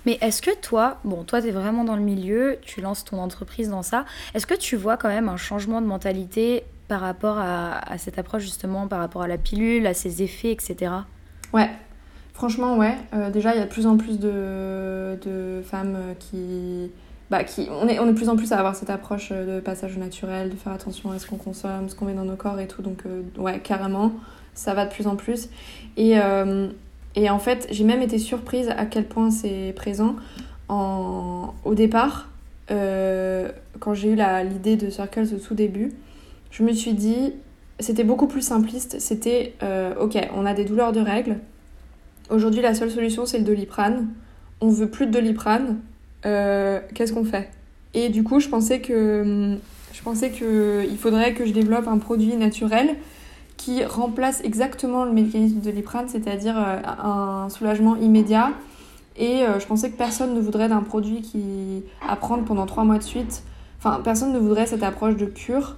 Mais 0.05 0.17
est-ce 0.21 0.41
que 0.41 0.55
toi, 0.59 0.97
bon, 1.03 1.23
toi, 1.23 1.41
tu 1.41 1.47
es 1.47 1.51
vraiment 1.51 1.83
dans 1.83 1.95
le 1.95 2.01
milieu, 2.01 2.57
tu 2.61 2.81
lances 2.81 3.03
ton 3.03 3.19
entreprise 3.19 3.69
dans 3.69 3.83
ça, 3.83 4.05
est-ce 4.33 4.45
que 4.45 4.55
tu 4.55 4.75
vois 4.75 4.97
quand 4.97 5.09
même 5.09 5.29
un 5.29 5.37
changement 5.37 5.81
de 5.81 5.87
mentalité 5.87 6.63
par 6.87 7.01
rapport 7.01 7.37
à, 7.39 7.97
cette 7.97 8.19
approche, 8.19 8.43
justement, 8.43 8.87
par 8.87 8.99
rapport 8.99 9.23
à 9.23 9.27
la 9.27 9.37
pilule, 9.37 9.87
à 9.87 9.93
ses 9.93 10.21
effets, 10.21 10.51
etc. 10.51 10.91
Ouais, 11.53 11.69
franchement, 12.33 12.77
ouais. 12.77 12.95
Euh, 13.13 13.31
déjà, 13.31 13.55
il 13.55 13.59
y 13.59 13.61
a 13.61 13.65
de 13.65 13.69
plus 13.69 13.87
en 13.87 13.97
plus 13.97 14.19
de, 14.19 15.61
femmes 15.65 15.97
qui, 16.19 16.91
bah, 17.31 17.43
qui, 17.43 17.67
on, 17.71 17.87
est, 17.87 17.99
on 17.99 18.05
est 18.05 18.11
de 18.11 18.17
plus 18.17 18.29
en 18.29 18.35
plus 18.35 18.51
à 18.51 18.59
avoir 18.59 18.75
cette 18.75 18.89
approche 18.89 19.29
euh, 19.31 19.55
de 19.55 19.61
passage 19.61 19.97
naturel, 19.97 20.49
de 20.49 20.55
faire 20.55 20.73
attention 20.73 21.11
à 21.11 21.19
ce 21.19 21.25
qu'on 21.25 21.37
consomme, 21.37 21.87
ce 21.89 21.95
qu'on 21.95 22.05
met 22.05 22.13
dans 22.13 22.25
nos 22.25 22.35
corps 22.35 22.59
et 22.59 22.67
tout. 22.67 22.81
Donc, 22.81 23.03
euh, 23.05 23.23
ouais, 23.37 23.59
carrément, 23.59 24.11
ça 24.53 24.73
va 24.73 24.85
de 24.85 24.91
plus 24.91 25.07
en 25.07 25.15
plus. 25.15 25.49
Et, 25.95 26.19
et 27.15 27.29
en 27.29 27.39
fait, 27.39 27.67
j'ai 27.71 27.83
même 27.83 28.01
été 28.01 28.17
surprise 28.17 28.69
à 28.69 28.85
quel 28.85 29.05
point 29.05 29.31
c'est 29.31 29.73
présent. 29.75 30.15
En, 30.69 31.53
au 31.65 31.75
départ, 31.75 32.29
quand 32.67 33.93
j'ai 33.93 34.11
eu 34.11 34.17
l'idée 34.49 34.77
de 34.77 34.89
Circles 34.89 35.27
au 35.35 35.37
tout 35.37 35.53
début, 35.53 35.91
je 36.51 36.63
me 36.63 36.71
suis 36.71 36.93
dit, 36.93 37.33
c'était 37.79 38.03
beaucoup 38.03 38.27
plus 38.27 38.41
simpliste. 38.41 38.99
C'était, 38.99 39.53
euh, 39.63 39.93
ok, 39.99 40.17
on 40.35 40.45
a 40.45 40.53
des 40.53 40.65
douleurs 40.65 40.91
de 40.91 40.99
règles. 40.99 41.37
Aujourd'hui, 42.29 42.61
la 42.61 42.73
seule 42.73 42.91
solution, 42.91 43.25
c'est 43.25 43.39
le 43.39 43.43
doliprane. 43.43 44.07
On 44.61 44.69
veut 44.69 44.87
plus 44.87 45.07
de 45.07 45.11
doliprane. 45.11 45.79
Euh, 46.25 46.79
Qu'est-ce 46.93 47.11
qu'on 47.11 47.25
fait? 47.25 47.49
Et 47.93 48.09
du 48.09 48.23
coup, 48.23 48.39
je 48.39 48.47
pensais 48.47 48.79
que, 48.79 49.57
faudrait 50.97 51.33
que 51.33 51.45
je 51.45 51.51
développe 51.51 51.87
un 51.87 51.97
produit 51.97 52.35
naturel 52.35 52.95
qui 53.63 53.83
remplace 53.85 54.41
exactement 54.43 55.05
le 55.05 55.11
mécanisme 55.11 55.59
de 55.59 55.65
doliprane, 55.65 56.07
c'est-à-dire 56.07 56.55
euh, 56.57 56.81
un 56.85 57.49
soulagement 57.49 57.95
immédiat. 57.95 58.51
Et 59.15 59.43
euh, 59.43 59.59
je 59.59 59.67
pensais 59.67 59.91
que 59.91 59.97
personne 59.97 60.33
ne 60.33 60.41
voudrait 60.41 60.69
d'un 60.69 60.81
produit 60.81 61.21
qui 61.21 61.83
à 62.07 62.15
prendre 62.15 62.43
pendant 62.43 62.65
trois 62.65 62.83
mois 62.83 62.97
de 62.97 63.03
suite. 63.03 63.43
Enfin, 63.79 64.01
personne 64.03 64.33
ne 64.33 64.39
voudrait 64.39 64.65
cette 64.65 64.83
approche 64.83 65.15
de 65.17 65.25
cure. 65.25 65.75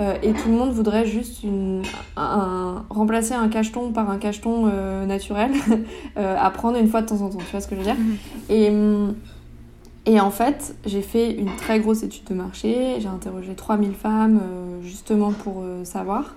Euh, 0.00 0.14
et 0.22 0.32
tout 0.32 0.48
le 0.48 0.54
monde 0.54 0.70
voudrait 0.70 1.04
juste 1.04 1.42
une, 1.42 1.82
un, 2.16 2.84
remplacer 2.88 3.34
un 3.34 3.48
cacheton 3.48 3.92
par 3.92 4.08
un 4.08 4.16
cacheton 4.16 4.70
euh, 4.72 5.04
naturel 5.04 5.50
euh, 6.16 6.36
à 6.38 6.50
prendre 6.50 6.78
une 6.78 6.88
fois 6.88 7.02
de 7.02 7.08
temps 7.08 7.20
en 7.20 7.28
temps. 7.28 7.38
Tu 7.38 7.50
vois 7.50 7.60
ce 7.60 7.68
que 7.68 7.74
je 7.74 7.80
veux 7.80 7.86
dire? 7.86 7.96
Et, 8.48 8.70
hum, 8.70 9.14
et 10.06 10.18
en 10.18 10.30
fait, 10.30 10.74
j'ai 10.86 11.02
fait 11.02 11.30
une 11.32 11.54
très 11.56 11.78
grosse 11.78 12.02
étude 12.02 12.24
de 12.24 12.34
marché. 12.34 12.96
J'ai 13.00 13.08
interrogé 13.08 13.54
3000 13.54 13.92
femmes 13.92 14.40
justement 14.82 15.30
pour 15.30 15.62
savoir. 15.84 16.34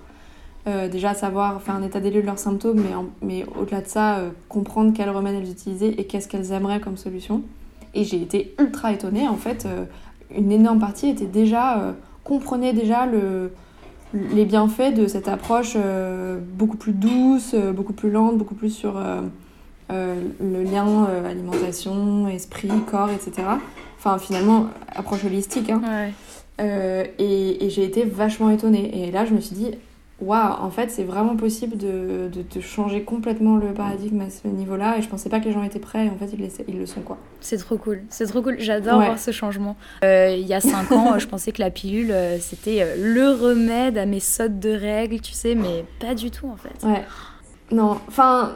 Euh, 0.68 0.88
déjà 0.88 1.14
savoir 1.14 1.62
faire 1.62 1.76
un 1.76 1.84
état 1.84 2.00
des 2.00 2.10
lieux 2.10 2.22
de 2.22 2.26
leurs 2.26 2.40
symptômes, 2.40 2.82
mais, 2.82 2.96
en- 2.96 3.06
mais 3.22 3.46
au-delà 3.60 3.82
de 3.82 3.88
ça, 3.88 4.18
euh, 4.18 4.30
comprendre 4.50 4.94
quels 4.96 5.12
remèdes 5.12 5.36
elles 5.36 5.52
utilisaient 5.52 5.90
et 5.98 6.06
qu'est-ce 6.06 6.28
qu'elles 6.28 6.52
aimeraient 6.54 6.80
comme 6.80 6.98
solution. 6.98 7.44
Et 7.94 8.04
j'ai 8.04 8.20
été 8.20 8.56
ultra 8.60 8.92
étonnée. 8.92 9.28
En 9.28 9.36
fait, 9.36 9.68
euh, 9.68 9.86
une 10.36 10.52
énorme 10.52 10.80
partie 10.80 11.08
était 11.10 11.28
déjà 11.28 11.78
euh, 11.80 11.92
comprenait 12.24 12.74
déjà 12.74 13.06
le, 13.06 13.52
les 14.14 14.46
bienfaits 14.46 14.96
de 14.96 15.06
cette 15.06 15.28
approche 15.28 15.78
beaucoup 16.58 16.78
plus 16.78 16.94
douce, 16.94 17.54
beaucoup 17.76 17.94
plus 17.94 18.10
lente, 18.10 18.38
beaucoup 18.40 18.56
plus 18.56 18.72
sur 18.72 19.00
le 19.90 20.64
lien 20.64 21.06
alimentation, 21.26 22.28
esprit, 22.28 22.70
corps, 22.90 23.10
etc. 23.12 23.48
Enfin, 24.00 24.18
finalement, 24.18 24.68
approche 24.96 25.24
holistique. 25.26 25.70
Hein. 25.70 25.82
Ouais. 25.84 26.14
Euh, 26.62 27.04
et 27.20 27.66
et 27.66 27.70
j'ai 27.70 27.84
été 27.84 28.04
vachement 28.06 28.50
étonnée. 28.50 29.06
Et 29.08 29.12
là, 29.12 29.26
je 29.26 29.34
me 29.34 29.40
suis 29.42 29.56
dit, 29.56 29.72
waouh, 30.22 30.54
en 30.62 30.70
fait, 30.70 30.90
c'est 30.92 31.04
vraiment 31.04 31.36
possible 31.36 31.78
de, 31.78 32.30
de, 32.34 32.42
de 32.50 32.62
changer 32.62 33.04
complètement 33.04 33.58
le 33.58 33.74
paradigme 33.74 34.22
à 34.22 34.30
ce 34.30 34.48
niveau-là. 34.48 34.98
Et 34.98 35.02
je 35.02 35.10
pensais 35.10 35.30
pas 35.30 35.40
que 35.40 35.46
les 35.46 35.52
gens 35.52 35.64
étaient 35.64 35.80
prêts. 35.80 36.06
Et 36.06 36.10
en 36.10 36.16
fait, 36.16 36.30
ils, 36.68 36.80
le 36.80 36.86
sont, 36.86 37.02
quoi. 37.02 37.18
C'est 37.42 37.58
trop 37.58 37.78
cool, 37.78 38.02
c'est 38.10 38.26
trop 38.28 38.42
cool. 38.42 38.56
J'adore 38.60 39.00
Ouais. 39.00 39.06
voir 39.06 39.20
ce 39.20 39.32
changement. 39.32 39.76
Euh, 40.04 40.36
il 40.38 40.46
y 40.48 40.54
a 40.54 40.62
cinq 40.62 40.92
ans, 40.92 41.20
je 41.20 41.28
pensais 41.28 41.52
que 41.52 41.62
la 41.62 41.70
pilule, 41.70 42.12
euh, 42.12 42.38
c'était 42.40 42.82
euh, 42.82 42.96
le 42.98 43.32
remède 43.32 43.98
à 43.98 44.06
mes 44.06 44.20
sautes 44.20 44.60
de 44.60 44.70
règles, 44.72 45.20
tu 45.20 45.34
sais, 45.34 45.54
mais 45.56 45.86
pas 46.00 46.16
du 46.16 46.32
tout 46.32 46.48
en 46.48 46.56
fait. 46.58 46.86
Ouais. 46.88 47.04
Non, 47.72 48.00
enfin, 48.08 48.54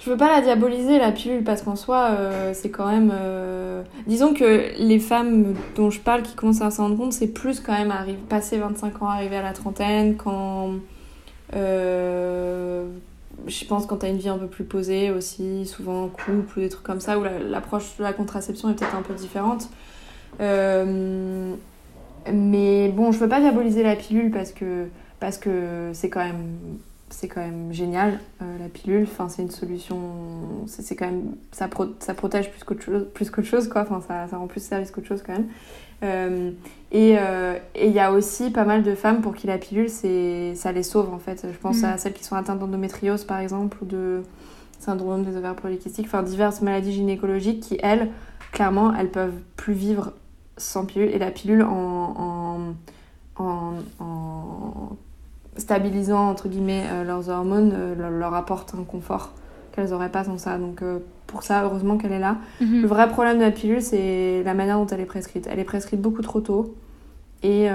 je 0.00 0.10
veux 0.10 0.16
pas 0.16 0.28
la 0.28 0.40
diaboliser 0.40 0.98
la 0.98 1.10
pilule 1.12 1.42
parce 1.44 1.62
qu'en 1.62 1.76
soi, 1.76 2.08
euh, 2.12 2.52
c'est 2.54 2.70
quand 2.70 2.86
même. 2.86 3.10
euh, 3.12 3.82
Disons 4.06 4.32
que 4.34 4.70
les 4.78 4.98
femmes 4.98 5.54
dont 5.76 5.90
je 5.90 6.00
parle 6.00 6.22
qui 6.22 6.34
commencent 6.34 6.62
à 6.62 6.70
s'en 6.70 6.84
rendre 6.84 6.96
compte, 6.96 7.12
c'est 7.12 7.26
plus 7.28 7.60
quand 7.60 7.72
même 7.72 7.90
arrive, 7.90 8.16
passer 8.28 8.58
25 8.58 9.02
ans, 9.02 9.08
arriver 9.08 9.36
à 9.36 9.42
la 9.42 9.52
trentaine, 9.52 10.16
quand. 10.16 10.70
euh, 11.54 12.84
Je 13.46 13.64
pense 13.64 13.86
quand 13.86 13.98
t'as 13.98 14.08
une 14.08 14.18
vie 14.18 14.28
un 14.28 14.38
peu 14.38 14.46
plus 14.48 14.64
posée 14.64 15.10
aussi, 15.10 15.64
souvent 15.66 16.04
en 16.04 16.08
couple 16.08 16.58
ou 16.58 16.60
des 16.60 16.68
trucs 16.68 16.82
comme 16.84 17.00
ça, 17.00 17.18
où 17.18 17.22
la- 17.24 17.38
l'approche 17.38 17.96
de 17.98 18.02
la 18.02 18.12
contraception 18.12 18.68
est 18.70 18.74
peut-être 18.74 18.96
un 18.96 19.02
peu 19.02 19.14
différente. 19.14 19.68
Mais 22.30 22.88
bon, 22.90 23.12
je 23.12 23.18
veux 23.18 23.28
pas 23.28 23.40
diaboliser 23.40 23.82
la 23.82 23.96
pilule 23.96 24.30
parce 24.30 24.52
que 24.52 24.86
parce 25.20 25.38
que 25.38 25.90
c'est 25.94 26.10
quand 26.10 26.22
même 26.24 26.56
c'est 27.10 27.28
quand 27.28 27.40
même 27.40 27.72
génial 27.72 28.20
euh, 28.42 28.58
la 28.58 28.68
pilule. 28.68 29.04
Enfin 29.10 29.28
c'est 29.28 29.42
une 29.42 29.50
solution 29.50 29.96
c'est 30.66 30.96
quand 30.96 31.06
même 31.06 31.36
ça, 31.52 31.68
pro- 31.68 31.94
ça 32.00 32.14
protège 32.14 32.50
plus 32.50 32.64
qu'autre 32.64 32.82
chose 32.82 33.06
plus 33.14 33.30
qu'autre 33.30 33.48
chose 33.48 33.68
quoi. 33.68 33.82
Enfin 33.82 34.00
ça, 34.06 34.26
ça 34.28 34.36
rend 34.36 34.46
plus 34.46 34.60
service 34.62 34.90
qu'autre 34.90 35.06
chose 35.08 35.22
quand 35.26 35.32
même. 35.32 35.48
Euh, 36.04 36.50
et 36.92 37.16
euh, 37.18 37.58
et 37.74 37.88
il 37.88 37.92
y 37.92 37.98
a 38.00 38.12
aussi 38.12 38.50
pas 38.50 38.64
mal 38.64 38.82
de 38.84 38.94
femmes 38.94 39.20
pour 39.20 39.34
qui 39.34 39.46
la 39.48 39.58
pilule 39.58 39.90
c'est 39.90 40.54
ça 40.54 40.70
les 40.72 40.82
sauve 40.84 41.12
en 41.12 41.18
fait. 41.18 41.46
Je 41.52 41.58
pense 41.58 41.82
Mm. 41.82 41.84
à 41.86 41.98
celles 41.98 42.12
qui 42.12 42.24
sont 42.24 42.36
atteintes 42.36 42.58
d'endométriose 42.60 43.24
par 43.24 43.38
exemple 43.40 43.78
ou 43.82 43.84
de 43.84 44.22
syndrome 44.78 45.24
des 45.24 45.36
ovaires 45.36 45.56
polykystiques. 45.56 46.06
Enfin 46.06 46.22
diverses 46.22 46.60
maladies 46.62 46.92
gynécologiques 46.92 47.60
qui 47.60 47.78
elles 47.82 48.10
clairement 48.52 48.94
elles 48.94 49.10
peuvent 49.10 49.40
plus 49.56 49.74
vivre 49.74 50.12
sans 50.56 50.84
pilule. 50.86 51.10
Et 51.10 51.18
la 51.18 51.30
pilule 51.32 51.62
en, 51.62 52.74
en, 53.36 53.42
en, 53.44 53.72
en 54.00 54.96
stabilisant 55.58 56.30
entre 56.30 56.48
guillemets 56.48 56.84
euh, 56.90 57.04
leurs 57.04 57.28
hormones 57.28 57.72
euh, 57.74 58.10
leur, 58.10 58.34
apporte 58.34 58.74
un 58.78 58.84
confort 58.84 59.32
qu'elles 59.72 59.90
n'auraient 59.90 60.10
pas 60.10 60.24
sans 60.24 60.38
ça. 60.38 60.56
Donc 60.56 60.82
euh, 60.82 61.00
pour 61.26 61.42
ça 61.42 61.64
heureusement 61.64 61.98
qu'elle 61.98 62.12
est 62.12 62.18
là. 62.18 62.38
Mhm. 62.60 62.82
le 62.82 62.88
vrai 62.88 63.08
problème 63.08 63.38
de 63.38 63.42
la 63.42 63.50
pilule 63.50 63.82
c'est 63.82 64.42
la 64.44 64.54
manière 64.54 64.78
dont 64.78 64.86
elle 64.86 65.00
est 65.00 65.06
prescrite. 65.06 65.48
Elle 65.50 65.58
est 65.58 65.64
prescrite 65.64 66.00
beaucoup 66.00 66.22
trop 66.22 66.40
tôt 66.40 66.74
et, 67.42 67.68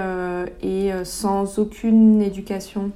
et 0.62 0.90
sans 1.04 1.58
aucune 1.58 2.20
éducation 2.20 2.90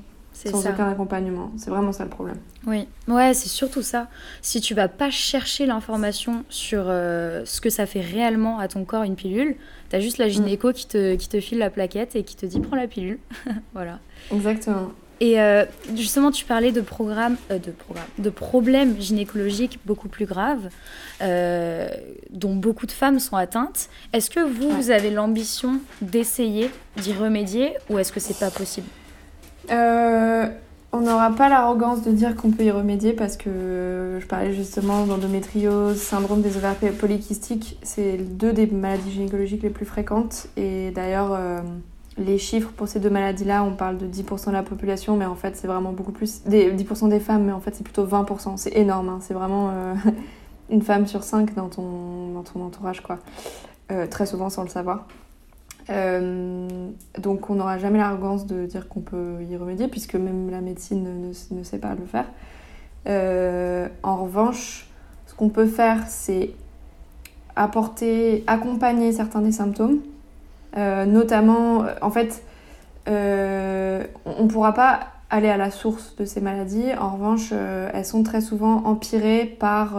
sans 0.51 0.61
ça. 0.63 0.71
aucun 0.71 0.89
accompagnement 0.89 1.51
c'est 1.57 1.71
vraiment 1.71 1.93
ça 1.93 2.05
le 2.05 2.11
problème 2.11 2.37
Oui, 2.67 2.87
ouais, 3.09 3.35
c'est 3.35 3.49
surtout 3.49 3.83
ça. 3.83 4.09
Si 4.43 4.61
tu 4.61 4.75
vas 4.75 4.89
pas 4.89 5.11
chercher 5.11 5.67
l'information 5.67 6.45
sur 6.49 6.85
euh, 6.87 7.43
ce 7.45 7.61
que 7.61 7.71
ça 7.71 7.87
fait 7.87 8.01
réellement 8.01 8.59
à 8.59 8.69
ton 8.69 8.85
corps 8.85 9.03
une 9.03 9.17
pilule, 9.17 9.57
t'as 9.89 10.01
juste 10.01 10.19
la 10.19 10.29
gynéco 10.29 10.73
qui, 10.73 10.87
te, 10.87 11.15
qui 11.17 11.29
te 11.29 11.41
file 11.41 11.59
la 11.59 11.71
plaquette 11.71 12.15
et 12.17 12.23
qui 12.23 12.37
te 12.37 12.47
dit 12.47 12.61
prends 12.61 12.77
la 12.77 12.87
pilule. 12.87 13.19
voilà. 13.75 13.99
exactement 14.33 14.93
Et 15.21 15.41
euh, 15.41 15.65
justement, 15.97 16.31
tu 16.31 16.45
parlais 16.45 16.71
de 16.73 16.81
programmes, 16.81 17.37
euh, 17.51 17.59
de 17.59 17.71
programmes, 17.73 18.07
de 18.19 18.31
problèmes 18.31 19.01
gynécologiques 19.01 19.79
beaucoup 19.87 20.09
plus 20.09 20.27
graves, 20.27 20.69
euh, 21.23 21.89
dont 22.31 22.55
beaucoup 22.55 22.87
de 22.87 22.93
femmes 22.93 23.19
sont 23.19 23.37
atteintes. 23.37 23.89
Est-ce 24.13 24.31
que 24.31 24.41
vous, 24.41 24.69
Ouais. 24.69 24.75
vous 24.75 24.91
avez 24.91 25.11
l'ambition 25.11 25.81
d'essayer 26.03 26.71
d'y 26.97 27.13
remédier 27.13 27.73
ou 27.91 27.99
est-ce 27.99 28.13
que 28.13 28.21
c'est 28.21 28.39
pas 28.39 28.51
possible? 28.51 28.87
Euh, 29.71 30.49
on 30.93 31.01
n'aura 31.01 31.31
pas 31.33 31.49
l'arrogance 31.51 32.03
de 32.03 32.11
dire 32.11 32.35
qu'on 32.35 32.51
peut 32.51 32.65
y 32.65 32.71
remédier 32.71 33.13
parce 33.13 33.37
que 33.37 34.19
je 34.21 34.27
parlais 34.27 34.55
justement 34.55 35.05
d'endométriose, 35.05 35.99
syndrome 35.99 36.41
des 36.41 36.57
ovaires 36.57 36.77
polykystiques, 36.99 37.79
c'est 37.83 38.17
deux 38.17 38.55
des 38.55 38.67
maladies 38.67 39.11
gynécologiques 39.11 39.63
les 39.63 39.71
plus 39.71 39.85
fréquentes 39.85 40.47
et 40.57 40.91
d'ailleurs 40.93 41.33
euh, 41.33 41.61
les 42.17 42.39
chiffres 42.39 42.71
pour 42.75 42.89
ces 42.89 43.01
deux 43.01 43.11
maladies-là, 43.11 43.65
on 43.65 43.75
parle 43.75 43.99
de 43.99 44.07
10% 44.07 44.47
de 44.47 44.53
la 44.53 44.63
population 44.63 45.15
mais 45.17 45.27
en 45.27 45.35
fait 45.35 45.57
c'est 45.57 45.67
vraiment 45.67 45.93
beaucoup 45.93 46.13
plus, 46.13 46.43
des, 46.45 46.73
10% 46.73 47.11
des 47.11 47.21
femmes 47.21 47.45
mais 47.45 47.53
en 47.53 47.61
fait 47.61 47.75
c'est 47.75 47.85
plutôt 47.85 48.07
20%, 48.07 48.57
c'est 48.57 48.75
énorme, 48.75 49.11
hein. 49.11 49.19
c'est 49.21 49.35
vraiment 49.35 49.71
euh, 49.71 49.95
une 50.71 50.83
femme 50.83 51.07
sur 51.07 51.23
cinq 51.23 51.55
dans 51.55 51.69
ton, 51.69 52.33
dans 52.33 52.43
ton 52.43 52.65
entourage 52.65 53.03
quoi, 53.03 53.19
Euh, 53.91 54.07
très 54.07 54.27
souvent 54.27 54.51
sans 54.51 54.63
le 54.63 54.69
savoir. 54.69 55.07
Euh, 55.91 56.69
donc 57.19 57.49
on 57.49 57.55
n'aura 57.55 57.79
jamais 57.79 57.99
l'arrogance 57.99 58.47
de 58.47 58.67
dire 58.67 58.89
qu'on 58.89 59.01
peut 59.01 59.37
y 59.49 59.57
remédier 59.57 59.89
puisque 59.89 60.17
même 60.17 60.51
la 60.51 60.61
médecine 60.61 61.03
ne, 61.03 61.57
ne 61.57 61.63
sait 61.63 61.79
pas 61.79 61.95
le 61.95 62.05
faire. 62.05 62.27
Euh, 63.07 63.89
en 64.03 64.17
revanche, 64.17 64.87
ce 65.27 65.35
qu'on 65.35 65.49
peut 65.49 65.67
faire, 65.67 66.05
c'est 66.07 66.51
apporter, 67.57 68.45
accompagner 68.47 69.13
certains 69.13 69.41
des 69.41 69.53
symptômes, 69.53 70.01
Euh, 70.77 71.07
notamment, 71.07 71.87
en 72.03 72.11
fait, 72.11 72.43
on 73.07 73.11
ne 74.43 74.49
pourra 74.49 74.75
pas 74.75 75.01
aller 75.31 75.49
à 75.49 75.57
la 75.57 75.71
source 75.71 76.15
de 76.17 76.27
ces 76.27 76.43
maladies. 76.43 76.93
En 77.01 77.15
revanche, 77.15 77.53
elles 77.53 78.05
sont 78.05 78.23
très 78.23 78.43
souvent 78.43 78.85
empirées 78.85 79.47
par 79.59 79.97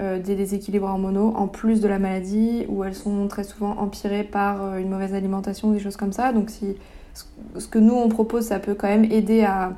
euh, 0.00 0.18
des 0.18 0.34
déséquilibres 0.34 0.86
hormonaux 0.86 1.34
en 1.36 1.46
plus 1.46 1.82
de 1.82 1.88
la 1.88 1.98
maladie, 1.98 2.64
ou 2.68 2.84
elles 2.84 2.94
sont 2.94 3.28
très 3.28 3.44
souvent 3.44 3.76
empirées 3.76 4.24
par 4.24 4.62
euh, 4.62 4.78
une 4.78 4.88
mauvaise 4.88 5.12
alimentation, 5.12 5.72
des 5.72 5.78
choses 5.78 5.98
comme 5.98 6.12
ça. 6.12 6.32
Donc 6.32 6.48
ce- 6.48 7.68
que 7.68 7.78
nous 7.78 7.92
on 7.92 8.08
propose, 8.08 8.46
ça 8.46 8.60
peut 8.60 8.74
quand 8.74 8.88
même 8.88 9.04
aider 9.04 9.44
à, 9.44 9.74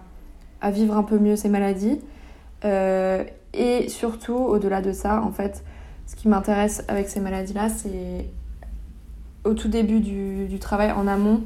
vivre 0.70 0.96
un 0.96 1.02
peu 1.02 1.18
mieux 1.18 1.34
ces 1.34 1.48
maladies. 1.48 1.98
Euh, 2.64 3.24
et 3.52 3.88
surtout, 3.88 4.36
au-delà 4.36 4.80
de 4.80 4.92
ça, 4.92 5.20
en 5.22 5.32
fait, 5.32 5.64
ce 6.06 6.14
qui 6.14 6.28
m'intéresse 6.28 6.84
avec 6.86 7.08
ces 7.08 7.18
maladies-là, 7.18 7.68
c'est 7.68 8.28
au 9.44 9.54
tout 9.54 9.66
début 9.66 9.98
du, 9.98 10.58
travail 10.60 10.92
en 10.92 11.08
amont, 11.08 11.40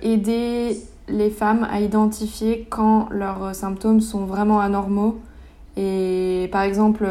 aider 0.00 0.80
les 1.08 1.28
femmes 1.28 1.66
à 1.70 1.80
identifier 1.80 2.66
quand 2.70 3.08
leurs 3.10 3.54
symptômes 3.54 4.00
sont 4.00 4.24
vraiment 4.24 4.60
anormaux 4.60 5.20
et 5.76 6.48
par 6.52 6.62
exemple 6.62 7.06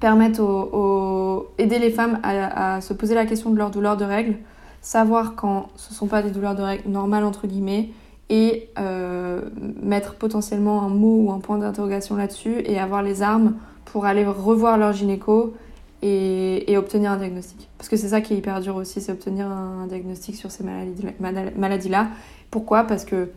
permettre 0.00 0.42
aux, 0.42 1.48
aider 1.58 1.78
les 1.78 1.90
femmes 1.90 2.18
à, 2.22 2.80
se 2.80 2.92
poser 2.92 3.14
la 3.14 3.26
question 3.26 3.50
de 3.50 3.56
leur 3.56 3.70
douleur 3.70 3.96
de 3.96 4.04
règles, 4.04 4.36
savoir 4.80 5.34
quand 5.34 5.68
ce 5.76 5.92
ne 5.92 5.96
sont 5.96 6.06
pas 6.06 6.22
des 6.22 6.30
douleurs 6.30 6.54
de 6.54 6.62
règles 6.62 6.88
normales 6.88 7.24
entre 7.24 7.46
guillemets 7.46 7.90
et 8.30 8.68
euh, 8.78 9.42
mettre 9.82 10.14
potentiellement 10.14 10.82
un 10.82 10.88
mot 10.88 11.22
ou 11.24 11.32
un 11.32 11.38
point 11.38 11.58
d'interrogation 11.58 12.16
là-dessus 12.16 12.62
et 12.64 12.78
avoir 12.78 13.02
les 13.02 13.22
armes 13.22 13.54
pour 13.86 14.04
aller 14.04 14.24
revoir 14.24 14.76
leur 14.76 14.92
gynéco 14.92 15.54
et, 16.02 16.76
obtenir 16.76 17.12
un 17.12 17.16
diagnostic. 17.16 17.68
Parce 17.76 17.88
que 17.88 17.96
c'est 17.96 18.08
ça 18.08 18.20
qui 18.20 18.34
est 18.34 18.36
hyper 18.36 18.60
dur 18.60 18.76
aussi, 18.76 19.00
c'est 19.00 19.12
obtenir 19.12 19.46
un, 19.46 19.86
diagnostic 19.88 20.36
sur 20.36 20.50
ces 20.50 20.64
maladies-là. 20.64 22.08
Pourquoi? 22.50 22.84
Parce 22.84 23.04
que 23.04 23.30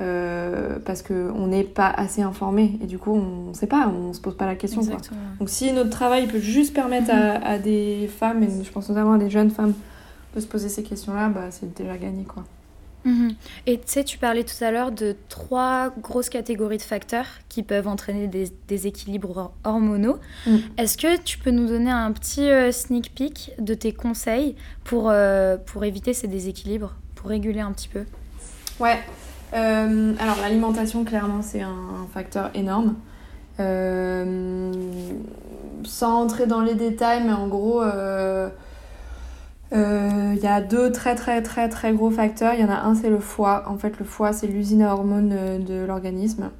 euh, 0.00 0.78
parce 0.84 1.02
qu'on 1.02 1.46
n'est 1.46 1.64
pas 1.64 1.88
assez 1.88 2.22
informé 2.22 2.78
et 2.82 2.86
du 2.86 2.98
coup 2.98 3.12
on 3.12 3.50
ne 3.50 3.54
sait 3.54 3.66
pas, 3.66 3.88
on 3.88 4.12
se 4.12 4.20
pose 4.20 4.36
pas 4.36 4.46
la 4.46 4.56
question. 4.56 4.82
Donc 5.38 5.48
si 5.48 5.72
notre 5.72 5.90
travail 5.90 6.26
peut 6.26 6.40
juste 6.40 6.74
permettre 6.74 7.10
à, 7.12 7.58
des 7.58 8.08
femmes, 8.08 8.42
et 8.42 8.64
je 8.64 8.70
pense 8.70 8.88
notamment 8.88 9.12
à 9.12 9.18
des 9.18 9.30
jeunes 9.30 9.50
femmes, 9.50 9.74
de 10.34 10.40
se 10.40 10.46
poser 10.46 10.68
ces 10.68 10.82
questions-là, 10.82 11.28
bah, 11.28 11.50
c'est 11.50 11.74
déjà 11.74 11.96
gagné. 11.96 12.24
quoi. 12.24 12.44
Mhm. 13.04 13.34
Et 13.66 13.78
tu 13.78 13.84
sais, 13.86 14.04
tu 14.04 14.18
parlais 14.18 14.44
tout 14.44 14.64
à 14.64 14.70
l'heure 14.70 14.92
de 14.92 15.16
trois 15.28 15.90
grosses 16.00 16.28
catégories 16.28 16.76
de 16.76 16.82
facteurs 16.82 17.26
qui 17.48 17.62
peuvent 17.62 17.88
entraîner 17.88 18.28
des 18.28 18.50
déséquilibres 18.68 19.52
hormonaux. 19.64 20.18
Mm. 20.46 20.56
Est-ce 20.78 20.96
que 20.96 21.20
tu 21.20 21.38
peux 21.38 21.50
nous 21.50 21.66
donner 21.66 21.90
un 21.90 22.12
petit 22.12 22.48
euh, 22.48 22.70
sneak 22.70 23.14
peek 23.14 23.52
de 23.58 23.74
tes 23.74 23.92
conseils 23.92 24.54
pour, 24.84 25.10
euh, 25.10 25.56
pour 25.56 25.84
éviter 25.84 26.14
ces 26.14 26.28
déséquilibres, 26.28 26.94
pour 27.16 27.30
réguler 27.30 27.60
un 27.60 27.72
petit 27.72 27.88
peu? 27.88 28.04
Ouais. 28.78 28.98
Euh, 29.54 30.14
alors 30.18 30.36
l'alimentation, 30.40 31.04
clairement, 31.04 31.42
c'est 31.42 31.62
un, 31.62 32.06
facteur 32.12 32.50
énorme. 32.54 32.94
sans 35.84 36.14
entrer 36.22 36.46
dans 36.46 36.60
les 36.60 36.74
détails, 36.74 37.22
mais 37.24 37.32
en 37.32 37.48
gros 37.48 37.82
il 39.72 39.78
euh, 39.78 40.34
y 40.34 40.46
a 40.46 40.60
deux 40.60 40.92
très 40.92 41.14
très 41.14 41.40
très 41.40 41.70
très 41.70 41.94
gros 41.94 42.10
facteurs. 42.10 42.52
Il 42.52 42.60
y 42.60 42.64
en 42.64 42.68
a 42.68 42.80
un, 42.80 42.94
c'est 42.94 43.08
le 43.08 43.18
foie. 43.18 43.64
En 43.66 43.78
fait, 43.78 43.98
le 43.98 44.04
foie, 44.04 44.34
c'est 44.34 44.46
l'usine 44.46 44.82
à 44.82 44.92
hormones 44.92 45.32
euh, 45.32 45.58
de 45.58 45.86
l'organisme. 45.86 46.50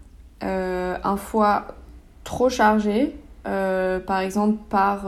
Euh, 0.42 0.96
un 1.04 1.16
foie 1.18 1.66
trop 2.24 2.48
chargé, 2.48 3.14
par 3.44 4.20
exemple 4.20 4.58
par 4.68 5.06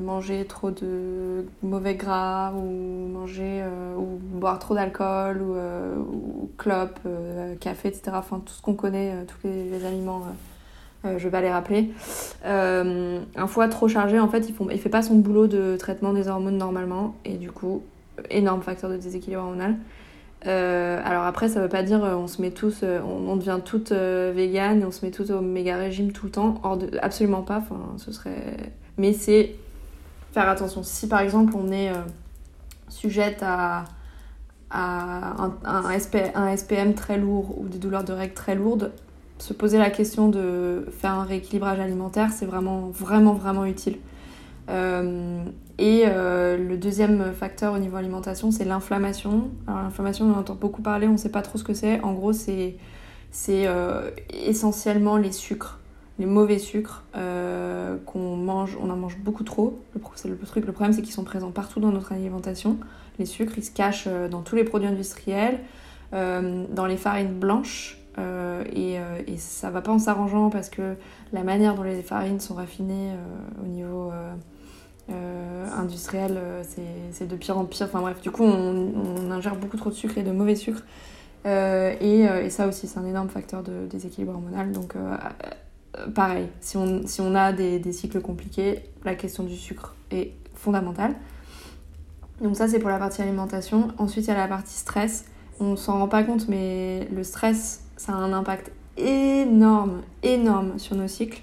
manger 0.00 0.44
trop 0.46 0.70
de 0.70 1.44
mauvais 1.62 1.94
gras 1.94 2.52
ou 2.52 3.08
manger 3.08 3.62
ou 3.96 4.18
boire 4.38 4.58
trop 4.58 4.74
d'alcool 4.74 5.42
ou, 5.42 5.54
ou 5.54 6.50
clope, 6.58 7.00
café, 7.60 7.88
etc. 7.88 8.12
Enfin, 8.14 8.40
tout 8.44 8.52
ce 8.52 8.62
qu'on 8.62 8.74
connaît, 8.74 9.14
tous 9.26 9.46
les 9.46 9.84
aliments 9.84 10.24
euh, 11.04 11.18
je 11.18 11.28
vais 11.28 11.40
les 11.40 11.50
rappeler. 11.50 11.90
Euh, 12.44 13.20
un 13.36 13.46
foie 13.46 13.68
trop 13.68 13.88
chargé, 13.88 14.18
en 14.18 14.28
fait, 14.28 14.48
il 14.48 14.66
ne 14.66 14.76
fait 14.76 14.88
pas 14.88 15.02
son 15.02 15.16
boulot 15.16 15.46
de 15.46 15.76
traitement 15.76 16.12
des 16.12 16.28
hormones 16.28 16.58
normalement, 16.58 17.14
et 17.24 17.34
du 17.34 17.52
coup, 17.52 17.82
énorme 18.30 18.62
facteur 18.62 18.90
de 18.90 18.96
déséquilibre 18.96 19.42
hormonal. 19.42 19.76
Euh, 20.46 21.00
alors 21.04 21.24
après, 21.24 21.48
ça 21.48 21.60
veut 21.60 21.68
pas 21.68 21.82
dire 21.82 22.00
on 22.00 22.28
se 22.28 22.40
met 22.40 22.50
tous, 22.50 22.84
on, 22.84 23.36
devient 23.36 23.58
toutes 23.64 23.92
véganes 23.92 24.82
et 24.82 24.84
on 24.84 24.92
se 24.92 25.04
met 25.04 25.10
toutes 25.10 25.30
au 25.30 25.40
méga 25.40 25.76
régime 25.76 26.12
tout 26.12 26.26
le 26.26 26.32
temps. 26.32 26.60
Absolument 27.02 27.42
pas. 27.42 27.58
Enfin, 27.58 27.80
ce 27.96 28.12
serait. 28.12 28.56
Mais 28.98 29.12
c'est 29.12 29.54
faire 30.32 30.48
attention. 30.48 30.82
Si 30.82 31.08
par 31.08 31.20
exemple 31.20 31.54
on 31.56 31.72
est 31.72 31.90
sujette 32.88 33.42
à, 33.42 33.84
un, 34.70 35.98
SPM 35.98 36.94
très 36.94 37.18
lourd 37.18 37.58
ou 37.58 37.68
des 37.68 37.78
douleurs 37.78 38.04
de 38.04 38.12
règles 38.12 38.34
très 38.34 38.54
lourdes, 38.54 38.92
se 39.38 39.52
poser 39.52 39.78
la 39.78 39.90
question 39.90 40.28
de 40.28 40.86
faire 40.98 41.12
un 41.12 41.24
rééquilibrage 41.24 41.78
alimentaire, 41.78 42.30
c'est 42.32 42.46
vraiment, 42.46 42.88
vraiment, 42.88 43.34
vraiment 43.34 43.64
utile. 43.64 43.98
Euh, 44.68 45.37
et 45.78 46.04
euh, 46.06 46.56
le 46.56 46.76
deuxième 46.76 47.32
facteur 47.32 47.74
au 47.74 47.78
niveau 47.78 47.96
alimentation, 47.96 48.50
c'est 48.50 48.64
l'inflammation. 48.64 49.50
Alors 49.66 49.82
l'inflammation, 49.82 50.26
on 50.26 50.38
entend 50.38 50.54
beaucoup 50.54 50.82
parler, 50.82 51.06
on 51.06 51.12
ne 51.12 51.16
sait 51.16 51.30
pas 51.30 51.42
trop 51.42 51.58
ce 51.58 51.64
que 51.64 51.74
c'est. 51.74 52.00
En 52.00 52.12
gros, 52.12 52.32
c'est 52.32 52.76
euh, 53.48 54.10
essentiellement 54.30 55.16
les 55.16 55.32
sucres, 55.32 55.78
les 56.18 56.26
mauvais 56.26 56.58
sucres 56.58 57.04
qu'on 57.12 58.36
mange. 58.36 58.76
On 58.80 58.90
en 58.90 58.96
mange 58.96 59.18
beaucoup 59.18 59.44
trop. 59.44 59.78
Le, 59.94 60.70
problème, 60.72 60.92
c'est 60.92 61.02
qu'ils 61.02 61.12
sont 61.12 61.24
présents 61.24 61.52
partout 61.52 61.80
dans 61.80 61.92
notre 61.92 62.12
alimentation. 62.12 62.78
Les 63.18 63.26
sucres, 63.26 63.54
ils 63.56 63.64
se 63.64 63.70
cachent 63.70 64.08
dans 64.30 64.42
tous 64.42 64.56
les 64.56 64.64
produits 64.64 64.88
industriels, 64.88 65.60
dans 66.12 66.86
les 66.86 66.96
farines 66.96 67.38
blanches. 67.38 67.98
Euh, 68.18 68.64
et, 68.72 68.98
euh, 68.98 69.22
et, 69.26 69.36
ça 69.36 69.70
va 69.70 69.80
pas 69.80 69.92
en 69.92 69.98
s'arrangeant 69.98 70.50
parce 70.50 70.70
que 70.70 70.96
la 71.32 71.44
manière 71.44 71.74
dont 71.74 71.82
les 71.82 72.02
farines 72.02 72.40
sont 72.40 72.54
raffinées 72.54 73.12
euh, 73.12 73.64
au 73.64 73.66
niveau 73.66 74.10
industriel, 75.08 76.38
c'est 77.10 77.26
de 77.26 77.36
pire 77.36 77.58
en 77.58 77.64
pire. 77.64 77.86
Enfin 77.86 78.00
bref, 78.00 78.20
du 78.20 78.30
coup, 78.30 78.44
on, 78.44 79.30
ingère 79.30 79.56
beaucoup 79.56 79.76
trop 79.76 79.90
de 79.90 79.94
sucre 79.94 80.18
et 80.18 80.22
de 80.22 80.32
mauvais 80.32 80.56
sucre. 80.56 80.82
Et, 81.46 82.22
et, 82.22 82.50
ça 82.50 82.66
aussi, 82.66 82.86
c'est 82.86 82.98
un 82.98 83.06
énorme 83.06 83.28
facteur 83.28 83.62
de 83.62 83.86
déséquilibre 83.86 84.32
hormonal. 84.34 84.72
Donc, 84.72 84.94
pareil, 86.14 86.48
si 86.60 86.76
on, 86.76 87.06
si 87.06 87.20
on 87.20 87.34
a 87.34 87.52
des, 87.52 87.92
cycles 87.92 88.20
compliqués, 88.20 88.82
la 89.04 89.14
question 89.14 89.44
du 89.44 89.56
sucre 89.56 89.94
est 90.10 90.32
fondamentale. 90.54 91.14
Donc 92.42 92.56
ça, 92.56 92.68
c'est 92.68 92.78
pour 92.78 92.90
la 92.90 92.98
partie 92.98 93.22
alimentation. 93.22 93.88
Ensuite, 93.98 94.26
il 94.26 94.28
y 94.28 94.32
a 94.32 94.36
la 94.36 94.48
partie 94.48 94.74
stress. 94.74 95.24
On 95.60 95.76
s'en 95.76 95.98
rend 95.98 96.08
pas 96.08 96.22
compte, 96.22 96.48
mais 96.48 97.08
le 97.12 97.24
stress, 97.24 97.84
ça 97.96 98.12
a 98.12 98.16
un 98.16 98.32
impact 98.32 98.70
énorme, 98.96 100.02
énorme 100.22 100.78
sur 100.78 100.96
nos 100.96 101.08
cycles. 101.08 101.42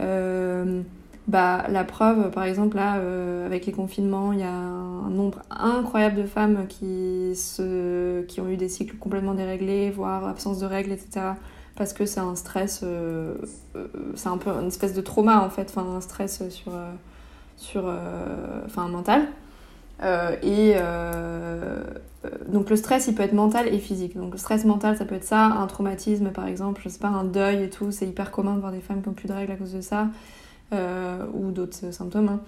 Euh, 0.00 0.82
bah, 1.26 1.64
la 1.68 1.84
preuve, 1.84 2.30
par 2.30 2.44
exemple, 2.44 2.76
là, 2.76 2.96
euh, 2.96 3.46
avec 3.46 3.66
les 3.66 3.72
confinements, 3.72 4.32
il 4.32 4.40
y 4.40 4.44
a 4.44 4.52
un 4.52 5.10
nombre 5.10 5.40
incroyable 5.50 6.16
de 6.16 6.26
femmes 6.26 6.66
qui, 6.68 7.34
se, 7.34 8.22
qui 8.22 8.40
ont 8.40 8.48
eu 8.48 8.56
des 8.56 8.68
cycles 8.68 8.96
complètement 8.96 9.34
déréglés, 9.34 9.90
voire 9.90 10.26
absence 10.26 10.58
de 10.58 10.66
règles, 10.66 10.92
etc. 10.92 11.20
Parce 11.76 11.92
que 11.92 12.06
c'est 12.06 12.20
un 12.20 12.36
stress, 12.36 12.80
euh, 12.84 13.34
c'est 14.14 14.28
un 14.28 14.38
peu 14.38 14.50
une 14.50 14.68
espèce 14.68 14.94
de 14.94 15.00
trauma 15.00 15.40
en 15.40 15.50
fait, 15.50 15.72
enfin 15.74 15.96
un 15.96 16.00
stress 16.00 16.48
sur, 16.48 16.72
sur 17.56 17.92
enfin 18.66 18.86
mental. 18.88 19.22
et 20.42 20.74
euh, 22.24 22.30
donc 22.48 22.70
le 22.70 22.76
stress, 22.76 23.06
il 23.08 23.14
peut 23.14 23.22
être 23.22 23.32
mental 23.32 23.68
et 23.72 23.78
physique. 23.78 24.16
Donc 24.16 24.32
le 24.32 24.38
stress 24.38 24.64
mental, 24.64 24.96
ça 24.96 25.04
peut 25.04 25.14
être 25.14 25.24
ça, 25.24 25.46
un 25.46 25.66
traumatisme 25.66 26.30
par 26.30 26.46
exemple, 26.46 26.80
je 26.84 26.88
sais 26.88 26.98
pas, 26.98 27.08
un 27.08 27.24
deuil 27.24 27.62
et 27.62 27.70
tout. 27.70 27.90
C'est 27.90 28.06
hyper 28.06 28.30
commun 28.30 28.54
de 28.54 28.60
voir 28.60 28.72
des 28.72 28.80
femmes 28.80 29.02
qui 29.02 29.08
ont 29.08 29.12
plus 29.12 29.28
de 29.28 29.32
règles 29.32 29.52
à 29.52 29.56
cause 29.56 29.72
de 29.72 29.80
ça, 29.80 30.02
euh, 30.02 30.06
ou 31.32 31.50
d'autres 31.50 31.92
symptômes. 31.92 32.28
Hein. 32.28 32.40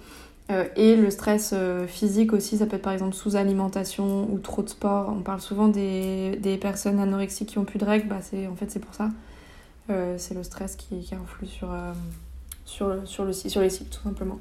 Euh, 0.50 0.64
et 0.76 0.94
le 0.94 1.10
stress 1.10 1.54
physique 1.88 2.32
aussi, 2.32 2.58
ça 2.58 2.66
peut 2.66 2.76
être 2.76 2.82
par 2.82 2.92
exemple 2.92 3.14
sous-alimentation 3.14 4.28
ou 4.32 4.38
trop 4.38 4.62
de 4.62 4.68
sport. 4.68 5.12
On 5.16 5.22
parle 5.22 5.40
souvent 5.40 5.68
des, 5.68 6.36
des 6.36 6.56
personnes 6.56 6.98
anorexiques 7.00 7.48
qui 7.48 7.58
ont 7.58 7.64
plus 7.64 7.78
de 7.78 7.84
règles, 7.84 8.08
bah 8.08 8.20
en 8.50 8.56
fait 8.56 8.70
c'est 8.70 8.80
pour 8.80 8.94
ça. 8.94 9.10
c'est 10.16 10.34
le 10.34 10.42
stress 10.42 10.76
qui, 10.76 11.00
qui 11.00 11.14
influe 11.14 11.46
sur, 11.46 11.68
sur, 12.64 12.94
sur, 13.04 13.24
le, 13.24 13.32
sur 13.32 13.60
les 13.60 13.70
cycles 13.70 13.90
tout 13.90 14.02
simplement. 14.02 14.38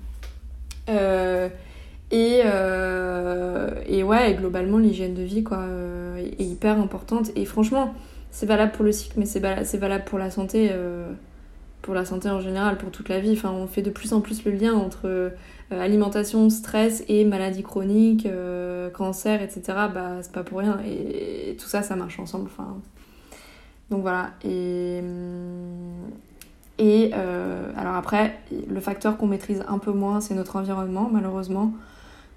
Et, 2.12 2.42
euh, 2.46 3.72
et 3.88 4.04
ouais, 4.04 4.36
globalement, 4.36 4.78
l'hygiène 4.78 5.16
de 5.16 5.24
vie 5.24 5.44
quoi, 5.44 5.60
euh, 5.60 6.18
est 6.18 6.44
hyper 6.44 6.80
importante. 6.80 7.32
Et 7.36 7.46
franchement, 7.46 7.94
c'est 8.32 8.46
valable 8.46 8.72
pour 8.74 8.86
le 8.86 8.92
cycle, 8.92 9.16
mais 9.18 9.26
c'est 9.26 9.40
valable, 9.40 10.06
pour 10.06 10.20
la 10.20 10.30
santé, 10.30 10.70
euh, 10.72 11.12
pour 11.86 11.94
la 11.94 12.04
santé 12.04 12.30
en 12.30 12.42
général, 12.42 12.78
pour 12.78 12.90
toute 12.90 13.10
la 13.10 13.20
vie. 13.20 13.34
Enfin, 13.34 13.52
on 13.52 13.68
fait 13.68 13.84
de 13.84 13.92
plus 13.92 14.12
en 14.12 14.20
plus 14.20 14.44
le 14.44 14.52
lien 14.52 14.74
entre 14.74 15.32
alimentation, 15.70 16.50
stress 16.50 17.04
et 17.08 17.26
maladies 17.26 17.64
chroniques, 17.64 18.28
cancer, 18.94 19.42
etc. 19.42 19.62
Bah, 19.94 20.18
c'est 20.22 20.32
pas 20.32 20.44
pour 20.44 20.60
rien. 20.60 20.80
Et, 20.86 21.56
tout 21.58 21.68
ça, 21.68 21.84
ça 21.84 21.96
marche 21.96 22.20
ensemble. 22.20 22.46
Enfin, 22.48 22.78
donc 23.92 24.02
voilà. 24.02 24.32
Et, 24.44 25.02
et 26.80 27.14
alors 27.14 27.96
après, 27.96 28.40
le 28.68 28.80
facteur 28.80 29.18
qu'on 29.18 29.28
maîtrise 29.28 29.64
un 29.68 29.78
peu 29.78 29.92
moins, 29.92 30.22
c'est 30.22 30.34
notre 30.34 30.56
environnement, 30.56 31.10
malheureusement 31.12 31.72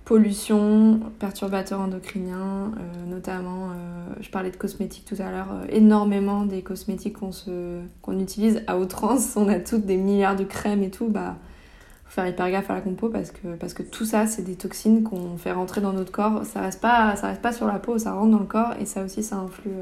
pollution, 0.08 1.00
perturbateurs 1.18 1.80
endocriniens, 1.80 2.72
euh, 2.78 3.10
notamment, 3.10 3.68
euh, 3.68 4.14
je 4.22 4.30
parlais 4.30 4.50
de 4.50 4.56
cosmétiques 4.56 5.04
tout 5.04 5.20
à 5.22 5.30
l'heure, 5.30 5.48
euh, 5.52 5.66
énormément 5.68 6.46
des 6.46 6.62
cosmétiques 6.62 7.18
qu'on 7.18 8.18
utilise 8.18 8.62
à 8.68 8.78
outrance, 8.78 9.32
on 9.36 9.48
a 9.48 9.60
toutes 9.60 9.84
des 9.84 9.98
milliards 9.98 10.34
de 10.34 10.44
crèmes 10.44 10.82
et 10.82 10.88
tout, 10.88 11.08
bah 11.08 11.36
faut 12.06 12.12
faire 12.12 12.26
hyper 12.26 12.50
gaffe 12.50 12.70
à 12.70 12.74
la 12.76 12.80
compo 12.80 13.10
parce 13.10 13.74
que, 13.74 13.82
tout 13.82 14.06
ça 14.06 14.26
c'est 14.26 14.40
des 14.40 14.54
toxines 14.54 15.02
qu'on 15.02 15.36
fait 15.36 15.52
rentrer 15.52 15.82
dans 15.82 15.92
notre 15.92 16.10
corps, 16.10 16.42
ça 16.46 16.62
reste 16.62 16.80
pas, 16.80 17.10
reste 17.10 17.42
pas 17.42 17.52
sur 17.52 17.66
la 17.66 17.78
peau, 17.78 17.98
ça 17.98 18.14
rentre 18.14 18.30
dans 18.30 18.38
le 18.38 18.46
corps 18.46 18.72
et 18.80 18.86
ça 18.86 19.04
aussi 19.04 19.22
ça 19.22 19.36
influe, 19.36 19.72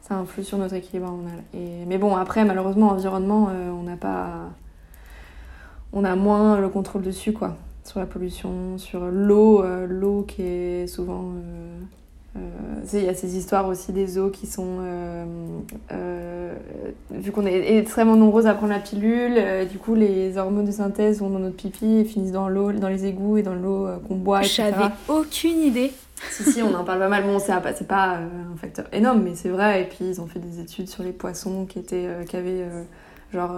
ça 0.00 0.14
influe 0.14 0.42
sur 0.42 0.56
notre 0.56 0.72
équilibre 0.72 1.08
hormonal. 1.08 1.42
Et, 1.52 1.84
mais 1.86 1.98
bon 1.98 2.16
après 2.16 2.46
malheureusement 2.46 2.88
environnement 2.88 3.50
on 3.78 3.82
n'a 3.82 3.98
pas, 3.98 4.52
on 5.92 6.02
a 6.02 6.16
moins 6.16 6.58
le 6.58 6.70
contrôle 6.70 7.02
dessus 7.02 7.34
quoi 7.34 7.58
sur 7.84 8.00
la 8.00 8.06
pollution, 8.06 8.78
sur 8.78 9.00
l'eau, 9.06 9.62
euh, 9.62 9.86
l'eau 9.88 10.24
qui 10.26 10.42
est 10.42 10.86
souvent... 10.86 11.32
Euh, 11.36 11.80
euh, 12.38 12.84
il 12.94 13.04
y 13.04 13.08
a 13.08 13.14
ces 13.14 13.36
histoires 13.36 13.68
aussi 13.68 13.92
des 13.92 14.18
eaux 14.18 14.30
qui 14.30 14.46
sont... 14.46 14.78
vu 17.10 17.30
qu'on 17.30 17.44
est 17.44 17.76
extrêmement 17.76 18.16
nombreuses 18.16 18.46
à 18.46 18.54
prendre 18.54 18.72
la 18.72 18.78
pilule, 18.78 19.38
du 19.70 19.78
coup 19.78 19.94
les 19.94 20.38
hormones 20.38 20.64
de 20.64 20.72
synthèse 20.72 21.20
vont 21.20 21.28
dans 21.28 21.38
notre 21.38 21.56
pipi 21.56 21.98
et 21.98 22.04
finissent 22.04 22.32
dans 22.32 22.48
l'eau, 22.48 22.72
dans 22.72 22.88
les 22.88 23.04
égouts 23.04 23.36
et 23.36 23.42
dans 23.42 23.54
l'eau 23.54 23.86
qu'on 24.08 24.16
boit, 24.16 24.42
J'avais 24.42 24.90
aucune 25.08 25.60
idée. 25.60 25.92
si, 26.30 26.44
si, 26.44 26.62
on 26.62 26.74
en 26.74 26.84
parle 26.84 27.00
pas 27.00 27.08
mal. 27.08 27.24
Bon, 27.24 27.38
c'est 27.38 27.52
pas, 27.52 27.72
pas 27.86 28.16
un 28.16 28.56
facteur 28.56 28.86
énorme, 28.92 29.22
mais 29.22 29.34
c'est 29.34 29.50
vrai. 29.50 29.82
Et 29.82 29.84
puis, 29.84 30.06
ils 30.08 30.20
ont 30.20 30.26
fait 30.26 30.38
des 30.38 30.60
études 30.60 30.88
sur 30.88 31.02
les 31.02 31.12
poissons 31.12 31.66
qui, 31.66 31.80
étaient, 31.80 32.08
qui 32.28 32.36
avaient, 32.36 32.64
genre, 33.32 33.52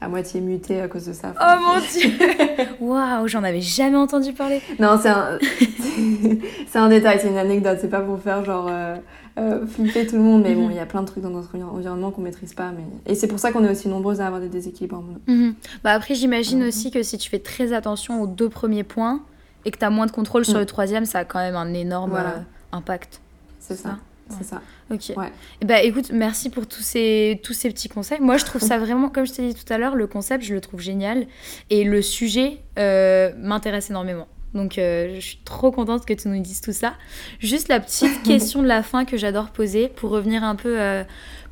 à 0.00 0.08
moitié 0.08 0.40
muté 0.40 0.80
à 0.80 0.88
cause 0.88 1.06
de 1.06 1.12
ça. 1.12 1.34
Oh 1.40 1.60
mon 1.60 1.80
dieu 1.80 2.10
Waouh, 2.80 3.26
j'en 3.28 3.42
avais 3.42 3.60
jamais 3.60 3.96
entendu 3.96 4.32
parler. 4.32 4.60
Non, 4.78 4.98
c'est 5.00 5.08
un, 5.08 5.38
c'est 6.68 6.78
un 6.78 6.88
détail, 6.88 7.18
c'est 7.20 7.28
une 7.28 7.36
anecdote, 7.38 7.78
c'est 7.80 7.88
pas 7.90 8.00
pour 8.00 8.20
faire 8.20 8.44
genre 8.44 8.66
euh, 8.70 8.96
euh, 9.38 9.66
flipper 9.66 10.06
tout 10.06 10.16
le 10.16 10.22
monde, 10.22 10.42
mais 10.42 10.54
bon, 10.54 10.70
il 10.70 10.76
y 10.76 10.80
a 10.80 10.86
plein 10.86 11.02
de 11.02 11.06
trucs 11.06 11.22
dans 11.22 11.30
notre 11.30 11.56
environnement 11.56 12.10
qu'on 12.10 12.22
maîtrise 12.22 12.54
pas. 12.54 12.70
Mais... 12.76 12.84
Et 13.12 13.14
c'est 13.14 13.26
pour 13.28 13.38
ça 13.38 13.50
qu'on 13.52 13.64
est 13.64 13.70
aussi 13.70 13.88
nombreuses 13.88 14.20
à 14.20 14.26
avoir 14.26 14.40
des 14.40 14.48
déséquilibres 14.48 14.96
hormonaux. 14.96 15.20
Mhm. 15.26 15.54
Bah 15.84 15.92
après, 15.92 16.14
j'imagine 16.14 16.60
Mhm. 16.60 16.68
aussi 16.68 16.90
que 16.90 17.02
si 17.02 17.18
tu 17.18 17.28
fais 17.30 17.38
très 17.40 17.72
attention 17.72 18.22
aux 18.22 18.26
deux 18.26 18.48
premiers 18.48 18.84
points 18.84 19.20
et 19.64 19.70
que 19.70 19.78
tu 19.78 19.84
as 19.84 19.90
moins 19.90 20.06
de 20.06 20.12
contrôle 20.12 20.44
sur 20.44 20.54
Mm. 20.56 20.60
le 20.60 20.66
troisième, 20.66 21.04
ça 21.04 21.18
a 21.20 21.24
quand 21.24 21.38
même 21.40 21.56
un 21.56 21.72
énorme 21.74 22.10
Voilà. 22.10 22.28
euh, 22.30 22.38
impact. 22.72 23.20
C'est 23.60 23.76
ça? 23.76 23.96
C'est 24.36 24.44
ça. 24.44 24.62
Ok. 24.90 25.12
Ouais. 25.16 25.32
Et 25.60 25.64
bah 25.64 25.82
écoute, 25.82 26.10
merci 26.12 26.50
pour 26.50 26.66
tous 26.66 26.82
ces, 26.82 27.40
tous 27.42 27.52
ces 27.52 27.70
petits 27.70 27.88
conseils. 27.88 28.20
Moi, 28.20 28.36
je 28.36 28.44
trouve 28.44 28.60
ça 28.60 28.78
vraiment, 28.78 29.08
comme 29.08 29.26
je 29.26 29.32
t'ai 29.32 29.48
dit 29.48 29.54
tout 29.54 29.72
à 29.72 29.78
l'heure, 29.78 29.94
le 29.94 30.06
concept, 30.06 30.44
je 30.44 30.54
le 30.54 30.60
trouve 30.60 30.80
génial. 30.80 31.26
Et 31.70 31.84
le 31.84 32.02
sujet 32.02 32.58
euh, 32.78 33.32
m'intéresse 33.38 33.90
énormément. 33.90 34.28
Donc, 34.54 34.78
euh, 34.78 35.14
je 35.16 35.20
suis 35.20 35.40
trop 35.44 35.70
contente 35.70 36.06
que 36.06 36.14
tu 36.14 36.28
nous 36.28 36.40
dises 36.40 36.60
tout 36.60 36.72
ça. 36.72 36.94
Juste 37.38 37.68
la 37.68 37.80
petite 37.80 38.22
question 38.24 38.62
de 38.62 38.66
la 38.66 38.82
fin 38.82 39.04
que 39.04 39.16
j'adore 39.16 39.50
poser 39.50 39.88
pour 39.88 40.10
revenir 40.10 40.42
un 40.44 40.56
peu 40.56 40.80
euh, 40.80 41.04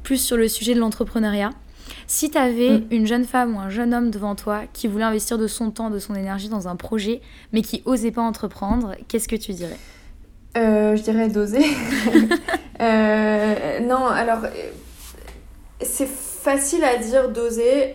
plus 0.03 0.18
sur 0.18 0.37
le 0.37 0.49
sujet 0.49 0.74
de 0.74 0.81
l'entrepreneuriat. 0.81 1.51
Si 2.09 2.31
tu 2.31 2.39
avais 2.39 2.79
Mm. 2.79 2.87
une 2.91 3.07
jeune 3.07 3.24
femme 3.24 3.57
ou 3.57 3.59
un 3.61 3.68
jeune 3.70 3.95
homme 3.95 4.11
devant 4.11 4.35
toi 4.35 4.62
qui 4.72 4.87
voulait 4.89 5.05
investir 5.05 5.39
de 5.39 5.47
son 5.47 5.70
temps, 5.70 5.91
de 5.91 5.99
son 5.99 6.14
énergie 6.14 6.49
dans 6.49 6.68
un 6.68 6.77
projet, 6.77 7.20
mais 7.53 7.62
qui 7.62 7.83
osait 7.85 8.11
pas 8.11 8.22
entreprendre, 8.22 8.95
qu'est-ce 9.09 9.29
que 9.29 9.37
tu 9.37 9.53
dirais? 9.53 9.79
Euh, 10.57 10.97
je 10.97 11.03
dirais 11.03 11.29
doser. 11.29 11.65
Euh, 12.79 13.81
non, 13.81 14.07
alors, 14.07 14.41
c'est 15.81 16.07
facile 16.07 16.85
à 16.85 16.99
dire 16.99 17.31
doser 17.31 17.95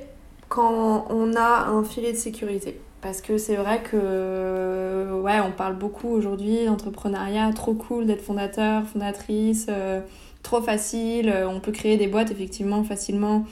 quand 0.50 1.06
on 1.12 1.36
a 1.36 1.68
un 1.68 1.84
filet 1.84 2.14
de 2.14 2.18
sécurité. 2.18 2.82
Parce 3.00 3.22
que 3.22 3.38
c'est 3.38 3.58
vrai 3.58 3.84
que, 3.84 5.22
ouais, 5.22 5.40
on 5.40 5.52
parle 5.52 5.76
beaucoup 5.76 6.08
aujourd'hui 6.08 6.66
d'entrepreneuriat, 6.66 7.52
trop 7.54 7.76
cool 7.76 8.08
d'être 8.08 8.24
fondateur, 8.24 8.88
fondatrice, 8.88 9.68
euh, 9.70 10.02
trop 10.42 10.64
facile, 10.64 11.32
on 11.48 11.60
peut 11.60 11.72
créer 11.72 11.98
des 11.98 12.08
boîtes 12.08 12.32
effectivement 12.32 12.84
facilement 12.84 13.46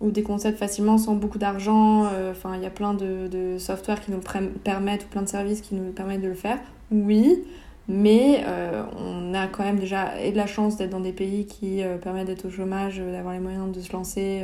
ou 0.00 0.10
des 0.10 0.22
concepts 0.22 0.58
facilement 0.58 0.96
sans 0.96 1.14
beaucoup 1.14 1.36
d'argent. 1.36 2.06
Enfin, 2.30 2.52
il 2.56 2.62
y 2.62 2.66
a 2.66 2.70
plein 2.70 2.94
de, 2.94 3.28
de 3.28 3.58
softwares 3.58 4.00
qui 4.00 4.12
nous 4.12 4.20
permettent 4.64 5.04
ou 5.04 5.08
plein 5.08 5.22
de 5.22 5.28
services 5.28 5.60
qui 5.60 5.74
nous 5.74 5.92
permettent 5.92 6.22
de 6.22 6.28
le 6.28 6.34
faire. 6.34 6.58
Oui, 6.90 7.44
mais 7.90 8.44
euh, 8.46 8.84
on 8.96 9.34
a 9.34 9.48
quand 9.48 9.64
même 9.64 9.80
déjà 9.80 10.20
et 10.20 10.30
de 10.30 10.36
la 10.36 10.46
chance 10.46 10.76
d'être 10.76 10.90
dans 10.90 11.00
des 11.00 11.12
pays 11.12 11.46
qui 11.46 11.82
euh, 11.82 11.98
permettent 11.98 12.28
d'être 12.28 12.46
au 12.46 12.50
chômage, 12.50 13.00
euh, 13.00 13.12
d'avoir 13.12 13.34
les 13.34 13.40
moyens 13.40 13.72
de 13.72 13.80
se 13.80 13.92
lancer 13.92 14.42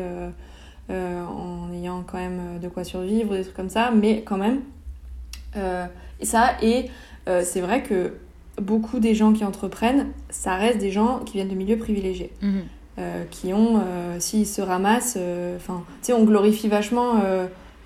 en 0.90 1.72
ayant 1.72 2.04
quand 2.06 2.18
même 2.18 2.60
de 2.60 2.68
quoi 2.68 2.84
survivre, 2.84 3.34
des 3.34 3.42
trucs 3.42 3.56
comme 3.56 3.70
ça, 3.70 3.90
mais 3.90 4.22
quand 4.22 4.36
même. 4.36 4.60
Et 6.20 6.24
ça, 6.24 6.50
et 6.62 6.90
c'est 7.26 7.60
vrai 7.60 7.82
que 7.82 8.12
beaucoup 8.60 9.00
des 9.00 9.14
gens 9.14 9.32
qui 9.32 9.44
entreprennent, 9.44 10.08
ça 10.30 10.54
reste 10.54 10.78
des 10.78 10.92
gens 10.92 11.20
qui 11.24 11.34
viennent 11.34 11.48
de 11.48 11.54
milieux 11.56 11.78
privilégiés. 11.78 12.32
euh, 12.98 13.24
qui 13.30 13.52
ont, 13.52 13.82
s'ils 14.20 14.46
se 14.46 14.62
ramassent, 14.62 15.18
enfin, 15.56 15.82
tu 16.02 16.06
sais, 16.06 16.12
on 16.12 16.24
glorifie 16.24 16.68
vachement 16.68 17.14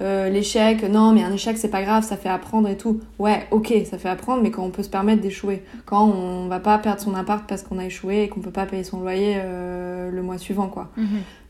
euh, 0.01 0.29
l'échec. 0.29 0.83
Non, 0.83 1.13
mais 1.13 1.23
un 1.23 1.33
échec, 1.33 1.59
c'est 1.59 1.69
pas 1.71 1.83
grave, 1.83 2.05
ça 2.05 2.17
fait 2.17 2.29
apprendre 2.29 2.69
et 2.69 2.77
tout. 2.77 3.01
Ouais, 3.19 3.47
ok, 3.51 3.73
ça 3.85 3.99
fait 3.99 4.09
apprendre, 4.09 4.43
mais 4.43 4.51
quand 4.51 4.63
on 4.63 4.71
peut 4.71 4.83
se 4.83 4.89
permettre 4.89 5.21
d'échouer, 5.21 5.63
quand 5.87 6.05
on 6.05 6.49
va 6.49 6.61
pas 6.61 6.79
perdre 6.79 7.01
son 7.01 7.15
appart 7.15 7.47
parce 7.49 7.63
qu'on 7.63 7.79
a 7.79 7.85
échoué 7.85 8.25
et 8.25 8.29
qu'on 8.29 8.41
peut 8.41 8.51
pas 8.51 8.67
payer 8.67 8.85
son 8.85 9.01
loyer 9.01 9.37
euh, 9.37 10.11
le 10.11 10.23
mois 10.23 10.39
suivant, 10.39 10.69
quoi. 10.69 10.91
Mhm. 10.97 11.07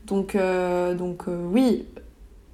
Donc, 0.07 0.35
euh, 0.35 0.95
donc 0.95 1.23
oui, 1.27 1.85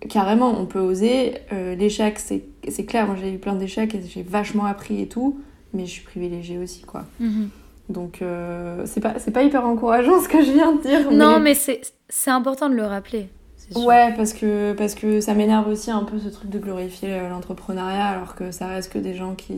carrément, 0.10 0.60
on 0.60 0.66
peut 0.66 0.80
oser. 0.80 1.36
L'échec, 1.52 2.20
c'est 2.20 2.44
c'est 2.70 2.86
clair, 2.86 3.08
moi 3.08 3.16
j'ai 3.20 3.32
eu 3.32 3.38
plein 3.38 3.56
d'échecs 3.56 3.96
et 3.96 4.02
j'ai 4.02 4.24
vachement 4.24 4.66
appris 4.66 5.02
et 5.02 5.08
tout, 5.08 5.40
mais 5.74 5.86
je 5.86 5.92
suis 5.92 6.04
privilégiée 6.04 6.58
aussi, 6.58 6.82
quoi. 6.82 7.06
Mhm. 7.20 7.50
Donc, 7.90 8.22
euh, 8.22 8.84
c'est 8.86 9.00
pas, 9.00 9.18
c'est 9.18 9.32
pas 9.32 9.44
hyper 9.44 9.66
encourageant 9.66 10.22
ce 10.24 10.28
que 10.28 10.44
je 10.44 10.52
viens 10.52 10.74
de 10.74 10.82
dire. 10.82 11.12
Non, 11.12 11.40
mais 11.40 11.54
c'est 11.54 11.82
c'est 12.10 12.32
important 12.32 12.70
de 12.70 12.76
le 12.76 12.86
rappeler. 12.86 13.30
Sûr. 13.72 13.86
Ouais, 13.86 14.14
parce 14.16 14.34
que, 14.34 14.74
parce 14.74 14.96
que 14.96 15.20
ça 15.22 15.34
m'énerve 15.34 15.68
aussi 15.68 15.92
un 15.92 16.04
peu 16.04 16.20
ce 16.20 16.30
truc 16.30 16.50
de 16.50 16.60
glorifier 16.60 17.10
euh, 17.14 17.30
l'entrepreneuriat 17.30 18.06
alors 18.08 18.36
que 18.36 18.52
ça 18.52 18.68
reste 18.68 18.92
que 18.92 19.00
des 19.00 19.14
gens 19.14 19.34
qui, 19.36 19.56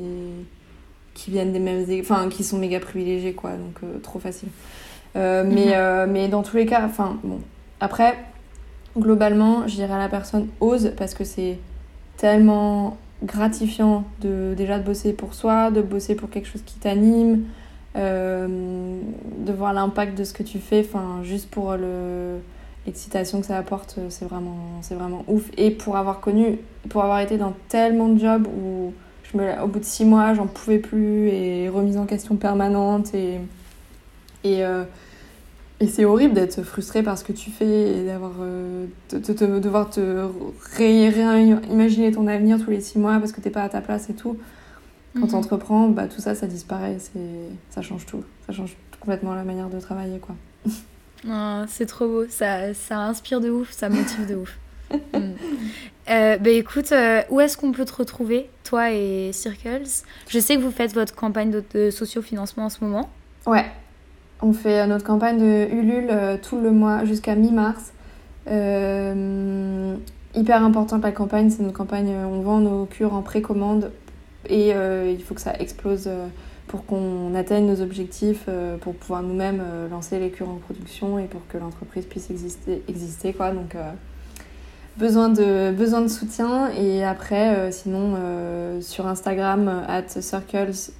qui 1.14 1.32
viennent 1.32 1.54
des 1.54 1.60
mêmes. 1.60 1.86
Enfin, 2.02 2.30
qui 2.30 2.44
sont 2.44 2.58
méga 2.58 2.80
privilégiés, 2.80 3.34
quoi. 3.34 3.52
Donc, 3.52 3.78
euh, 3.84 4.00
trop 4.00 4.20
facile. 4.20 4.50
Euh, 5.16 5.44
mais, 5.46 5.68
Mhm. 5.68 5.74
euh, 5.76 6.08
mais 6.10 6.28
dans 6.28 6.44
tous 6.44 6.58
les 6.58 6.66
cas, 6.66 6.84
enfin, 6.86 7.18
bon. 7.24 7.40
Après, 7.80 8.18
globalement, 8.98 9.68
je 9.68 9.76
dirais 9.76 9.94
à 9.94 9.98
la 10.00 10.10
personne 10.10 10.48
ose 10.60 10.92
parce 10.98 11.14
que 11.14 11.24
c'est 11.24 11.58
tellement 12.18 12.98
gratifiant 13.24 14.04
de 14.22 14.54
déjà 14.56 14.80
de 14.80 14.84
bosser 14.84 15.14
pour 15.14 15.34
soi, 15.34 15.72
de 15.72 15.82
bosser 15.82 16.16
pour 16.16 16.30
quelque 16.30 16.48
chose 16.48 16.62
qui 16.66 16.76
t'anime, 16.80 17.44
de 17.96 19.52
voir 19.52 19.74
l'impact 19.74 20.18
de 20.18 20.24
ce 20.24 20.34
que 20.34 20.44
tu 20.44 20.60
fais, 20.60 20.86
enfin 20.88 21.20
juste 21.24 21.50
pour 21.50 21.74
le 21.74 22.38
l'excitation 22.90 23.40
que 23.40 23.46
ça 23.48 23.58
apporte, 23.58 24.00
c'est 24.10 24.26
vraiment 24.26 24.58
c'est 24.82 24.96
vraiment 24.96 25.24
ouf. 25.28 25.50
Et 25.58 25.72
pour 25.72 25.96
avoir 25.96 26.20
connu, 26.20 26.58
pour 26.90 27.04
avoir 27.04 27.20
été 27.20 27.38
dans 27.38 27.54
tellement 27.70 28.08
de 28.10 28.20
jobs 28.20 28.48
où 28.48 28.94
je 29.32 29.38
me, 29.38 29.62
au 29.64 29.68
bout 29.68 29.80
de 29.80 29.86
six 29.86 30.06
mois, 30.06 30.34
j'en 30.34 30.48
pouvais 30.48 30.80
plus 30.80 31.28
et 31.30 31.70
remise 31.70 31.98
en 31.98 32.06
question 32.06 32.36
permanente 32.36 33.14
et 33.14 33.36
et 34.44 34.66
euh, 34.66 34.84
et 35.82 35.88
c'est 35.88 36.04
horrible 36.04 36.34
d'être 36.34 36.62
frustré 36.64 37.04
par 37.04 37.18
ce 37.18 37.24
que 37.24 37.32
tu 37.32 37.52
fais 37.52 38.00
et 38.00 38.06
d'avoir 38.06 38.32
euh, 38.42 38.86
de, 39.12 39.20
de- 39.20 39.34
de- 39.34 39.60
devoir 39.60 39.90
te 39.90 40.02
ré- 40.76 41.10
réimaginer 41.10 42.12
ton 42.12 42.28
avenir 42.28 42.58
tous 42.64 42.72
les 42.72 42.82
six 42.82 42.98
mois 43.00 43.18
parce 43.20 43.32
que 43.32 43.40
t'es 43.40 43.50
pas 43.52 43.64
à 43.64 43.70
ta 43.70 43.80
place 43.82 44.10
et 44.10 44.14
tout. 44.14 44.36
Quand 45.14 45.22
Mhm. 45.22 45.30
tu 45.30 45.36
entreprends, 45.36 45.88
bah, 45.90 46.08
tout 46.08 46.22
ça, 46.22 46.36
ça 46.36 46.48
disparaît. 46.48 46.98
C'est... 47.00 47.20
Ça 47.72 47.82
change 47.82 48.06
tout. 48.06 48.24
Ça 48.46 48.54
change 48.54 48.76
complètement 49.00 49.34
la 49.36 49.44
manière 49.44 49.70
de 49.70 49.80
travailler. 49.80 50.20
Quoi. 50.20 50.36
Ah, 51.28 51.66
c'est 51.68 51.86
trop 51.86 52.08
beau, 52.08 52.26
ça, 52.30 52.74
ça 52.74 53.00
inspire 53.00 53.42
de 53.42 53.50
ouf, 53.50 53.72
ça 53.72 53.90
motive 53.90 54.28
de 54.28 54.36
ouf. 54.36 54.58
Mm. 55.14 55.34
Euh, 56.10 56.38
bah 56.40 56.50
écoute, 56.50 56.92
euh, 56.92 57.22
où 57.30 57.40
est-ce 57.40 57.56
qu'on 57.56 57.72
peut 57.72 57.86
te 57.86 57.94
retrouver, 57.94 58.50
toi 58.64 58.92
et 58.92 59.32
Circles? 59.32 59.84
Je 60.28 60.40
sais 60.40 60.56
que 60.56 60.62
vous 60.62 60.72
faites 60.72 60.94
votre 60.94 61.14
campagne 61.14 61.52
de, 61.52 61.64
de 61.76 61.92
sociofinancement 61.92 62.66
en 62.66 62.70
ce 62.70 62.84
moment. 62.84 63.12
Ouais. 63.46 63.66
On 64.42 64.54
fait 64.54 64.80
euh, 64.80 64.88
notre 64.88 65.06
campagne 65.06 65.38
de 65.38 65.72
Ulule 65.72 66.08
euh, 66.10 66.38
tout 66.42 66.60
le 66.60 66.72
mois 66.72 67.06
jusqu'à 67.06 67.36
mi-mars. 67.36 67.94
Hyper 68.48 70.64
importante 70.64 71.04
la 71.04 71.12
campagne. 71.12 71.52
C'est 71.52 71.62
notre 71.62 71.78
campagne. 71.78 72.10
On 72.10 72.42
vend 72.42 72.58
nos 72.58 72.86
cures 72.86 73.14
en 73.14 73.22
précommande 73.22 73.92
et 74.48 74.70
il 74.70 75.24
faut 75.24 75.36
que 75.36 75.42
ça 75.42 75.54
explose 75.60 76.10
pour 76.70 76.86
qu'on 76.86 77.36
atteigne 77.36 77.66
nos 77.66 77.82
objectifs, 77.82 78.46
euh, 78.48 78.78
pour 78.78 78.94
pouvoir 78.94 79.24
nous-mêmes 79.24 79.60
euh, 79.60 79.90
lancer 79.90 80.20
les 80.20 80.30
cures 80.30 80.50
en 80.50 80.58
production 80.58 81.18
et 81.18 81.26
pour 81.26 81.42
que 81.48 81.58
l'entreprise 81.58 82.06
puisse 82.06 82.30
exister. 82.30 82.84
exister 82.88 83.34
quoi. 83.34 83.50
Donc, 83.52 83.74
euh, 83.74 83.92
besoin, 84.98 85.30
de, 85.30 85.72
besoin 85.72 86.02
de 86.02 86.08
soutien. 86.08 86.70
Et 86.78 87.04
après, 87.04 87.72
sinon, 87.72 88.16
sur 88.82 89.08
Instagram, 89.08 89.84
at 89.88 90.10
circles-fr, 90.10 90.92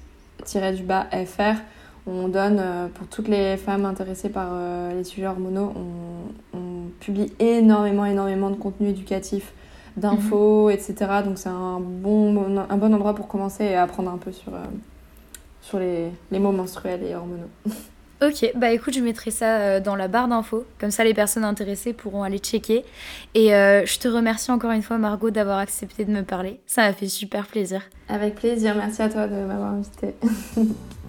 on 2.06 2.26
donne 2.28 2.90
pour 2.94 3.06
toutes 3.06 3.28
les 3.28 3.56
femmes 3.56 3.84
intéressées 3.84 4.30
par 4.30 4.50
les 4.92 5.04
sujets 5.04 5.28
hormonaux, 5.28 5.72
on, 5.76 6.58
on 6.58 6.88
publie 6.98 7.32
énormément, 7.38 8.06
énormément 8.06 8.50
de 8.50 8.56
contenu 8.56 8.88
éducatif, 8.88 9.52
d'infos, 9.96 10.70
etc. 10.70 10.94
Donc 11.24 11.36
c'est 11.38 11.50
un 11.50 11.78
bon, 11.78 12.58
un 12.70 12.76
bon 12.76 12.94
endroit 12.94 13.14
pour 13.14 13.28
commencer 13.28 13.64
et 13.64 13.76
apprendre 13.76 14.10
un 14.10 14.18
peu 14.18 14.32
sur, 14.32 14.52
sur 15.62 15.78
les, 15.78 16.10
les 16.30 16.38
mots 16.38 16.52
menstruels 16.52 17.02
et 17.04 17.14
hormonaux. 17.14 17.50
Ok, 18.22 18.52
bah 18.54 18.70
écoute, 18.70 18.92
je 18.92 19.00
mettrai 19.00 19.30
ça 19.30 19.60
euh, 19.60 19.80
dans 19.80 19.96
la 19.96 20.06
barre 20.06 20.28
d'infos, 20.28 20.66
comme 20.78 20.90
ça 20.90 21.04
les 21.04 21.14
personnes 21.14 21.42
intéressées 21.42 21.94
pourront 21.94 22.22
aller 22.22 22.36
checker. 22.36 22.84
Et 23.32 23.54
euh, 23.54 23.86
je 23.86 23.98
te 23.98 24.08
remercie 24.08 24.50
encore 24.50 24.72
une 24.72 24.82
fois 24.82 24.98
Margot 24.98 25.30
d'avoir 25.30 25.58
accepté 25.58 26.04
de 26.04 26.10
me 26.10 26.22
parler, 26.22 26.60
ça 26.66 26.82
m'a 26.82 26.92
fait 26.92 27.08
super 27.08 27.46
plaisir. 27.46 27.80
Avec 28.10 28.34
plaisir, 28.34 28.74
merci 28.74 29.00
à 29.00 29.08
toi 29.08 29.26
de 29.26 29.36
m'avoir 29.36 29.72
invitée. 29.72 30.14